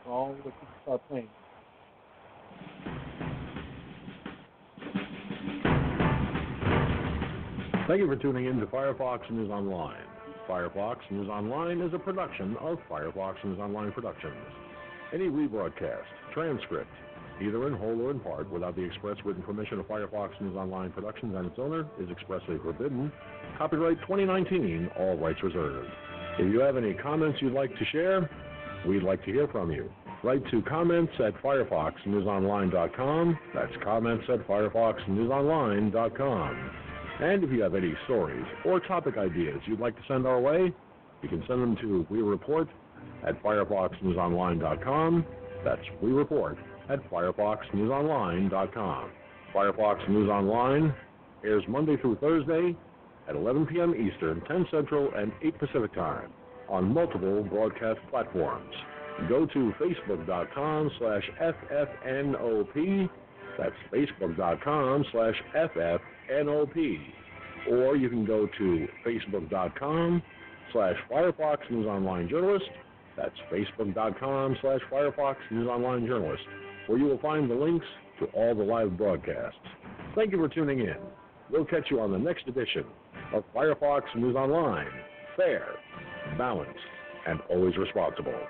[0.08, 0.52] All the
[0.84, 1.30] start playing.
[7.88, 10.04] Thank you for tuning in to Firefox News Online.
[10.48, 14.36] Firefox News Online is a production of Firefox News Online Productions.
[15.14, 16.92] Any rebroadcast, transcript,
[17.42, 20.92] either in whole or in part, without the express written permission of Firefox News Online
[20.92, 23.12] Productions and its owner, is expressly forbidden.
[23.58, 25.90] Copyright 2019, all rights reserved.
[26.40, 28.30] If you have any comments you'd like to share,
[28.88, 29.90] we'd like to hear from you.
[30.24, 33.40] Write to comments at firefoxnewsonline.com.
[33.54, 36.72] That's comments at firefoxnewsonline.com.
[37.20, 40.74] And if you have any stories or topic ideas you'd like to send our way,
[41.22, 42.68] you can send them to We Report
[43.26, 45.26] at firefoxnewsonline.com.
[45.64, 46.58] That's We Report
[46.90, 49.12] at firefoxnewsonline.com.
[49.54, 50.94] Firefox News Online
[51.46, 52.76] airs Monday through Thursday
[53.30, 53.94] at 11 p.m.
[53.94, 56.34] Eastern, 10 Central, and 8 Pacific Time
[56.74, 58.74] on multiple broadcast platforms.
[59.30, 63.10] Go to facebook.com slash ffnop.
[63.60, 67.00] That's facebook.com slash ffnop.
[67.70, 70.24] Or you can go to facebook.com
[70.74, 72.66] slash Firefox News Online Journalist.
[73.16, 76.44] That's facebook.com slash Firefox News Online Journalist,
[76.88, 77.86] where you will find the links
[78.20, 79.60] to all the live broadcasts.
[80.16, 80.98] Thank you for tuning in.
[81.52, 82.86] We'll catch you on the next edition
[83.32, 84.88] of Firefox News Online.
[85.38, 85.68] Fair,
[86.26, 86.80] balanced,
[87.26, 88.50] and always responsible.